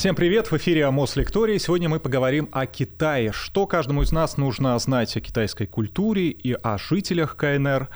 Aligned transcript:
Всем 0.00 0.14
привет, 0.14 0.50
в 0.50 0.56
эфире 0.56 0.86
Амос 0.86 1.14
Лекторий. 1.16 1.58
Сегодня 1.58 1.90
мы 1.90 2.00
поговорим 2.00 2.48
о 2.52 2.64
Китае. 2.64 3.32
Что 3.32 3.66
каждому 3.66 4.00
из 4.00 4.12
нас 4.12 4.38
нужно 4.38 4.78
знать 4.78 5.14
о 5.14 5.20
китайской 5.20 5.66
культуре 5.66 6.30
и 6.30 6.54
о 6.54 6.78
жителях 6.78 7.36
КНР. 7.36 7.86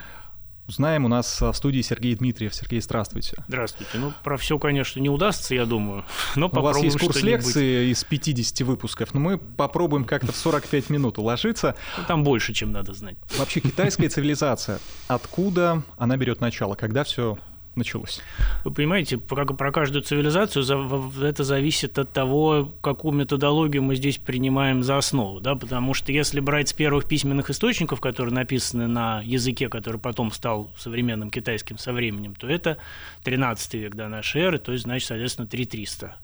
Узнаем 0.69 1.06
у 1.06 1.09
нас 1.09 1.40
в 1.40 1.54
студии 1.54 1.80
Сергей 1.80 2.14
Дмитриев. 2.14 2.54
Сергей, 2.54 2.82
здравствуйте. 2.82 3.43
Здравствуйте. 3.48 3.93
Ну, 3.94 4.12
про 4.22 4.37
все, 4.37 4.58
конечно, 4.58 5.01
не 5.01 5.08
удастся, 5.08 5.54
я 5.54 5.65
думаю. 5.65 6.04
Но 6.37 6.51
у 6.53 6.61
вас 6.61 6.83
есть 6.83 7.01
курс 7.01 7.22
лекции 7.22 7.90
из 7.90 8.04
50 8.04 8.61
выпусков, 8.69 9.15
но 9.15 9.21
мы 9.21 9.39
попробуем 9.39 10.04
как-то 10.04 10.30
в 10.30 10.37
45 10.37 10.90
минут 10.90 11.16
уложиться. 11.16 11.75
Ну, 11.97 12.04
там 12.07 12.22
больше, 12.22 12.52
чем 12.52 12.71
надо 12.71 12.93
знать. 12.93 13.16
Вообще, 13.39 13.61
китайская 13.61 14.11
цивилизация, 14.11 14.79
откуда 15.08 15.83
она 15.97 16.19
берет 16.19 16.43
начало, 16.43 16.75
когда 16.75 17.02
все 17.02 17.39
началось? 17.77 18.20
Вы 18.65 18.73
понимаете, 18.73 19.19
про, 19.19 19.45
про 19.47 19.73
каждую 19.73 20.03
цивилизацию 20.03 20.65
это 21.23 21.45
зависит 21.45 21.98
от 21.98 22.12
того, 22.12 22.73
какую 22.81 23.15
методологию 23.15 23.83
мы 23.83 23.97
здесь 23.97 24.19
принимаем 24.19 24.83
за 24.83 24.98
основу. 24.98 25.41
Да? 25.41 25.55
Потому 25.55 25.95
что 25.95 26.12
если 26.12 26.41
брать 26.41 26.69
с 26.69 26.73
первых 26.73 27.07
письменных 27.07 27.51
источников, 27.51 28.01
которые 28.01 28.34
написаны 28.34 28.87
на 28.87 29.23
языке, 29.23 29.69
который 29.69 30.01
потом 30.01 30.31
стал 30.33 30.71
современным 30.77 31.31
китайским 31.31 31.79
со 31.79 31.93
временем, 31.93 32.34
то 32.34 32.48
это 32.48 32.79
13 33.23 33.75
век 33.75 33.95
до 33.95 34.09
нашей 34.09 34.43
эры, 34.43 34.59
то 34.59 34.73
есть, 34.73 34.84
значит, 34.84 35.09
соответственно, 35.09 35.47
3300. 35.48 36.17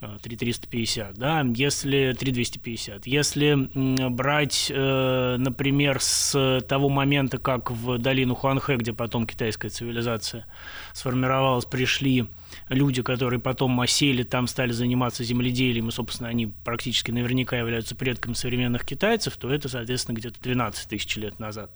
3350, 0.00 1.14
да, 1.14 1.44
если 1.54 2.14
3250. 2.18 3.06
Если 3.06 4.08
брать, 4.08 4.72
э, 4.74 5.36
например, 5.38 6.00
с 6.00 6.60
того 6.68 6.88
момента, 6.88 7.38
как 7.38 7.70
в 7.70 7.98
долину 7.98 8.34
Хуанхэ, 8.34 8.76
где 8.76 8.92
потом 8.92 9.26
китайская 9.26 9.68
цивилизация 9.68 10.46
сформировалась, 10.94 11.66
пришли 11.66 12.26
люди, 12.68 13.02
которые 13.02 13.40
потом 13.40 13.78
осели, 13.80 14.22
там 14.22 14.46
стали 14.46 14.72
заниматься 14.72 15.22
земледелием, 15.22 15.88
и, 15.88 15.92
собственно, 15.92 16.30
они 16.30 16.46
практически 16.46 17.10
наверняка 17.10 17.58
являются 17.58 17.94
предками 17.94 18.32
современных 18.32 18.84
китайцев, 18.84 19.36
то 19.36 19.52
это, 19.52 19.68
соответственно, 19.68 20.16
где-то 20.16 20.40
12 20.40 20.88
тысяч 20.88 21.16
лет 21.16 21.38
назад. 21.38 21.70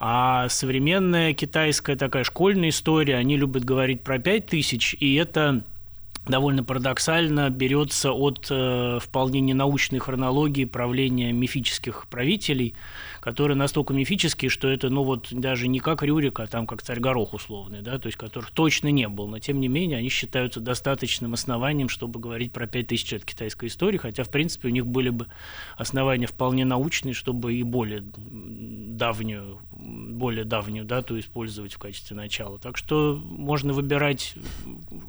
А 0.00 0.48
современная 0.48 1.34
китайская 1.34 1.96
такая 1.96 2.24
школьная 2.24 2.70
история, 2.70 3.16
они 3.16 3.36
любят 3.36 3.64
говорить 3.64 4.02
про 4.02 4.18
5 4.18 4.46
тысяч, 4.46 4.96
и 4.98 5.14
это 5.16 5.64
довольно 6.28 6.64
парадоксально 6.64 7.50
берется 7.50 8.12
от 8.12 8.46
э, 8.50 8.98
вполне 9.00 9.40
ненаучной 9.40 9.98
хронологии 9.98 10.64
правления 10.64 11.32
мифических 11.32 12.06
правителей, 12.08 12.74
которые 13.20 13.56
настолько 13.56 13.94
мифические, 13.94 14.50
что 14.50 14.68
это, 14.68 14.90
ну 14.90 15.02
вот, 15.02 15.28
даже 15.30 15.68
не 15.68 15.80
как 15.80 16.02
Рюрик, 16.02 16.40
а 16.40 16.46
там 16.46 16.66
как 16.66 16.82
царь 16.82 17.00
Горох 17.00 17.34
условный, 17.34 17.82
да, 17.82 17.98
то 17.98 18.06
есть 18.06 18.16
которых 18.16 18.50
точно 18.50 18.88
не 18.88 19.08
было, 19.08 19.26
но 19.26 19.38
тем 19.38 19.60
не 19.60 19.68
менее 19.68 19.98
они 19.98 20.08
считаются 20.08 20.60
достаточным 20.60 21.34
основанием, 21.34 21.88
чтобы 21.88 22.20
говорить 22.20 22.52
про 22.52 22.66
5000 22.66 23.12
лет 23.12 23.24
китайской 23.24 23.66
истории, 23.66 23.98
хотя, 23.98 24.24
в 24.24 24.30
принципе, 24.30 24.68
у 24.68 24.70
них 24.70 24.86
были 24.86 25.10
бы 25.10 25.26
основания 25.76 26.26
вполне 26.26 26.64
научные, 26.64 27.14
чтобы 27.14 27.54
и 27.54 27.62
более 27.62 28.02
давнюю, 28.02 29.58
более 29.72 30.44
давнюю 30.44 30.84
дату 30.84 31.18
использовать 31.18 31.74
в 31.74 31.78
качестве 31.78 32.16
начала. 32.16 32.58
Так 32.58 32.76
что 32.76 33.20
можно 33.24 33.72
выбирать, 33.72 34.34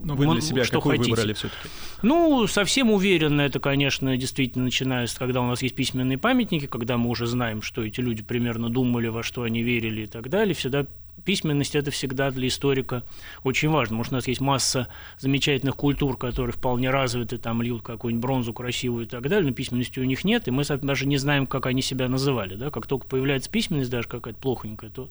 но 0.04 0.16
вы 0.16 0.28
для 0.28 0.42
себя 0.42 0.64
что 0.64 0.80
хотите. 0.82 1.09
Выбрали 1.10 1.34
все-таки? 1.34 1.70
Ну, 2.02 2.48
совсем 2.48 2.92
уверенно 2.92 3.42
это, 3.42 3.60
конечно, 3.60 4.16
действительно 4.18 4.66
начиная 4.66 5.08
с, 5.08 5.14
когда 5.14 5.42
у 5.42 5.48
нас 5.48 5.62
есть 5.62 5.76
письменные 5.76 6.18
памятники, 6.18 6.68
когда 6.68 6.98
мы 6.98 7.10
уже 7.10 7.28
знаем, 7.28 7.62
что 7.62 7.84
эти 7.84 8.00
люди 8.00 8.24
примерно 8.24 8.70
думали, 8.70 9.08
во 9.08 9.24
что 9.24 9.44
они 9.44 9.64
верили 9.64 10.04
и 10.04 10.08
так 10.08 10.30
далее, 10.30 10.56
всегда 10.56 10.86
письменность– 11.24 11.76
это 11.76 11.92
всегда 11.92 12.32
для 12.32 12.48
историка 12.48 13.04
очень 13.44 13.70
важно. 13.70 13.98
Может, 13.98 14.14
у 14.14 14.16
нас 14.16 14.28
есть 14.28 14.42
масса 14.42 14.88
замечательных 15.18 15.76
культур, 15.76 16.18
которые 16.18 16.54
вполне 16.54 16.90
развиты, 16.90 17.38
там 17.38 17.62
льют 17.62 17.82
какую-нибудь 17.82 18.22
бронзу 18.22 18.54
красивую 18.54 19.06
и 19.06 19.08
так 19.08 19.22
далее, 19.28 19.50
но 19.50 19.56
письменности 19.56 20.00
у 20.00 20.04
них 20.04 20.24
нет, 20.24 20.48
и 20.48 20.52
мы 20.52 20.64
даже 20.64 21.08
не 21.08 21.18
знаем, 21.18 21.46
как 21.46 21.66
они 21.66 21.82
себя 21.82 22.08
называли. 22.08 22.56
Да? 22.56 22.72
Как 22.72 22.88
только 22.88 23.08
появляется 23.08 23.50
письменность 23.50 23.90
даже 23.90 24.08
какая-то 24.08 24.40
плохонькая, 24.40 24.90
то 24.90 25.10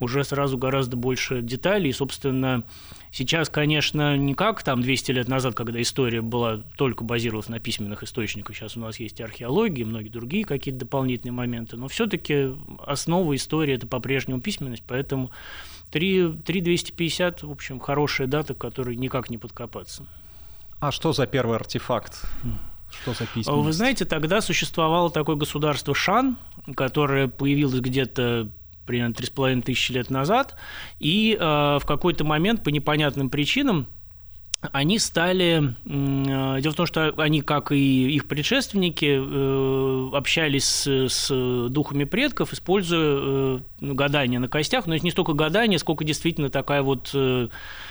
уже 0.00 0.24
сразу 0.24 0.58
гораздо 0.58 0.96
больше 0.96 1.42
деталей. 1.42 1.90
И, 1.90 1.92
собственно, 1.92 2.64
сейчас, 3.10 3.48
конечно, 3.48 4.16
не 4.16 4.34
как 4.34 4.62
там 4.62 4.82
200 4.82 5.12
лет 5.12 5.28
назад, 5.28 5.54
когда 5.54 5.80
история 5.80 6.20
была 6.20 6.62
только 6.76 7.04
базировалась 7.04 7.48
на 7.48 7.60
письменных 7.60 8.02
источниках, 8.02 8.56
сейчас 8.56 8.76
у 8.76 8.80
нас 8.80 9.00
есть 9.00 9.20
археология, 9.20 9.84
многие 9.84 10.08
другие 10.08 10.44
какие-то 10.44 10.80
дополнительные 10.80 11.32
моменты, 11.32 11.76
но 11.76 11.88
все-таки 11.88 12.52
основа 12.84 13.34
истории– 13.34 13.74
это 13.76 13.86
по-прежнему 13.86 14.40
письменность, 14.40 14.84
поэтому 14.86 15.30
3, 15.90 16.38
3250, 16.44 17.42
в 17.42 17.50
общем, 17.50 17.80
хорошая 17.80 18.26
дата, 18.26 18.54
к 18.54 18.58
которой 18.58 18.96
никак 18.96 19.30
не 19.30 19.38
подкопаться. 19.38 20.06
А 20.80 20.92
что 20.92 21.12
за 21.12 21.26
первый 21.26 21.56
артефакт? 21.56 22.22
Что 22.90 23.14
за 23.14 23.26
письменность? 23.26 23.64
Вы 23.64 23.72
знаете, 23.72 24.04
тогда 24.04 24.40
существовало 24.40 25.10
такое 25.10 25.36
государство 25.36 25.94
Шан, 25.94 26.36
которое 26.74 27.28
появилось 27.28 27.80
где-то 27.80 28.50
примерно 28.86 29.12
3,5 29.12 29.62
тысячи 29.62 29.92
лет 29.92 30.10
назад, 30.10 30.54
и 31.00 31.36
э, 31.38 31.44
в 31.44 31.82
какой-то 31.84 32.24
момент 32.24 32.62
по 32.62 32.68
непонятным 32.68 33.30
причинам 33.30 33.88
они 34.72 34.98
стали... 34.98 35.74
Э, 35.84 36.60
дело 36.60 36.72
в 36.72 36.76
том, 36.76 36.86
что 36.86 37.12
они, 37.16 37.42
как 37.42 37.72
и 37.72 38.10
их 38.10 38.26
предшественники, 38.26 39.18
э, 39.20 40.16
общались 40.16 40.86
с, 40.86 41.68
духами 41.68 42.04
предков, 42.04 42.52
используя 42.52 43.00
э, 43.00 43.60
гадания 43.80 44.38
на 44.38 44.48
костях, 44.48 44.86
но 44.86 44.94
это 44.94 45.04
не 45.04 45.10
столько 45.10 45.32
гадания, 45.32 45.78
сколько 45.78 46.04
действительно 46.04 46.48
такая 46.50 46.82
вот 46.82 47.14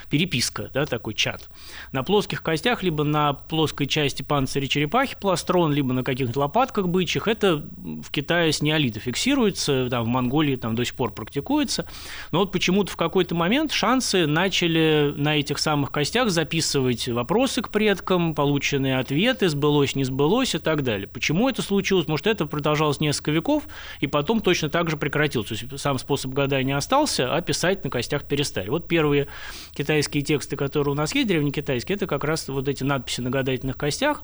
переписка, 0.10 0.70
да, 0.74 0.86
такой 0.86 1.14
чат. 1.14 1.50
На 1.92 2.04
плоских 2.04 2.44
костях, 2.44 2.84
либо 2.84 3.04
на 3.04 3.34
плоской 3.34 3.88
части 3.88 4.22
панциря 4.22 4.68
черепахи 4.68 5.16
пластрон, 5.20 5.74
либо 5.74 5.94
на 5.94 6.04
каких-то 6.04 6.40
лопатках 6.40 6.88
бычьих, 6.88 7.28
это 7.28 7.66
в 7.78 8.12
Китае 8.12 8.52
с 8.52 8.62
неолита 8.62 9.00
фиксируется, 9.00 9.88
там, 9.90 10.06
в 10.06 10.08
Монголии 10.08 10.56
там 10.56 10.76
до 10.76 10.86
сих 10.86 10.96
пор 10.96 11.12
практикуется. 11.14 11.88
Но 12.32 12.40
вот 12.40 12.52
почему-то 12.52 12.92
в 12.92 12.98
какой-то 12.98 13.36
момент 13.36 13.72
шансы 13.72 14.28
начали 14.28 15.14
на 15.16 15.38
этих 15.38 15.60
самых 15.60 15.92
костях 15.92 16.30
записывать 16.30 16.65
вопросы 16.74 17.62
к 17.62 17.70
предкам, 17.70 18.34
полученные 18.34 18.98
ответы, 18.98 19.50
сбылось, 19.50 19.96
не 19.96 20.04
сбылось 20.04 20.56
и 20.56 20.60
так 20.60 20.84
далее. 20.84 21.08
Почему 21.08 21.50
это 21.50 21.62
случилось? 21.62 22.08
Может, 22.08 22.28
это 22.28 22.46
продолжалось 22.46 23.00
несколько 23.00 23.32
веков, 23.32 23.68
и 24.00 24.08
потом 24.08 24.42
точно 24.42 24.70
так 24.70 24.90
же 24.90 24.98
прекратилось. 24.98 25.50
То 25.50 25.56
есть 25.56 25.80
сам 25.80 26.00
способ 26.00 26.32
гадания 26.32 26.76
остался, 26.76 27.34
а 27.34 27.42
писать 27.42 27.84
на 27.84 27.90
костях 27.90 28.24
перестали. 28.24 28.70
Вот 28.70 28.88
первые 28.88 29.28
китайские 29.74 30.24
тексты, 30.24 30.56
которые 30.56 30.94
у 30.94 30.96
нас 30.96 31.14
есть, 31.14 31.28
древнекитайские, 31.28 31.96
это 31.96 32.08
как 32.08 32.24
раз 32.24 32.48
вот 32.48 32.68
эти 32.68 32.84
надписи 32.84 33.22
на 33.22 33.30
гадательных 33.30 33.78
костях. 33.78 34.24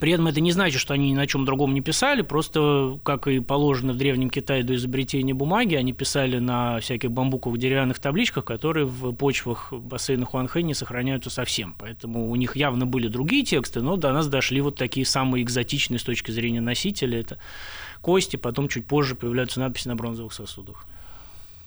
При 0.00 0.12
этом 0.12 0.26
это 0.26 0.40
не 0.40 0.52
значит, 0.52 0.80
что 0.80 0.94
они 0.94 1.10
ни 1.10 1.14
на 1.14 1.26
чем 1.26 1.44
другом 1.44 1.74
не 1.74 1.82
писали, 1.82 2.22
просто, 2.22 2.98
как 3.02 3.28
и 3.28 3.40
положено 3.40 3.92
в 3.92 3.98
Древнем 3.98 4.30
Китае 4.30 4.62
до 4.62 4.74
изобретения 4.74 5.34
бумаги, 5.34 5.74
они 5.74 5.92
писали 5.92 6.38
на 6.38 6.80
всяких 6.80 7.10
бамбуковых 7.10 7.58
деревянных 7.58 7.98
табличках, 7.98 8.44
которые 8.44 8.86
в 8.86 9.12
почвах 9.12 9.72
бассейна 9.72 10.24
Хуанхэ 10.24 10.62
не 10.62 10.74
сохраняются 10.74 11.28
совсем. 11.28 11.76
Поэтому 11.78 12.30
у 12.30 12.36
них 12.36 12.56
явно 12.56 12.86
были 12.86 13.08
другие 13.08 13.44
тексты, 13.44 13.82
но 13.82 13.96
до 13.96 14.12
нас 14.12 14.28
дошли 14.28 14.62
вот 14.62 14.76
такие 14.76 15.04
самые 15.04 15.44
экзотичные 15.44 15.98
с 15.98 16.04
точки 16.04 16.30
зрения 16.30 16.62
носителя. 16.62 17.20
Это 17.20 17.38
кости, 18.00 18.36
потом 18.36 18.68
чуть 18.68 18.86
позже 18.86 19.14
появляются 19.14 19.60
надписи 19.60 19.88
на 19.88 19.94
бронзовых 19.94 20.32
сосудах. 20.32 20.86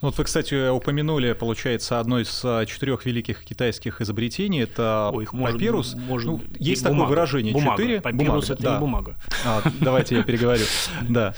Вот 0.05 0.19
вы, 0.19 0.23
кстати, 0.23 0.69
упомянули, 0.69 1.33
получается, 1.33 1.99
одно 1.99 2.19
из 2.19 2.41
а, 2.43 2.63
четырех 2.67 3.05
великих 3.05 3.43
китайских 3.43 4.01
изобретений. 4.01 4.61
Это 4.61 5.09
Ой, 5.11 5.23
их 5.23 5.31
папирус. 5.31 5.95
Может, 5.95 6.27
ну, 6.27 6.41
есть 6.59 6.83
бумага. 6.83 6.99
такое 6.99 7.09
выражение. 7.09 7.53
Бумага. 7.53 7.81
Четыре. 7.81 8.01
Папирус 8.01 8.49
это 8.51 8.61
да. 8.61 8.73
не 8.75 8.79
бумага. 8.81 9.15
А, 9.43 9.63
давайте 9.81 10.17
я 10.17 10.23
переговорю. 10.23 10.63
Да. 11.09 11.33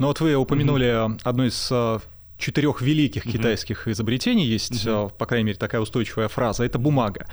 Но 0.00 0.08
вот 0.08 0.18
вы 0.18 0.34
упомянули 0.34 1.16
одно 1.22 1.46
из 1.46 1.68
а, 1.70 2.00
четырех 2.38 2.82
великих 2.82 3.22
китайских 3.22 3.86
изобретений. 3.86 4.46
Есть, 4.46 4.84
по 4.84 5.26
крайней 5.26 5.44
мере, 5.44 5.58
такая 5.58 5.80
устойчивая 5.80 6.26
фраза. 6.26 6.64
Это 6.64 6.80
бумага. 6.80 7.28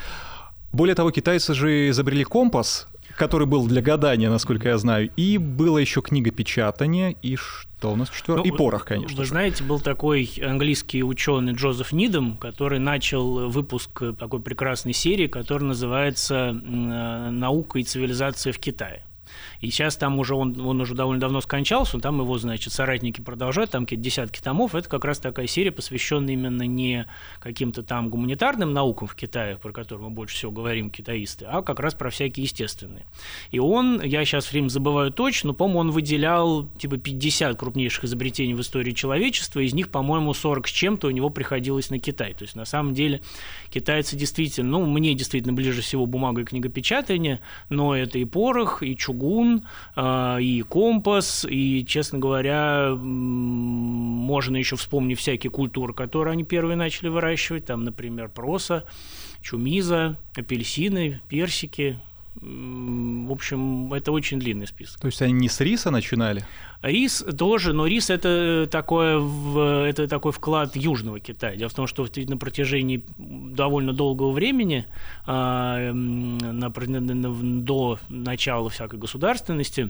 Более 0.71 0.93
того, 0.93 1.09
китайцы 1.09 1.55
же 1.55 1.89
изобрели 1.89 2.23
компас, 2.23 2.87
который 3.19 3.45
был 3.45 3.67
для 3.67 3.81
гадания, 3.81 4.29
насколько 4.29 4.69
я 4.69 4.77
знаю, 4.77 5.11
и 5.17 5.37
была 5.37 5.81
еще 5.81 6.01
книга 6.01 6.31
печатания, 6.31 7.15
и 7.21 7.35
что 7.35 7.91
у 7.91 7.95
нас 7.97 8.09
четвертое? 8.09 8.47
Ну, 8.47 8.55
и 8.55 8.57
порох, 8.57 8.85
конечно. 8.85 9.17
Вы 9.17 9.25
же. 9.25 9.29
знаете, 9.29 9.63
был 9.63 9.81
такой 9.81 10.31
английский 10.41 11.03
ученый 11.03 11.51
Джозеф 11.51 11.91
Нидом, 11.91 12.37
который 12.37 12.79
начал 12.79 13.49
выпуск 13.49 14.01
такой 14.17 14.39
прекрасной 14.39 14.93
серии, 14.93 15.27
которая 15.27 15.67
называется 15.67 16.53
«Наука 16.53 17.79
и 17.79 17.83
цивилизация 17.83 18.53
в 18.53 18.57
Китае». 18.57 19.03
И 19.61 19.69
сейчас 19.69 19.97
там 19.97 20.19
уже 20.19 20.35
он, 20.35 20.59
он 20.59 20.79
уже 20.81 20.95
довольно 20.95 21.19
давно 21.19 21.41
скончался, 21.41 21.99
там 21.99 22.19
его, 22.21 22.37
значит, 22.37 22.71
соратники 22.73 23.21
продолжают, 23.21 23.71
там 23.71 23.83
какие-то 23.85 24.03
десятки 24.03 24.41
томов. 24.41 24.75
Это 24.75 24.87
как 24.87 25.03
раз 25.05 25.19
такая 25.19 25.47
серия, 25.47 25.71
посвященная 25.71 26.33
именно 26.33 26.63
не 26.63 27.05
каким-то 27.39 27.83
там 27.83 28.09
гуманитарным 28.09 28.73
наукам 28.73 29.07
в 29.07 29.15
Китае, 29.15 29.57
про 29.57 29.71
которые 29.71 30.09
мы 30.09 30.15
больше 30.15 30.35
всего 30.35 30.51
говорим, 30.51 30.89
китаисты, 30.89 31.45
а 31.45 31.61
как 31.61 31.79
раз 31.79 31.93
про 31.93 32.09
всякие 32.09 32.43
естественные. 32.43 33.05
И 33.51 33.59
он, 33.59 34.01
я 34.01 34.23
сейчас 34.25 34.51
время 34.51 34.69
забываю 34.69 35.11
точно, 35.11 35.49
но, 35.49 35.53
по-моему, 35.53 35.79
он 35.79 35.91
выделял 35.91 36.67
типа 36.77 36.97
50 36.97 37.57
крупнейших 37.57 38.03
изобретений 38.03 38.53
в 38.53 38.61
истории 38.61 38.91
человечества, 38.91 39.61
из 39.61 39.73
них, 39.73 39.89
по-моему, 39.89 40.33
40 40.33 40.67
с 40.67 40.71
чем-то 40.71 41.07
у 41.07 41.11
него 41.11 41.29
приходилось 41.29 41.89
на 41.89 41.99
Китай. 41.99 42.33
То 42.33 42.43
есть, 42.43 42.55
на 42.55 42.65
самом 42.65 42.93
деле, 42.93 43.21
китайцы 43.71 44.15
действительно, 44.15 44.69
ну, 44.69 44.85
мне 44.85 45.15
действительно 45.15 45.53
ближе 45.53 45.81
всего 45.81 46.05
бумага 46.05 46.41
и 46.41 46.45
книгопечатание, 46.45 47.39
но 47.69 47.95
это 47.95 48.19
и 48.19 48.25
порох, 48.25 48.83
и 48.83 48.95
чугун, 48.95 49.48
а, 49.95 50.37
и 50.37 50.61
компас, 50.61 51.45
и, 51.49 51.85
честно 51.85 52.19
говоря, 52.19 52.95
можно 52.95 54.57
еще 54.57 54.75
вспомнить 54.75 55.19
всякие 55.19 55.51
культуры, 55.51 55.93
которые 55.93 56.33
они 56.33 56.43
первые 56.43 56.75
начали 56.75 57.09
выращивать, 57.09 57.65
там, 57.65 57.83
например, 57.83 58.29
проса, 58.29 58.85
чумиза, 59.41 60.17
апельсины, 60.35 61.21
персики, 61.27 61.99
в 62.41 63.31
общем, 63.31 63.93
это 63.93 64.11
очень 64.11 64.39
длинный 64.39 64.67
список. 64.67 65.01
То 65.01 65.07
есть 65.07 65.21
они 65.21 65.33
не 65.33 65.49
с 65.49 65.59
риса 65.59 65.91
начинали? 65.91 66.45
Рис 66.81 67.25
тоже, 67.37 67.73
но 67.73 67.85
рис 67.85 68.09
это, 68.09 68.67
такое, 68.71 69.21
это 69.85 70.07
такой 70.07 70.31
вклад 70.31 70.77
Южного 70.77 71.19
Китая. 71.19 71.57
Дело 71.57 71.69
в 71.69 71.73
том, 71.73 71.87
что 71.87 72.07
на 72.15 72.37
протяжении 72.37 73.03
довольно 73.17 73.91
долгого 73.91 74.31
времени, 74.31 74.85
а, 75.25 75.91
до 75.91 77.99
начала 78.09 78.69
всякой 78.69 78.99
государственности, 78.99 79.89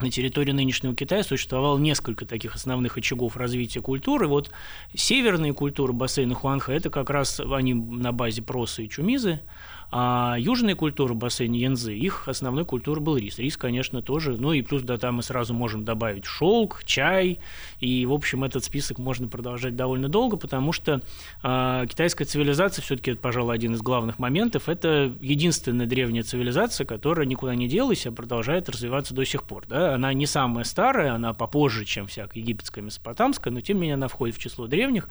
на 0.00 0.10
территории 0.10 0.52
нынешнего 0.52 0.94
Китая 0.94 1.24
существовало 1.24 1.78
несколько 1.78 2.24
таких 2.24 2.54
основных 2.54 2.96
очагов 2.96 3.36
развития 3.36 3.80
культуры. 3.80 4.28
Вот 4.28 4.50
северные 4.94 5.54
культуры 5.54 5.92
бассейна 5.92 6.34
Хуанхэ– 6.34 6.72
это 6.74 6.90
как 6.90 7.10
раз 7.10 7.40
они 7.40 7.74
на 7.74 8.12
базе 8.12 8.42
проса 8.42 8.82
и 8.82 8.88
чумизы, 8.88 9.40
а 9.90 10.36
южные 10.38 10.74
культуры 10.74 11.14
в 11.14 11.16
бассейне 11.16 11.60
Янзы, 11.60 11.94
их 11.94 12.28
основной 12.28 12.66
культурой 12.66 13.00
был 13.00 13.16
рис. 13.16 13.38
Рис, 13.38 13.56
конечно, 13.56 14.02
тоже. 14.02 14.36
Ну 14.38 14.52
и 14.52 14.60
плюс 14.60 14.82
да, 14.82 14.98
там 14.98 15.16
мы 15.16 15.22
сразу 15.22 15.54
можем 15.54 15.84
добавить 15.84 16.26
шелк, 16.26 16.84
чай. 16.84 17.38
И, 17.80 18.04
в 18.04 18.12
общем, 18.12 18.44
этот 18.44 18.64
список 18.64 18.98
можно 18.98 19.28
продолжать 19.28 19.76
довольно 19.76 20.08
долго, 20.08 20.36
потому 20.36 20.72
что 20.72 21.00
э, 21.42 21.86
китайская 21.88 22.26
цивилизация, 22.26 22.82
все-таки 22.82 23.12
это, 23.12 23.20
пожалуй, 23.20 23.54
один 23.54 23.74
из 23.74 23.80
главных 23.80 24.18
моментов, 24.18 24.68
это 24.68 25.12
единственная 25.20 25.86
древняя 25.86 26.22
цивилизация, 26.22 26.84
которая 26.84 27.26
никуда 27.26 27.54
не 27.54 27.66
делась, 27.66 28.06
а 28.06 28.12
продолжает 28.12 28.68
развиваться 28.68 29.14
до 29.14 29.24
сих 29.24 29.44
пор. 29.44 29.64
Да? 29.66 29.94
Она 29.94 30.12
не 30.12 30.26
самая 30.26 30.64
старая, 30.64 31.14
она 31.14 31.32
попозже, 31.32 31.86
чем 31.86 32.06
всякая 32.06 32.40
египетская, 32.40 32.84
месопотамская, 32.84 33.52
но 33.52 33.62
тем 33.62 33.78
не 33.78 33.82
менее 33.82 33.94
она 33.94 34.08
входит 34.08 34.36
в 34.36 34.38
число 34.38 34.66
древних, 34.66 35.08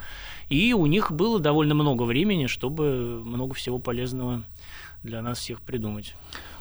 и 0.49 0.73
у 0.73 0.85
них 0.85 1.11
было 1.11 1.39
довольно 1.39 1.73
много 1.73 2.03
времени, 2.03 2.45
чтобы 2.45 3.23
много 3.25 3.55
всего 3.55 3.79
полезного 3.79 4.43
для 5.07 5.21
нас 5.21 5.39
всех 5.39 5.61
придумать. 5.61 6.13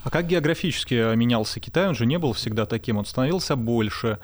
А 0.03 0.09
как 0.09 0.27
географически 0.27 1.15
менялся 1.15 1.59
Китай? 1.59 1.87
Он 1.87 1.95
же 1.95 2.05
не 2.05 2.17
был 2.17 2.33
всегда 2.33 2.65
таким, 2.65 2.97
он 2.97 3.05
становился 3.05 3.55
больше, 3.55 4.19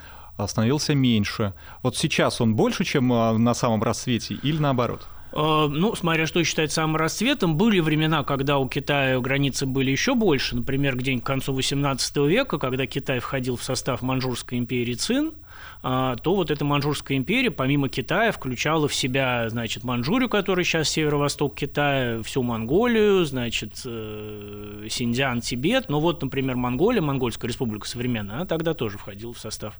становился 0.47 0.95
меньше. 0.95 1.53
Вот 1.83 1.95
сейчас 1.95 2.41
он 2.41 2.55
больше, 2.55 2.83
чем 2.83 3.11
а, 3.13 3.37
на 3.37 3.53
самом 3.53 3.83
расцвете, 3.83 4.35
или 4.35 4.57
наоборот? 4.57 5.07
А, 5.31 5.67
ну, 5.67 5.95
смотря 5.95 6.25
что 6.27 6.43
считать 6.43 6.71
самым 6.71 6.95
расцветом, 6.95 7.57
были 7.57 7.79
времена, 7.79 8.23
когда 8.23 8.59
у 8.59 8.67
Китая 8.67 9.19
границы 9.19 9.65
были 9.65 9.91
еще 9.91 10.15
больше, 10.15 10.55
например, 10.55 10.95
где-нибудь 10.95 11.23
к 11.23 11.27
концу 11.27 11.57
XVIII 11.57 12.27
века, 12.27 12.57
когда 12.57 12.85
Китай 12.85 13.19
входил 13.19 13.57
в 13.57 13.63
состав 13.63 14.01
Манчжурской 14.01 14.57
империи 14.57 14.93
Цин, 14.93 15.31
а, 15.31 15.42
то 15.83 16.35
вот 16.35 16.49
эта 16.49 16.63
Манчжурская 16.63 17.17
империя, 17.17 17.51
помимо 17.51 17.89
Китая, 17.89 18.31
включала 18.31 18.87
в 18.87 18.95
себя, 18.95 19.49
значит, 19.49 19.83
Манчжурию, 19.83 20.29
которая 20.29 20.63
сейчас 20.63 20.87
северо-восток 20.87 21.55
Китая, 21.55 22.23
всю 22.23 22.41
Монголию, 22.41 23.25
значит, 23.25 23.81
э, 23.83 24.87
Синьцзян, 24.89 25.41
Тибет. 25.41 25.89
Ну 25.89 25.99
вот, 25.99 26.21
например, 26.21 26.55
Монголия, 26.55 27.01
Монгольская 27.01 27.49
республика 27.49 27.85
современная, 27.85 28.37
она 28.37 28.45
тогда 28.45 28.73
тоже 28.73 28.97
входила 28.97 29.33
в 29.33 29.39
состав 29.39 29.77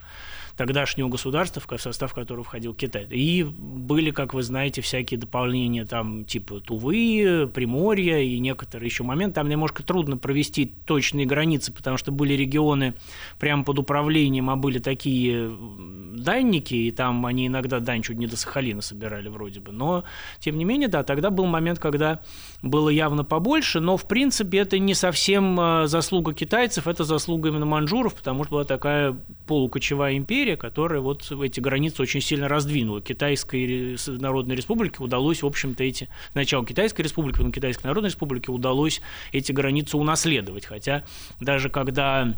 тогдашнего 0.55 1.09
государства, 1.09 1.61
в 1.65 1.81
состав 1.81 2.13
которого 2.13 2.43
входил 2.43 2.73
Китай. 2.73 3.05
И 3.09 3.43
были, 3.43 4.11
как 4.11 4.33
вы 4.33 4.43
знаете, 4.43 4.81
всякие 4.81 5.19
дополнения, 5.19 5.85
там, 5.85 6.25
типа 6.25 6.59
Тувы, 6.59 7.49
Приморья 7.53 8.19
и 8.19 8.39
некоторые 8.39 8.87
еще 8.87 9.03
моменты. 9.03 9.35
Там 9.35 9.49
немножко 9.49 9.83
трудно 9.83 10.17
провести 10.17 10.65
точные 10.65 11.25
границы, 11.25 11.73
потому 11.73 11.97
что 11.97 12.11
были 12.11 12.33
регионы 12.33 12.93
прямо 13.39 13.63
под 13.63 13.79
управлением, 13.79 14.49
а 14.49 14.55
были 14.55 14.79
такие 14.79 15.51
данники, 16.17 16.75
и 16.75 16.91
там 16.91 17.25
они 17.25 17.47
иногда 17.47 17.79
дань 17.79 18.01
чуть 18.03 18.17
не 18.17 18.27
до 18.27 18.37
Сахалина 18.37 18.81
собирали 18.81 19.29
вроде 19.29 19.59
бы. 19.59 19.71
Но, 19.71 20.03
тем 20.39 20.57
не 20.57 20.65
менее, 20.65 20.87
да, 20.87 21.03
тогда 21.03 21.29
был 21.29 21.45
момент, 21.45 21.79
когда 21.79 22.21
было 22.61 22.89
явно 22.89 23.23
побольше, 23.23 23.79
но, 23.79 23.97
в 23.97 24.07
принципе, 24.07 24.59
это 24.59 24.79
не 24.79 24.93
совсем 24.93 25.59
а, 25.59 25.87
заслуга 25.87 26.33
китайцев, 26.33 26.87
это 26.87 27.03
заслуга 27.03 27.49
именно 27.49 27.65
манжуров, 27.65 28.15
потому 28.15 28.43
что 28.43 28.53
была 28.53 28.63
такая 28.63 29.17
полукочевая 29.47 30.15
империя, 30.17 30.42
империя, 30.43 30.57
которая 30.57 30.99
вот 30.99 31.31
эти 31.31 31.59
границы 31.59 32.01
очень 32.01 32.21
сильно 32.21 32.47
раздвинула. 32.47 33.01
Китайской 33.01 33.97
Народной 34.07 34.55
Республике 34.55 35.01
удалось, 35.01 35.41
в 35.41 35.45
общем-то, 35.45 35.83
эти... 35.83 36.09
Сначала 36.33 36.65
Китайской 36.65 37.01
Республике, 37.01 37.37
потом 37.37 37.51
Китайской 37.51 37.85
Народной 37.87 38.09
Республике 38.09 38.51
удалось 38.51 39.01
эти 39.31 39.51
границы 39.53 39.95
унаследовать. 39.97 40.65
Хотя 40.65 41.03
даже 41.39 41.69
когда 41.69 42.35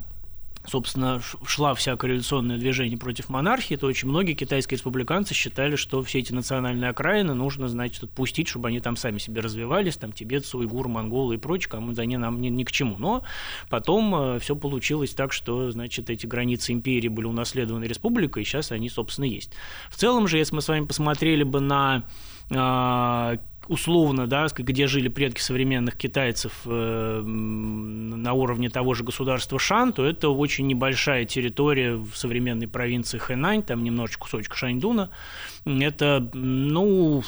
собственно, 0.67 1.21
шла 1.45 1.73
вся 1.73 1.95
коррelaционное 1.97 2.57
движение 2.57 2.97
против 2.97 3.29
монархии, 3.29 3.75
то 3.75 3.87
очень 3.87 4.07
многие 4.07 4.33
китайские 4.33 4.77
республиканцы 4.77 5.33
считали, 5.33 5.75
что 5.75 6.01
все 6.03 6.19
эти 6.19 6.31
национальные 6.31 6.89
окраины 6.89 7.33
нужно, 7.33 7.67
значит, 7.67 8.03
отпустить, 8.03 8.47
чтобы 8.47 8.69
они 8.69 8.79
там 8.79 8.95
сами 8.95 9.17
себе 9.17 9.41
развивались, 9.41 9.97
там 9.97 10.11
тибетцы, 10.11 10.57
уйгуры, 10.57 10.89
монголы 10.89 11.35
и 11.35 11.37
прочее, 11.37 11.69
кому 11.69 11.93
за 11.93 12.05
они 12.05 12.17
нам 12.17 12.39
ни, 12.39 12.49
ни 12.49 12.63
к 12.63 12.71
чему. 12.71 12.97
Но 12.97 13.23
потом 13.69 14.15
э, 14.15 14.39
все 14.39 14.55
получилось 14.55 15.13
так, 15.13 15.33
что, 15.33 15.71
значит, 15.71 16.09
эти 16.09 16.25
границы 16.25 16.71
империи 16.71 17.09
были 17.09 17.25
унаследованы 17.25 17.85
республикой, 17.85 18.43
и 18.43 18.45
сейчас 18.45 18.71
они, 18.71 18.89
собственно, 18.89 19.25
есть. 19.25 19.51
В 19.89 19.97
целом 19.97 20.27
же, 20.27 20.37
если 20.37 20.55
мы 20.55 20.61
с 20.61 20.67
вами 20.67 20.85
посмотрели 20.85 21.43
бы 21.43 21.59
на 21.59 22.03
э, 22.49 23.37
условно, 23.67 24.27
да, 24.27 24.47
где 24.55 24.87
жили 24.87 25.07
предки 25.07 25.41
современных 25.41 25.95
китайцев 25.95 26.61
э, 26.65 27.21
на 27.21 28.33
уровне 28.33 28.69
того 28.69 28.93
же 28.93 29.03
государства 29.03 29.59
Шан, 29.59 29.93
то 29.93 30.05
это 30.05 30.29
очень 30.29 30.67
небольшая 30.67 31.25
территория 31.25 31.95
в 31.95 32.15
современной 32.15 32.67
провинции 32.67 33.17
Хэнань, 33.17 33.63
там 33.63 33.83
немножечко 33.83 34.23
кусочек 34.23 34.55
Шаньдуна. 34.55 35.09
Это, 35.65 36.29
ну, 36.33 37.23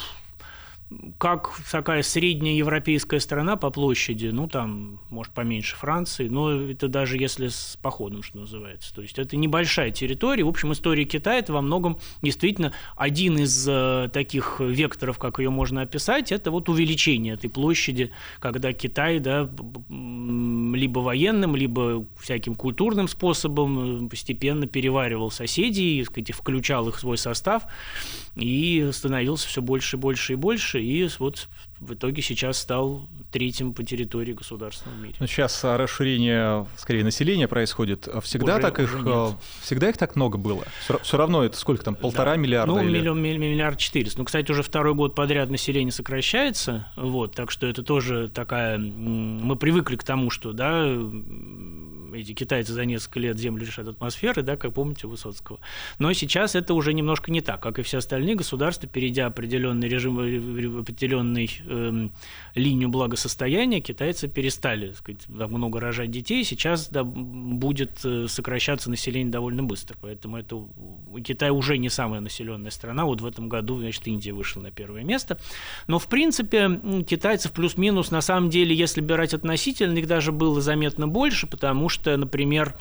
как 1.18 1.52
такая 1.70 2.02
средняя 2.02 2.56
европейская 2.56 3.20
страна 3.20 3.58
по 3.58 3.70
площади, 3.72 4.28
ну, 4.28 4.48
там, 4.48 5.02
может, 5.10 5.34
поменьше 5.34 5.76
Франции, 5.76 6.30
но 6.30 6.52
это 6.52 6.88
даже 6.88 7.18
если 7.18 7.50
с 7.50 7.78
походом, 7.82 8.24
что 8.24 8.40
называется. 8.40 8.96
То 8.96 9.02
есть 9.02 9.20
это 9.20 9.36
небольшая 9.36 9.92
территория. 9.92 10.46
В 10.46 10.48
общем, 10.48 10.72
история 10.72 11.04
Китая– 11.04 11.40
это 11.40 11.52
во 11.52 11.62
многом 11.62 11.98
действительно 12.22 12.72
один 12.96 13.38
из 13.38 13.68
э, 13.68 14.10
таких 14.14 14.62
векторов, 14.62 15.18
как 15.18 15.40
ее 15.40 15.50
можно 15.50 15.82
описать, 15.82 16.32
это 16.32 16.52
вот 16.52 16.70
увеличение 16.70 17.34
этой 17.34 17.50
площади, 17.50 18.12
когда 18.40 18.72
Китай, 18.72 19.20
да, 19.20 19.50
либо 19.90 21.00
военным, 21.00 21.56
либо 21.56 22.06
всяким 22.18 22.56
культурным 22.56 23.10
способом 23.10 24.06
э, 24.06 24.10
постепенно 24.10 24.68
переваривал 24.68 25.32
соседей, 25.32 26.02
сказать, 26.06 26.32
включал 26.32 26.88
их 26.88 26.96
в 26.96 27.00
свой 27.00 27.18
состав 27.18 27.64
и 28.36 28.90
становился 28.94 29.48
все 29.48 29.62
больше 29.62 29.98
и 29.98 30.00
больше 30.00 30.34
и 30.34 30.36
больше, 30.36 30.77
и 30.80 31.20
вот 31.20 31.50
в 31.80 31.94
итоге 31.94 32.22
сейчас 32.22 32.58
стал 32.58 33.08
третьим 33.32 33.74
по 33.74 33.84
территории 33.84 34.34
государства 34.34 34.90
в 34.90 35.00
мире. 35.02 35.16
Но 35.20 35.28
сейчас 35.28 35.64
расширение, 35.64 36.66
скорее, 36.78 37.04
населения 37.04 37.48
происходит. 37.48 38.08
Всегда 38.24 38.54
уже, 38.54 38.62
так 38.62 38.80
их, 38.80 38.94
нет. 39.04 39.36
всегда 39.62 39.90
их 39.90 39.98
так 39.98 40.16
много 40.16 40.38
было? 40.38 40.64
Все 41.04 41.18
равно 41.18 41.44
это 41.44 41.58
сколько 41.58 41.84
там, 41.84 41.96
полтора 41.96 42.32
да. 42.32 42.38
миллиарда? 42.38 42.74
Ну, 42.74 42.82
или... 42.82 43.00
миллион, 43.00 43.22
миллиард 43.22 43.78
четыреста. 43.78 44.20
Ну, 44.20 44.26
кстати, 44.26 44.52
уже 44.52 44.64
второй 44.64 44.94
год 44.96 45.14
подряд 45.16 45.50
население 45.50 45.92
сокращается, 45.92 46.88
вот, 46.96 47.36
так 47.36 47.52
что 47.52 47.68
это 47.68 47.84
тоже 47.84 48.30
такая... 48.30 48.78
Мы 48.78 49.56
привыкли 49.56 49.96
к 49.96 50.04
тому, 50.04 50.30
что, 50.30 50.54
да, 50.54 50.88
эти 52.14 52.34
китайцы 52.34 52.74
за 52.74 52.86
несколько 52.86 53.20
лет 53.20 53.38
Землю 53.38 53.66
лишат 53.66 53.88
атмосферы, 53.88 54.42
да, 54.42 54.56
как 54.56 54.74
помните 54.74 55.08
Высоцкого. 55.08 55.60
Но 56.00 56.12
сейчас 56.14 56.56
это 56.56 56.74
уже 56.74 56.94
немножко 56.94 57.32
не 57.32 57.42
так, 57.42 57.62
как 57.62 57.80
и 57.80 57.84
все 57.84 57.98
остальные 57.98 58.36
государства, 58.36 58.88
перейдя 58.88 59.28
определенный 59.28 59.88
режим, 59.88 60.20
определенный 60.80 61.50
э, 61.68 62.10
линию 62.56 62.90
благосостояния, 62.90 63.80
китайцы 63.80 64.28
перестали 64.28 64.88
так 64.88 64.98
сказать, 64.98 65.28
много 65.28 65.80
рожать 65.80 66.12
детей, 66.12 66.44
сейчас 66.44 66.90
да, 66.90 67.04
будет 67.04 68.00
э, 68.04 68.28
сокращаться 68.28 68.90
население 68.90 69.32
довольно 69.32 69.64
быстро, 69.64 69.98
поэтому 70.02 70.38
это 70.38 70.68
Китай 71.24 71.50
уже 71.50 71.78
не 71.78 71.90
самая 71.90 72.20
населенная 72.20 72.72
страна, 72.72 73.06
вот 73.06 73.22
в 73.22 73.26
этом 73.26 73.50
году, 73.50 73.80
значит, 73.80 74.08
Индия 74.08 74.34
вышла 74.34 74.62
на 74.62 74.72
первое 74.72 75.04
место, 75.04 75.40
но 75.88 76.00
в 76.00 76.08
принципе 76.08 77.04
китайцев 77.08 77.52
плюс-минус, 77.52 78.12
на 78.12 78.22
самом 78.22 78.50
деле, 78.50 78.76
если 78.76 79.02
брать 79.02 79.34
относительно, 79.34 79.98
их 79.98 80.08
даже 80.08 80.32
было 80.32 80.62
заметно 80.62 81.08
больше, 81.08 81.48
потому 81.48 81.90
что 81.90 82.16
например, 82.18 82.76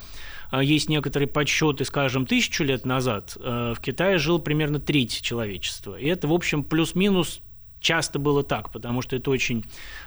есть 0.53 0.89
некоторые 0.89 1.29
подсчеты, 1.29 1.85
скажем, 1.85 2.27
тысячу 2.27 2.65
лет 2.65 2.87
назад, 2.87 3.37
в 3.37 3.77
Китае 3.81 4.19
жил 4.19 4.39
примерно 4.39 4.79
треть 4.79 5.21
человечества. 5.21 5.97
И 5.97 6.07
это, 6.07 6.29
в 6.29 6.33
общем, 6.33 6.63
плюс-минус 6.63 7.41
часто 7.87 8.19
было 8.19 8.43
так, 8.43 8.71
потому 8.71 9.01
что 9.01 9.15
это 9.15 9.31
очень 9.31 9.65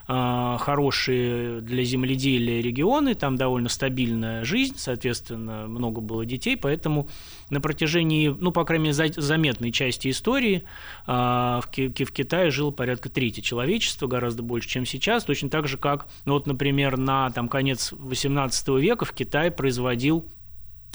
э, 0.09 0.57
хорошие 0.59 1.62
для 1.62 1.83
земледелия 1.86 2.62
регионы, 2.62 3.15
там 3.15 3.38
довольно 3.38 3.69
стабильная 3.69 4.43
жизнь, 4.43 4.75
соответственно, 4.75 5.65
много 5.67 6.01
было 6.01 6.25
детей, 6.25 6.57
поэтому 6.57 7.07
на 7.50 7.62
протяжении, 7.62 8.27
ну, 8.27 8.51
по 8.51 8.65
крайней 8.65 8.83
мере, 8.83 8.93
за, 8.93 9.07
заметной 9.15 9.71
части 9.71 10.09
истории 10.09 10.65
э, 11.07 11.12
в, 11.12 11.65
в 11.65 12.12
Китае 12.12 12.51
жило 12.51 12.71
порядка 12.71 13.07
трети 13.07 13.39
человечества, 13.39 14.07
гораздо 14.07 14.43
больше, 14.43 14.67
чем 14.67 14.86
сейчас, 14.86 15.24
точно 15.24 15.50
так 15.50 15.69
же, 15.69 15.77
как, 15.77 16.07
ну, 16.25 16.33
вот, 16.33 16.48
например, 16.48 16.98
на 16.98 17.29
там, 17.29 17.48
конец 17.48 17.93
XVIII 17.93 18.81
века 18.81 19.05
в 19.05 19.13
Китае 19.13 19.51
производил 19.51 20.27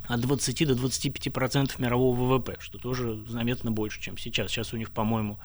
от 0.07 0.21
20 0.21 0.69
до 0.69 0.75
25 0.75 1.33
процентов 1.33 1.79
мирового 1.79 2.15
ВВП, 2.15 2.57
что 2.59 2.77
тоже 2.77 3.25
заметно 3.27 3.73
больше, 3.73 4.03
чем 4.03 4.19
сейчас. 4.19 4.51
Сейчас 4.51 4.75
у 4.75 4.77
них, 4.77 4.91
по-моему, 4.91 5.39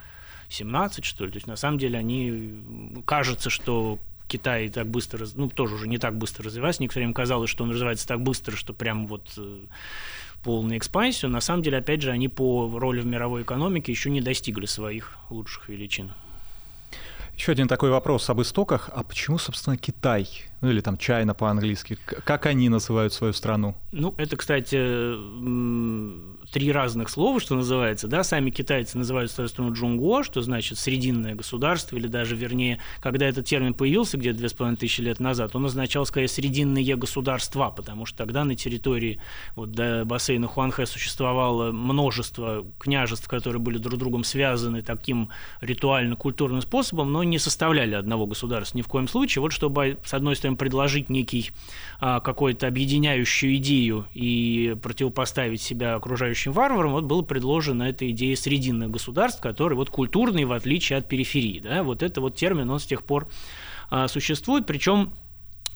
17, 0.50 1.06
что 1.06 1.26
ли. 1.26 1.32
То 1.32 1.38
есть, 1.38 1.48
на 1.48 1.56
самом 1.56 1.78
деле, 1.78 1.98
они... 1.98 3.02
Кажется, 3.06 3.50
что 3.50 4.00
Китай 4.28 4.70
так 4.70 4.88
быстро, 4.88 5.26
ну, 5.36 5.50
тоже 5.50 5.76
уже 5.76 5.88
не 5.88 5.98
так 5.98 6.18
быстро 6.18 6.46
развивается. 6.46 6.82
Некоторым 6.82 7.08
время 7.08 7.14
казалось, 7.16 7.50
что 7.50 7.64
он 7.64 7.72
развивается 7.72 8.08
так 8.08 8.22
быстро, 8.22 8.56
что 8.56 8.74
прям 8.74 9.08
вот 9.08 9.32
э, 9.38 9.66
полную 10.44 10.78
экспансию. 10.78 11.32
На 11.32 11.42
самом 11.42 11.64
деле, 11.64 11.78
опять 11.78 12.02
же, 12.02 12.12
они 12.12 12.28
по 12.28 12.80
роли 12.80 13.02
в 13.02 13.06
мировой 13.06 13.44
экономике 13.44 13.92
еще 13.92 14.10
не 14.10 14.22
достигли 14.22 14.66
своих 14.66 15.18
лучших 15.30 15.70
величин. 15.70 16.12
Еще 17.36 17.52
один 17.54 17.68
такой 17.68 17.90
вопрос 17.90 18.30
об 18.30 18.42
истоках. 18.42 18.90
А 18.94 19.04
почему, 19.04 19.38
собственно, 19.38 19.78
Китай? 19.78 20.28
Ну 20.62 20.70
или 20.70 20.82
там 20.82 20.98
Чайна 20.98 21.34
по-английски. 21.34 21.98
Как 22.06 22.46
они 22.46 22.70
называют 22.70 23.14
свою 23.14 23.34
страну? 23.34 23.76
Ну, 23.92 24.14
это, 24.18 24.36
кстати, 24.36 24.76
три 26.52 26.72
разных 26.72 27.10
слова, 27.10 27.40
что 27.40 27.56
называется, 27.56 28.08
да, 28.08 28.24
сами 28.24 28.50
китайцы 28.50 28.98
называют 28.98 29.32
свою 29.32 29.48
страну 29.48 29.74
Джунго, 29.74 30.24
что 30.24 30.42
значит 30.42 30.78
срединное 30.78 31.36
государство, 31.36 31.96
или 31.96 32.08
даже, 32.08 32.36
вернее, 32.36 32.80
когда 33.02 33.28
этот 33.28 33.46
термин 33.46 33.74
появился 33.74 34.18
где-то 34.18 34.38
две 34.38 34.50
с 34.50 34.54
половиной 34.54 34.78
тысячи 34.78 35.02
лет 35.02 35.20
назад, 35.20 35.56
он 35.56 35.66
означал, 35.66 36.06
скорее, 36.06 36.28
срединные 36.28 36.96
государства, 36.96 37.70
потому 37.70 38.06
что 38.06 38.18
тогда 38.18 38.44
на 38.44 38.56
территории 38.56 39.22
вот, 39.56 39.72
до 39.72 40.04
бассейна 40.06 40.48
Хуанхэ 40.48 40.86
существовало 40.86 41.72
множество 41.72 42.66
княжеств, 42.80 43.28
которые 43.28 43.62
были 43.62 43.78
друг 43.78 43.96
с 43.96 43.98
другом 43.98 44.24
связаны 44.24 44.82
таким 44.82 45.30
ритуально-культурным 45.62 46.62
способом, 46.62 47.12
но 47.12 47.24
не 47.24 47.40
составляли 47.40 47.96
одного 47.96 48.26
государства 48.26 48.78
ни 48.78 48.82
в 48.82 48.88
коем 48.88 49.08
случае. 49.08 49.42
Вот 49.42 49.52
чтобы, 49.52 49.98
с 50.04 50.14
одной 50.14 50.36
стороны, 50.36 50.49
предложить 50.58 51.10
некий 51.10 51.52
а, 52.00 52.20
какой-то 52.20 52.68
объединяющую 52.68 53.56
идею 53.58 54.06
и 54.14 54.76
противопоставить 54.82 55.62
себя 55.62 55.96
окружающим 55.96 56.52
варварам, 56.52 56.92
вот 56.92 57.04
было 57.04 57.22
предложено 57.22 57.84
эта 57.84 58.10
идея 58.12 58.36
срединных 58.36 58.92
государств, 58.92 59.42
которые 59.42 59.78
вот 59.78 59.90
культурные 59.90 60.46
в 60.46 60.52
отличие 60.52 60.98
от 60.98 61.08
периферии. 61.08 61.60
Да? 61.60 61.84
Вот 61.84 62.04
это 62.04 62.22
вот 62.22 62.36
термин, 62.36 62.70
он 62.70 62.80
с 62.80 62.86
тех 62.86 63.04
пор 63.04 63.28
а, 63.90 64.08
существует, 64.08 64.66
причем 64.66 65.12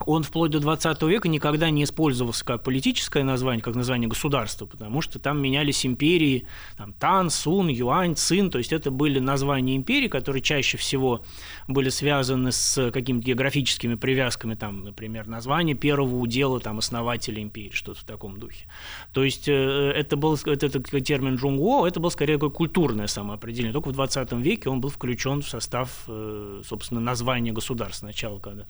он 0.06 0.24
вплоть 0.24 0.52
до 0.52 0.60
20 0.60 1.02
века 1.04 1.28
никогда 1.28 1.70
не 1.70 1.84
использовался 1.84 2.46
как 2.46 2.64
политическое 2.64 3.24
название, 3.24 3.62
как 3.62 3.76
название 3.76 4.08
государства, 4.08 4.66
потому 4.66 5.02
что 5.02 5.20
там 5.20 5.42
менялись 5.42 5.86
империи, 5.86 6.48
там 6.78 6.94
Тан, 6.94 7.30
Сун, 7.30 7.68
Юань, 7.68 8.16
Цин, 8.16 8.50
то 8.50 8.58
есть 8.58 8.74
это 8.74 8.92
были 8.92 9.20
названия 9.20 9.76
империй, 9.76 10.08
которые 10.08 10.42
чаще 10.42 10.78
всего 10.78 11.24
были 11.68 11.90
связаны 11.90 12.52
с 12.52 12.92
какими-то 12.92 13.26
географическими 13.28 13.96
привязками, 13.96 14.56
там, 14.56 14.84
например, 14.84 15.28
название 15.28 15.76
первого 15.76 16.16
удела 16.18 16.60
там, 16.60 16.80
основателя 16.80 17.42
империи, 17.42 17.72
что-то 17.74 18.02
в 18.02 18.04
таком 18.04 18.40
духе. 18.40 18.68
То 19.14 19.24
есть 19.24 19.48
э, 19.48 19.54
это 19.54 20.18
был 20.18 20.36
это, 20.36 20.66
это 20.66 21.02
термин 21.02 21.36
Джунгуо, 21.36 21.88
это 21.88 22.00
был 22.00 22.12
скорее 22.12 22.36
такое 22.36 22.50
культурное 22.50 23.08
самоопределение. 23.08 23.74
Только 23.74 23.90
в 23.90 23.94
20 23.94 24.32
веке 24.34 24.70
он 24.70 24.82
был 24.82 24.90
включен 24.90 25.42
в 25.42 25.48
состав, 25.48 26.04
э, 26.08 26.62
собственно, 26.66 27.00
названия 27.00 27.52
государства 27.52 28.08
сначала, 28.08 28.40
когда 28.40 28.66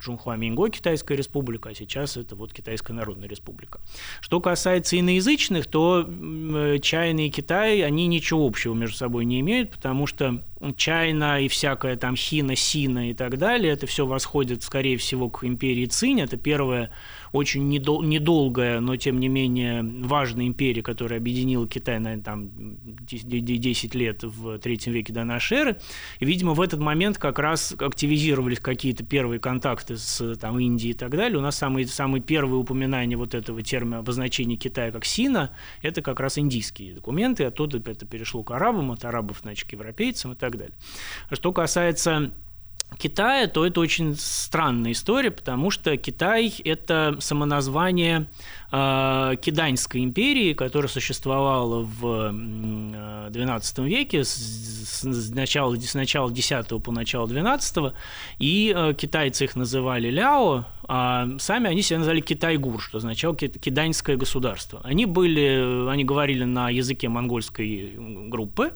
Джунхуа 0.00 0.36
Минго 0.36 0.68
Китайская 0.78 1.16
республика, 1.16 1.70
а 1.70 1.74
сейчас 1.74 2.16
это 2.16 2.34
вот 2.34 2.52
Китайская 2.52 2.92
Народная 2.92 3.28
Республика. 3.28 3.80
Что 4.20 4.40
касается 4.40 4.98
иноязычных, 4.98 5.66
то 5.66 6.08
э, 6.08 6.78
Чайна 6.80 7.26
и 7.26 7.30
Китай, 7.30 7.82
они 7.82 8.06
ничего 8.06 8.46
общего 8.46 8.74
между 8.74 8.96
собой 8.96 9.24
не 9.24 9.40
имеют, 9.40 9.70
потому 9.70 10.06
что 10.06 10.42
Чайна 10.76 11.40
и 11.40 11.48
всякая 11.48 11.96
там 11.96 12.16
Хина, 12.16 12.56
Сина 12.56 13.10
и 13.10 13.14
так 13.14 13.38
далее, 13.38 13.72
это 13.72 13.86
все 13.86 14.06
восходит, 14.06 14.62
скорее 14.62 14.96
всего, 14.96 15.28
к 15.30 15.44
империи 15.44 15.86
Цинь. 15.86 16.20
Это 16.20 16.36
первая 16.36 16.90
очень 17.32 17.68
недол- 17.68 18.02
недолгая, 18.02 18.80
но 18.80 18.96
тем 18.96 19.20
не 19.20 19.28
менее 19.28 19.82
важная 19.82 20.46
империя, 20.46 20.82
которая 20.82 21.18
объединила 21.18 21.66
Китай 21.66 21.98
на 21.98 22.20
там, 22.20 22.50
10 23.00 23.94
лет 23.94 24.22
в 24.22 24.58
третьем 24.58 24.92
веке 24.92 25.12
до 25.12 25.24
нашей 25.24 25.58
эры. 25.58 25.80
И, 26.20 26.24
видимо, 26.24 26.54
в 26.54 26.60
этот 26.60 26.80
момент 26.80 27.18
как 27.18 27.38
раз 27.38 27.74
активизировались 27.78 28.60
какие-то 28.60 29.04
первые 29.04 29.40
контакты 29.40 29.96
с 29.96 30.36
там, 30.36 30.58
Индией 30.58 30.92
и 30.92 30.96
так 30.96 31.10
далее. 31.10 31.38
У 31.38 31.42
нас 31.42 31.56
самые, 31.56 31.86
самые 31.86 32.22
первые 32.22 32.60
упоминания 32.60 33.16
вот 33.16 33.34
этого 33.34 33.62
термина 33.62 33.98
обозначения 33.98 34.56
Китая 34.56 34.90
как 34.92 35.04
Сина– 35.04 35.50
это 35.82 36.02
как 36.02 36.20
раз 36.20 36.38
индийские 36.38 36.94
документы. 36.94 37.44
Оттуда 37.44 37.78
это 37.78 38.06
перешло 38.06 38.42
к 38.42 38.50
арабам, 38.50 38.90
от 38.92 39.04
арабов, 39.04 39.38
значит, 39.42 39.68
к 39.68 39.72
европейцам 39.72 40.32
и 40.32 40.36
так 40.36 40.56
далее. 40.56 40.74
Что 41.30 41.52
касается 41.52 42.32
Китая, 42.96 43.46
то 43.46 43.64
это 43.64 43.80
очень 43.80 44.16
странная 44.16 44.92
история, 44.92 45.30
потому 45.30 45.70
что 45.70 45.96
Китай– 45.96 46.52
это 46.64 47.16
самоназвание 47.20 48.26
э, 48.72 49.34
Киданьской 49.40 50.02
империи, 50.02 50.52
которая 50.54 50.88
существовала 50.88 51.82
в 51.82 52.32
XII 52.32 53.86
веке, 53.86 54.24
с, 54.24 54.34
с, 54.34 55.30
начала, 55.30 55.76
с 55.76 55.94
начала 55.94 56.30
X 56.30 56.50
по 56.84 56.90
начало 56.90 57.26
XII, 57.26 57.92
и 58.38 58.74
э, 58.74 58.94
китайцы 58.94 59.44
их 59.44 59.54
называли 59.54 60.10
Ляо, 60.10 60.66
а 60.88 61.28
сами 61.38 61.68
они 61.68 61.82
себя 61.82 61.98
назвали 61.98 62.20
Китайгур, 62.20 62.80
что 62.80 62.96
означало 62.96 63.36
киданьское 63.36 64.16
государство. 64.16 64.80
Они 64.82 65.04
были, 65.04 65.86
они 65.90 66.02
говорили 66.04 66.44
на 66.44 66.70
языке 66.70 67.10
монгольской 67.10 67.92
группы, 68.28 68.72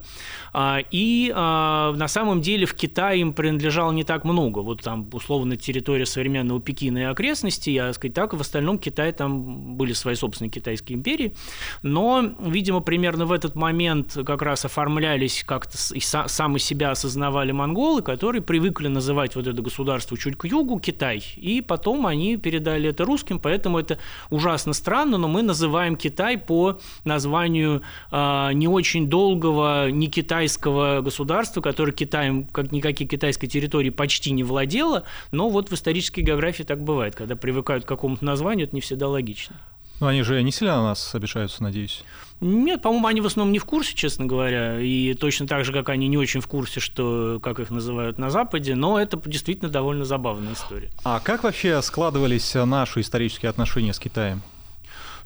а, 0.53 0.81
и 0.91 1.33
а, 1.35 1.93
на 1.93 2.09
самом 2.09 2.43
деле 2.43 2.67
в 2.67 2.75
Китае 2.75 3.23
им 3.23 3.33
принадлежало 3.33 3.93
не 3.93 4.05
так 4.05 4.25
много. 4.25 4.59
Вот 4.59 4.83
там, 4.83 5.09
условно, 5.13 5.57
территория 5.57 6.05
современного 6.05 6.61
Пекина 6.61 6.99
и 6.99 7.03
окрестности, 7.03 7.71
я 7.71 7.91
сказать 7.95 8.15
так, 8.15 8.35
в 8.35 8.41
остальном 8.41 8.79
Китае 8.79 9.13
там 9.13 9.77
были 9.77 9.95
свои 9.95 10.15
собственные 10.15 10.51
китайские 10.51 10.99
империи, 10.99 11.35
но, 11.83 12.23
видимо, 12.41 12.81
примерно 12.81 13.25
в 13.25 13.33
этот 13.33 13.55
момент 13.55 14.19
как 14.27 14.43
раз 14.43 14.67
оформлялись 14.67 15.45
как-то 15.47 15.79
и 15.95 16.01
сами 16.01 16.59
себя 16.59 16.91
осознавали 16.91 17.53
монголы, 17.53 18.03
которые 18.03 18.43
привыкли 18.43 18.89
называть 18.89 19.35
вот 19.35 19.47
это 19.47 19.63
государство 19.63 20.19
чуть 20.19 20.37
к 20.37 20.45
югу 20.45 20.79
Китай, 20.79 21.25
и 21.37 21.63
потом 21.63 22.02
потом 22.03 22.07
они 22.07 22.37
передали 22.37 22.91
это 22.91 23.05
русским, 23.05 23.39
поэтому 23.39 23.79
это 23.79 23.99
ужасно 24.31 24.73
странно, 24.73 25.19
но 25.19 25.29
мы 25.29 25.43
называем 25.43 25.97
Китай 25.97 26.37
по 26.37 26.81
названию 27.05 27.83
э, 28.11 28.51
не 28.55 28.69
очень 28.69 29.09
долгого, 29.09 29.91
не 29.91 30.09
китайского 30.09 31.01
государства, 31.01 31.61
которое 31.61 31.93
Китаем, 31.93 32.45
как 32.45 32.73
никакие 32.73 33.09
китайской 33.09 33.47
территории, 33.47 33.91
почти 33.91 34.33
не 34.33 34.45
владело, 34.45 35.05
но 35.33 35.49
вот 35.49 35.71
в 35.71 35.73
исторической 35.73 36.23
географии 36.23 36.65
так 36.65 36.83
бывает, 36.83 37.15
когда 37.15 37.37
привыкают 37.37 37.85
к 37.85 37.89
какому-то 37.89 38.25
названию, 38.25 38.67
это 38.67 38.75
не 38.75 38.81
всегда 38.81 39.09
логично. 39.09 39.57
Ну, 40.01 40.09
они 40.09 40.23
же 40.23 40.43
не 40.43 40.51
сильно 40.51 40.77
на 40.77 40.83
нас 40.83 41.15
обижаются, 41.15 41.63
надеюсь. 41.63 42.03
Нет, 42.43 42.83
по-моему, 42.83 43.07
они 43.07 43.21
в 43.21 43.27
основном 43.27 43.53
не 43.53 43.61
в 43.61 43.65
курсе, 43.65 43.95
честно 43.95 44.27
говоря, 44.27 44.81
и 44.81 45.15
точно 45.15 45.47
так 45.47 45.65
же, 45.65 45.73
как 45.73 45.89
они 45.91 46.09
не 46.09 46.19
очень 46.19 46.41
в 46.41 46.49
курсе, 46.49 46.81
что, 46.81 47.39
как 47.41 47.61
их 47.61 47.71
называют 47.71 48.19
на 48.19 48.31
Западе, 48.31 48.75
но 48.75 49.01
это 49.01 49.17
действительно 49.25 49.71
довольно 49.71 50.05
забавная 50.05 50.55
история. 50.55 50.91
А 51.05 51.21
как 51.21 51.45
вообще 51.45 51.81
складывались 51.83 52.53
наши 52.55 53.01
исторические 53.01 53.49
отношения 53.49 53.93
с 53.93 54.01
Китаем? 54.01 54.43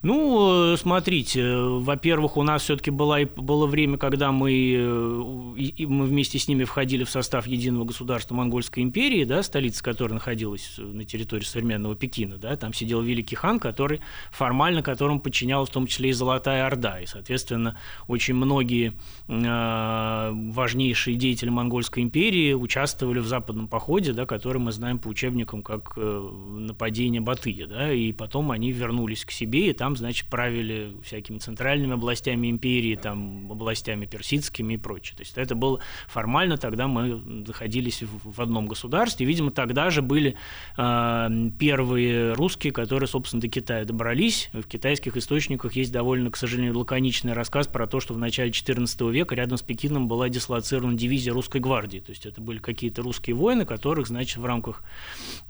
Ну, 0.02 0.74
э, 0.74 0.76
смотрите, 0.76 1.56
во-первых, 1.56 2.36
у 2.36 2.42
нас 2.42 2.62
все-таки 2.62 2.90
было, 2.90 3.20
было 3.36 3.66
время, 3.66 3.98
когда 3.98 4.32
мы, 4.32 4.50
э, 4.52 5.60
и 5.60 5.86
мы 5.86 6.04
вместе 6.04 6.38
с 6.38 6.48
ними 6.48 6.64
входили 6.64 7.04
в 7.04 7.10
состав 7.10 7.46
единого 7.46 7.84
государства 7.84 8.34
Монгольской 8.34 8.80
империи, 8.80 9.24
да, 9.24 9.42
столица 9.42 9.82
которой 9.82 10.14
находилась 10.14 10.74
на 10.78 11.04
территории 11.04 11.44
современного 11.44 11.96
Пекина. 11.96 12.36
Да, 12.36 12.56
там 12.56 12.72
сидел 12.72 13.00
великий 13.02 13.36
хан, 13.36 13.58
который 13.58 14.00
формально 14.30 14.82
которому 14.82 15.20
подчинялась 15.20 15.70
в 15.70 15.72
том 15.72 15.86
числе 15.86 16.10
и 16.10 16.12
Золотая 16.12 16.66
Орда. 16.66 17.00
И, 17.00 17.06
соответственно, 17.06 17.78
очень 18.06 18.34
многие 18.34 18.92
э, 19.28 20.30
важнейшие 20.52 21.16
деятели 21.16 21.48
Монгольской 21.48 22.00
империи 22.00 22.52
участвовали 22.52 23.18
в 23.18 23.26
западном 23.26 23.68
походе, 23.68 24.12
да, 24.12 24.26
который 24.26 24.58
мы 24.58 24.72
знаем 24.72 24.98
по 24.98 25.08
учебникам 25.08 25.62
как 25.62 25.94
э, 25.96 26.30
нападение 26.58 27.20
Батыя. 27.20 27.66
Да, 27.66 27.92
и 27.92 28.12
потом 28.12 28.50
они 28.50 28.72
вернулись 28.72 29.24
к 29.24 29.30
себе, 29.30 29.70
и 29.70 29.72
там 29.72 29.85
там, 29.86 29.94
значит, 29.94 30.26
правили 30.26 30.96
всякими 31.04 31.38
центральными 31.38 31.94
областями 31.94 32.50
империи, 32.50 32.96
там, 32.96 33.52
областями 33.52 34.04
персидскими 34.04 34.74
и 34.74 34.76
прочее. 34.76 35.16
То 35.16 35.22
есть 35.22 35.38
это 35.38 35.54
было 35.54 35.78
формально, 36.08 36.56
тогда 36.56 36.88
мы 36.88 37.14
находились 37.14 38.02
в 38.02 38.42
одном 38.42 38.66
государстве. 38.66 39.24
Видимо, 39.26 39.52
тогда 39.52 39.90
же 39.90 40.02
были 40.02 40.34
э, 40.76 41.28
первые 41.56 42.32
русские, 42.32 42.72
которые, 42.72 43.06
собственно, 43.06 43.40
до 43.40 43.48
Китая 43.48 43.84
добрались. 43.84 44.50
В 44.52 44.64
китайских 44.64 45.16
источниках 45.16 45.74
есть 45.74 45.92
довольно, 45.92 46.32
к 46.32 46.36
сожалению, 46.36 46.76
лаконичный 46.76 47.32
рассказ 47.32 47.68
про 47.68 47.86
то, 47.86 48.00
что 48.00 48.12
в 48.12 48.18
начале 48.18 48.50
XIV 48.50 49.12
века 49.12 49.36
рядом 49.36 49.56
с 49.56 49.62
Пекином 49.62 50.08
была 50.08 50.28
дислоцирована 50.28 50.98
дивизия 50.98 51.32
русской 51.32 51.60
гвардии. 51.60 52.00
То 52.00 52.10
есть 52.10 52.26
это 52.26 52.40
были 52.40 52.58
какие-то 52.58 53.02
русские 53.02 53.36
воины, 53.36 53.64
которых, 53.64 54.08
значит, 54.08 54.38
в 54.38 54.44
рамках 54.44 54.82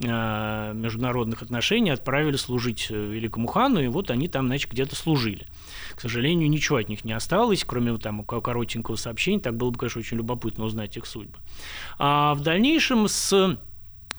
э, 0.01 0.73
международных 0.75 1.41
отношений 1.41 1.89
отправили 1.89 2.37
служить 2.37 2.89
э, 2.91 2.95
великому 2.95 3.47
хану, 3.47 3.81
и 3.81 3.87
вот 3.87 4.11
они 4.11 4.26
там, 4.29 4.47
значит, 4.47 4.71
где-то 4.71 4.97
служили. 4.97 5.47
К 5.95 6.01
сожалению, 6.01 6.49
ничего 6.49 6.79
от 6.79 6.89
них 6.89 7.05
не 7.05 7.13
осталось, 7.13 7.65
кроме 7.65 7.97
там 7.99 8.25
коротенького 8.25 8.97
сообщения. 8.97 9.41
Так 9.41 9.57
было 9.57 9.71
бы, 9.71 9.79
конечно, 9.79 10.01
очень 10.01 10.17
любопытно 10.19 10.65
узнать 10.65 10.97
их 10.97 11.07
судьбы. 11.07 11.39
А 11.99 12.35
в 12.35 12.41
дальнейшем 12.41 13.09
с 13.09 13.59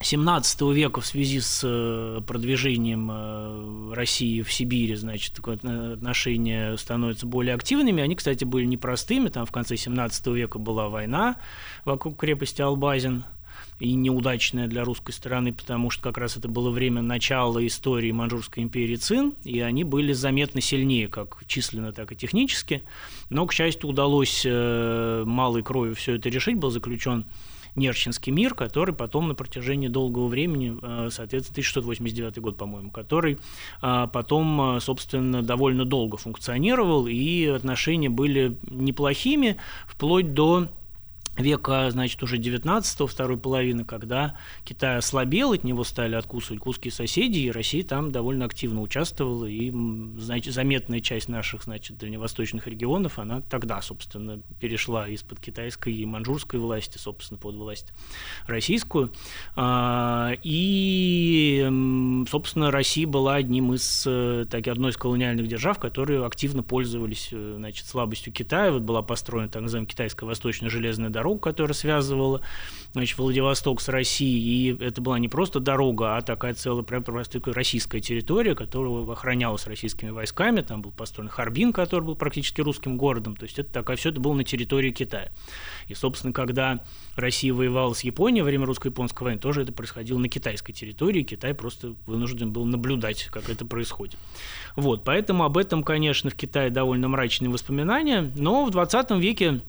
17 0.00 0.60
века 0.72 1.00
в 1.00 1.06
связи 1.06 1.40
с 1.40 1.62
э, 1.64 2.20
продвижением 2.24 3.10
э, 3.10 3.94
России 3.94 4.42
в 4.42 4.52
Сибири, 4.52 4.94
значит, 4.94 5.38
отношения 5.38 6.76
становятся 6.76 7.26
более 7.26 7.54
активными. 7.54 8.02
Они, 8.02 8.14
кстати, 8.14 8.44
были 8.44 8.64
непростыми. 8.64 9.28
Там 9.28 9.44
в 9.44 9.50
конце 9.50 9.76
17 9.76 10.26
века 10.28 10.58
была 10.58 10.88
война 10.88 11.36
вокруг 11.84 12.16
крепости 12.16 12.62
Албазин 12.62 13.24
и 13.80 13.94
неудачная 13.94 14.66
для 14.66 14.84
русской 14.84 15.12
стороны, 15.12 15.52
потому 15.52 15.90
что 15.90 16.02
как 16.02 16.18
раз 16.18 16.36
это 16.36 16.48
было 16.48 16.70
время 16.70 17.02
начала 17.02 17.64
истории 17.64 18.10
Манчжурской 18.10 18.62
империи 18.62 18.96
Цин, 18.96 19.34
и 19.44 19.60
они 19.60 19.84
были 19.84 20.12
заметно 20.12 20.60
сильнее, 20.60 21.08
как 21.08 21.44
численно, 21.46 21.92
так 21.92 22.12
и 22.12 22.16
технически. 22.16 22.82
Но, 23.30 23.46
к 23.46 23.52
счастью, 23.52 23.88
удалось 23.88 24.42
э, 24.44 25.22
малой 25.24 25.62
кровью 25.62 25.94
все 25.94 26.16
это 26.16 26.28
решить, 26.28 26.56
был 26.56 26.70
заключен 26.70 27.24
Нерчинский 27.76 28.32
мир, 28.32 28.54
который 28.54 28.92
потом 28.92 29.28
на 29.28 29.36
протяжении 29.36 29.86
долгого 29.86 30.26
времени, 30.26 30.76
э, 30.82 31.10
соответственно, 31.12 31.52
1689 31.52 32.38
год, 32.38 32.56
по-моему, 32.56 32.90
который 32.90 33.38
э, 33.80 34.06
потом, 34.12 34.80
собственно, 34.80 35.42
довольно 35.42 35.84
долго 35.84 36.16
функционировал, 36.16 37.06
и 37.06 37.46
отношения 37.46 38.08
были 38.08 38.58
неплохими, 38.68 39.56
вплоть 39.86 40.34
до 40.34 40.68
века, 41.38 41.90
значит, 41.90 42.22
уже 42.22 42.36
19-го, 42.36 43.06
второй 43.06 43.38
половины, 43.38 43.84
когда 43.84 44.36
Китай 44.64 44.98
ослабел, 44.98 45.52
от 45.52 45.64
него 45.64 45.84
стали 45.84 46.14
откусывать 46.14 46.60
куски 46.60 46.90
соседей, 46.90 47.46
и 47.46 47.50
Россия 47.50 47.84
там 47.84 48.10
довольно 48.12 48.44
активно 48.44 48.80
участвовала, 48.80 49.46
и 49.46 49.70
значит, 50.18 50.54
заметная 50.54 51.00
часть 51.00 51.28
наших, 51.28 51.64
значит, 51.64 51.98
дальневосточных 51.98 52.66
регионов, 52.66 53.18
она 53.18 53.40
тогда, 53.42 53.80
собственно, 53.82 54.40
перешла 54.60 55.08
из-под 55.08 55.40
китайской 55.40 55.94
и 55.94 56.04
манчжурской 56.04 56.60
власти, 56.60 56.98
собственно, 56.98 57.38
под 57.38 57.54
власть 57.54 57.92
российскую. 58.46 59.12
А, 59.56 60.32
и, 60.42 62.24
собственно, 62.28 62.70
Россия 62.70 63.06
была 63.06 63.36
одним 63.36 63.74
из, 63.74 64.04
э, 64.06 64.46
так, 64.50 64.66
одной 64.66 64.90
из 64.90 64.96
колониальных 64.96 65.46
держав, 65.46 65.78
которые 65.78 66.24
активно 66.24 66.62
пользовались, 66.62 67.30
э, 67.32 67.54
значит, 67.56 67.86
слабостью 67.86 68.32
Китая. 68.32 68.72
Вот 68.72 68.82
была 68.82 69.02
построена 69.02 69.48
так 69.48 69.62
называемая 69.62 69.88
китайская 69.88 70.26
восточная 70.26 70.70
железная 70.70 71.10
дорога, 71.10 71.27
дорогу, 71.28 71.40
которая 71.40 71.74
связывала 71.74 72.40
значит, 72.92 73.18
Владивосток 73.18 73.80
с 73.82 73.88
Россией, 73.88 74.70
и 74.70 74.82
это 74.82 75.02
была 75.02 75.18
не 75.18 75.28
просто 75.28 75.60
дорога, 75.60 76.16
а 76.16 76.22
такая 76.22 76.54
целая 76.54 76.82
прям 76.82 77.04
такая 77.04 77.54
российская 77.54 78.00
территория, 78.00 78.54
которая 78.54 79.06
охранялась 79.10 79.66
российскими 79.66 80.10
войсками, 80.10 80.62
там 80.62 80.80
был 80.80 80.90
построен 80.90 81.28
Харбин, 81.28 81.72
который 81.72 82.04
был 82.04 82.16
практически 82.16 82.62
русским 82.62 82.96
городом, 82.96 83.36
то 83.36 83.44
есть 83.44 83.58
это 83.58 83.70
такая, 83.70 83.96
все 83.96 84.08
это 84.08 84.20
было 84.20 84.32
на 84.32 84.42
территории 84.42 84.90
Китая. 84.90 85.30
И, 85.86 85.94
собственно, 85.94 86.32
когда 86.32 86.80
Россия 87.14 87.52
воевала 87.52 87.92
с 87.92 88.00
Японией 88.00 88.42
во 88.42 88.46
время 88.46 88.64
русско-японской 88.64 89.22
войны, 89.22 89.38
тоже 89.38 89.62
это 89.62 89.72
происходило 89.72 90.18
на 90.18 90.28
китайской 90.28 90.72
территории, 90.72 91.22
Китай 91.22 91.52
просто 91.54 91.94
вынужден 92.06 92.52
был 92.52 92.64
наблюдать, 92.64 93.24
как 93.26 93.50
это 93.50 93.66
происходит. 93.66 94.16
Вот, 94.76 95.04
поэтому 95.04 95.44
об 95.44 95.58
этом, 95.58 95.82
конечно, 95.82 96.30
в 96.30 96.34
Китае 96.34 96.70
довольно 96.70 97.08
мрачные 97.08 97.50
воспоминания, 97.50 98.30
но 98.36 98.64
в 98.64 98.70
20 98.70 99.10
веке 99.12 99.60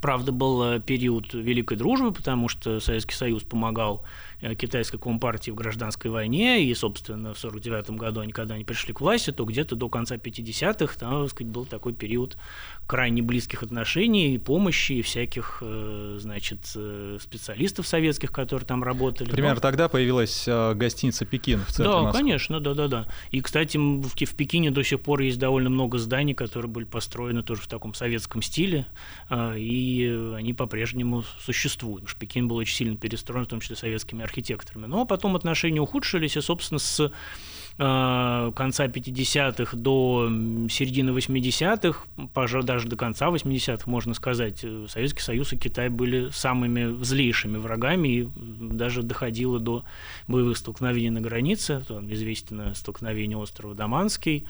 Правда, 0.00 0.32
был 0.32 0.62
э, 0.64 0.80
период 0.80 1.32
Великой 1.32 1.76
Дружбы, 1.76 2.12
потому 2.12 2.48
что 2.48 2.78
Советский 2.78 3.14
Союз 3.14 3.42
помогал 3.42 4.04
китайской 4.56 4.98
компартии 4.98 5.50
в 5.50 5.54
гражданской 5.54 6.10
войне, 6.10 6.62
и, 6.62 6.74
собственно, 6.74 7.34
в 7.34 7.38
1949 7.38 7.90
году 7.98 8.20
они, 8.20 8.32
когда 8.32 8.54
они 8.54 8.64
пришли 8.64 8.94
к 8.94 9.00
власти, 9.00 9.32
то 9.32 9.44
где-то 9.44 9.76
до 9.76 9.88
конца 9.88 10.16
50-х, 10.16 10.98
там, 10.98 11.22
так 11.22 11.30
сказать, 11.30 11.52
был 11.52 11.66
такой 11.66 11.92
период 11.92 12.36
крайне 12.86 13.22
близких 13.22 13.62
отношений, 13.62 14.34
и 14.34 14.38
помощи, 14.38 14.92
и 14.92 15.02
всяких, 15.02 15.58
э, 15.60 16.16
значит, 16.20 16.60
э, 16.74 17.18
специалистов 17.20 17.86
советских, 17.86 18.32
которые 18.32 18.66
там 18.66 18.82
работали. 18.82 19.30
Примерно 19.30 19.56
Но... 19.56 19.60
тогда 19.60 19.88
появилась 19.88 20.46
гостиница 20.46 21.24
«Пекин» 21.24 21.60
в 21.60 21.68
центре 21.68 21.84
Да, 21.84 22.02
Москвы. 22.02 22.20
конечно, 22.20 22.60
да-да-да. 22.60 23.08
И, 23.30 23.40
кстати, 23.40 23.76
в, 23.76 24.08
в 24.08 24.34
Пекине 24.34 24.70
до 24.70 24.82
сих 24.82 25.00
пор 25.00 25.20
есть 25.20 25.38
довольно 25.38 25.70
много 25.70 25.98
зданий, 25.98 26.34
которые 26.34 26.70
были 26.70 26.84
построены 26.84 27.42
тоже 27.42 27.62
в 27.62 27.66
таком 27.66 27.94
советском 27.94 28.42
стиле, 28.42 28.86
и 29.30 30.32
они 30.36 30.54
по-прежнему 30.54 31.24
существуют. 31.40 32.04
Потому 32.04 32.08
что 32.08 32.20
Пекин 32.20 32.48
был 32.48 32.56
очень 32.56 32.74
сильно 32.74 32.96
перестроен, 32.96 33.44
в 33.44 33.48
том 33.48 33.60
числе 33.60 33.76
советскими 33.76 34.22
архитекторами. 34.28 34.86
Но 34.86 35.04
потом 35.04 35.36
отношения 35.36 35.80
ухудшились, 35.80 36.36
и, 36.36 36.40
собственно, 36.40 36.78
с 36.78 37.00
э, 37.00 38.52
конца 38.54 38.86
50-х 38.86 39.76
до 39.76 40.28
середины 40.70 41.10
80-х, 41.10 42.06
пожалуй, 42.34 42.66
даже 42.66 42.88
до 42.88 42.96
конца 42.96 43.28
80-х, 43.28 43.90
можно 43.90 44.14
сказать, 44.14 44.60
э, 44.62 44.86
Советский 44.88 45.22
Союз 45.22 45.52
и 45.52 45.56
Китай 45.56 45.88
были 45.88 46.30
самыми 46.30 47.02
злейшими 47.02 47.56
врагами, 47.56 48.08
и 48.08 48.28
даже 48.36 49.02
доходило 49.02 49.58
до 49.58 49.84
боевых 50.26 50.56
столкновений 50.56 51.10
на 51.10 51.20
границе. 51.20 51.82
Там 51.88 52.12
известно 52.12 52.74
столкновение 52.74 53.38
острова 53.38 53.74
Даманский, 53.74 54.46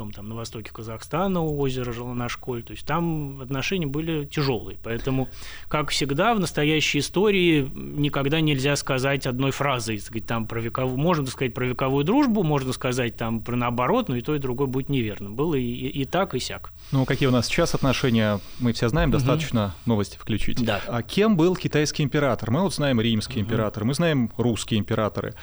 потом 0.00 0.12
там 0.12 0.28
на 0.30 0.34
востоке 0.34 0.70
Казахстана 0.72 1.42
у 1.42 1.60
озера 1.60 1.92
Желанашколь. 1.92 2.62
То 2.62 2.72
есть 2.72 2.86
там 2.86 3.42
отношения 3.42 3.86
были 3.86 4.24
тяжелые. 4.24 4.78
Поэтому, 4.82 5.28
как 5.68 5.90
всегда, 5.90 6.34
в 6.34 6.40
настоящей 6.40 7.00
истории 7.00 7.70
никогда 7.74 8.40
нельзя 8.40 8.76
сказать 8.76 9.26
одной 9.26 9.50
фразой. 9.50 9.98
Сказать, 9.98 10.26
там, 10.26 10.46
про 10.46 10.58
вековую, 10.58 10.96
можно 10.96 11.26
сказать 11.26 11.52
про 11.52 11.66
вековую 11.66 12.04
дружбу, 12.04 12.42
можно 12.42 12.72
сказать 12.72 13.16
там 13.16 13.42
про 13.42 13.56
наоборот, 13.56 14.08
но 14.08 14.16
и 14.16 14.22
то, 14.22 14.34
и 14.34 14.38
другое 14.38 14.68
будет 14.68 14.88
неверно. 14.88 15.28
Было 15.28 15.54
и, 15.54 15.62
и, 15.62 15.88
и 15.88 16.04
так, 16.06 16.34
и 16.34 16.40
сяк. 16.40 16.72
Ну, 16.92 17.04
какие 17.04 17.28
у 17.28 17.32
нас 17.32 17.46
сейчас 17.46 17.74
отношения, 17.74 18.40
мы 18.58 18.72
все 18.72 18.88
знаем, 18.88 19.10
достаточно 19.10 19.64
угу. 19.64 19.72
новости 19.84 20.16
включить. 20.16 20.64
Да. 20.64 20.80
А 20.86 21.02
кем 21.02 21.36
был 21.36 21.56
китайский 21.56 22.04
император? 22.04 22.50
Мы 22.50 22.62
вот 22.62 22.74
знаем 22.74 23.02
римский 23.02 23.40
угу. 23.40 23.48
император, 23.48 23.84
мы 23.84 23.92
знаем 23.92 24.30
русские 24.38 24.80
императоры. 24.80 25.34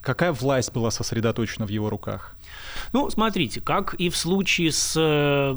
Какая 0.00 0.32
власть 0.32 0.72
была 0.72 0.90
сосредоточена 0.90 1.66
в 1.66 1.68
его 1.68 1.90
руках? 1.90 2.36
Ну, 2.92 3.10
смотрите, 3.10 3.60
как 3.60 3.94
и 3.94 4.08
в 4.08 4.16
случае 4.16 4.72
с 4.72 4.94
э, 4.96 5.54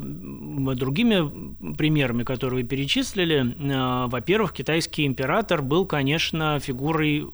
другими 0.76 1.76
примерами, 1.76 2.24
которые 2.24 2.64
вы 2.64 2.68
перечислили, 2.68 3.56
э, 3.58 4.08
во-первых, 4.08 4.52
китайский 4.52 5.06
император 5.06 5.62
был, 5.62 5.86
конечно, 5.86 6.60
фигурой 6.60 7.26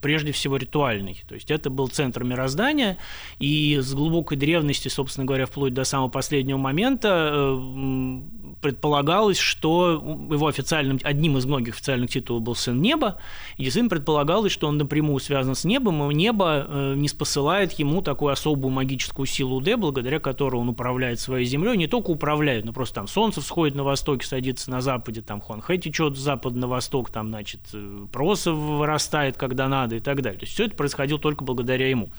прежде 0.00 0.32
всего 0.32 0.56
ритуальный. 0.56 1.22
То 1.28 1.34
есть 1.34 1.50
это 1.50 1.70
был 1.70 1.88
центр 1.88 2.24
мироздания, 2.24 2.98
и 3.38 3.78
с 3.80 3.94
глубокой 3.94 4.36
древности, 4.36 4.88
собственно 4.88 5.26
говоря, 5.26 5.46
вплоть 5.46 5.74
до 5.74 5.84
самого 5.84 6.08
последнего 6.08 6.58
момента 6.58 7.30
э, 7.32 8.20
предполагалось, 8.60 9.38
что 9.38 9.92
его 10.30 10.46
официальным, 10.46 10.98
одним 11.02 11.38
из 11.38 11.46
многих 11.46 11.74
официальных 11.74 12.10
титулов 12.10 12.42
был 12.42 12.54
сын 12.54 12.80
неба, 12.80 13.18
и 13.56 13.68
сын 13.70 13.88
предполагалось, 13.88 14.52
что 14.52 14.68
он 14.68 14.78
напрямую 14.78 15.20
связан 15.20 15.54
с 15.54 15.64
небом, 15.64 16.10
и 16.10 16.14
небо 16.14 16.66
э, 16.68 16.94
не 16.96 17.08
спосылает 17.08 17.72
ему 17.72 18.02
такую 18.02 18.32
особую 18.32 18.72
магическую 18.72 19.26
силу 19.26 19.60
Д, 19.60 19.76
благодаря 19.76 20.20
которой 20.20 20.56
он 20.56 20.68
управляет 20.68 21.20
своей 21.20 21.46
землей, 21.46 21.76
не 21.76 21.86
только 21.86 22.10
управляет, 22.10 22.64
но 22.64 22.72
просто 22.72 22.96
там 22.96 23.08
солнце 23.08 23.40
всходит 23.40 23.74
на 23.74 23.84
востоке, 23.84 24.26
садится 24.26 24.70
на 24.70 24.80
западе, 24.80 25.22
там 25.22 25.40
Хуанхэ 25.40 25.78
течет 25.78 26.16
с 26.16 26.40
на 26.50 26.68
восток, 26.68 27.10
там, 27.10 27.28
значит, 27.28 27.60
э, 27.72 28.06
проса 28.12 28.52
вырастает, 28.52 29.36
когда 29.36 29.68
надо 29.68 29.89
и 29.96 30.00
так 30.00 30.22
далее. 30.22 30.38
То 30.38 30.44
есть 30.44 30.54
все 30.54 30.66
это 30.66 30.76
происходило 30.76 31.18
только 31.18 31.44
благодаря 31.44 31.88
ему. 31.88 32.10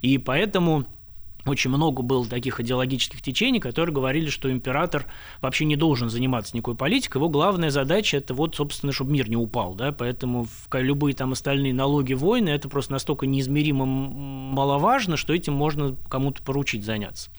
И 0.00 0.18
поэтому 0.18 0.86
очень 1.46 1.70
много 1.70 2.02
было 2.02 2.26
таких 2.26 2.60
идеологических 2.60 3.20
течений, 3.20 3.60
которые 3.60 3.94
говорили, 3.94 4.28
что 4.30 4.50
император 4.50 5.06
вообще 5.40 5.66
не 5.66 5.76
должен 5.76 6.08
заниматься 6.08 6.56
никакой 6.56 6.74
политикой. 6.74 7.18
Его 7.18 7.28
главная 7.28 7.70
задача– 7.70 8.16
это 8.18 8.32
вот, 8.32 8.56
собственно, 8.56 8.92
чтобы 8.92 9.12
мир 9.12 9.28
не 9.28 9.36
упал. 9.36 9.74
Да? 9.74 9.92
Поэтому 9.92 10.46
любые 10.72 11.14
там 11.14 11.32
остальные 11.32 11.74
налоги, 11.74 12.14
войны– 12.14 12.48
это 12.50 12.68
просто 12.68 12.92
настолько 12.92 13.26
неизмеримо 13.26 13.84
маловажно, 13.84 15.16
что 15.16 15.34
этим 15.34 15.52
можно 15.52 15.96
кому-то 16.08 16.42
поручить 16.42 16.84
заняться. 16.84 17.30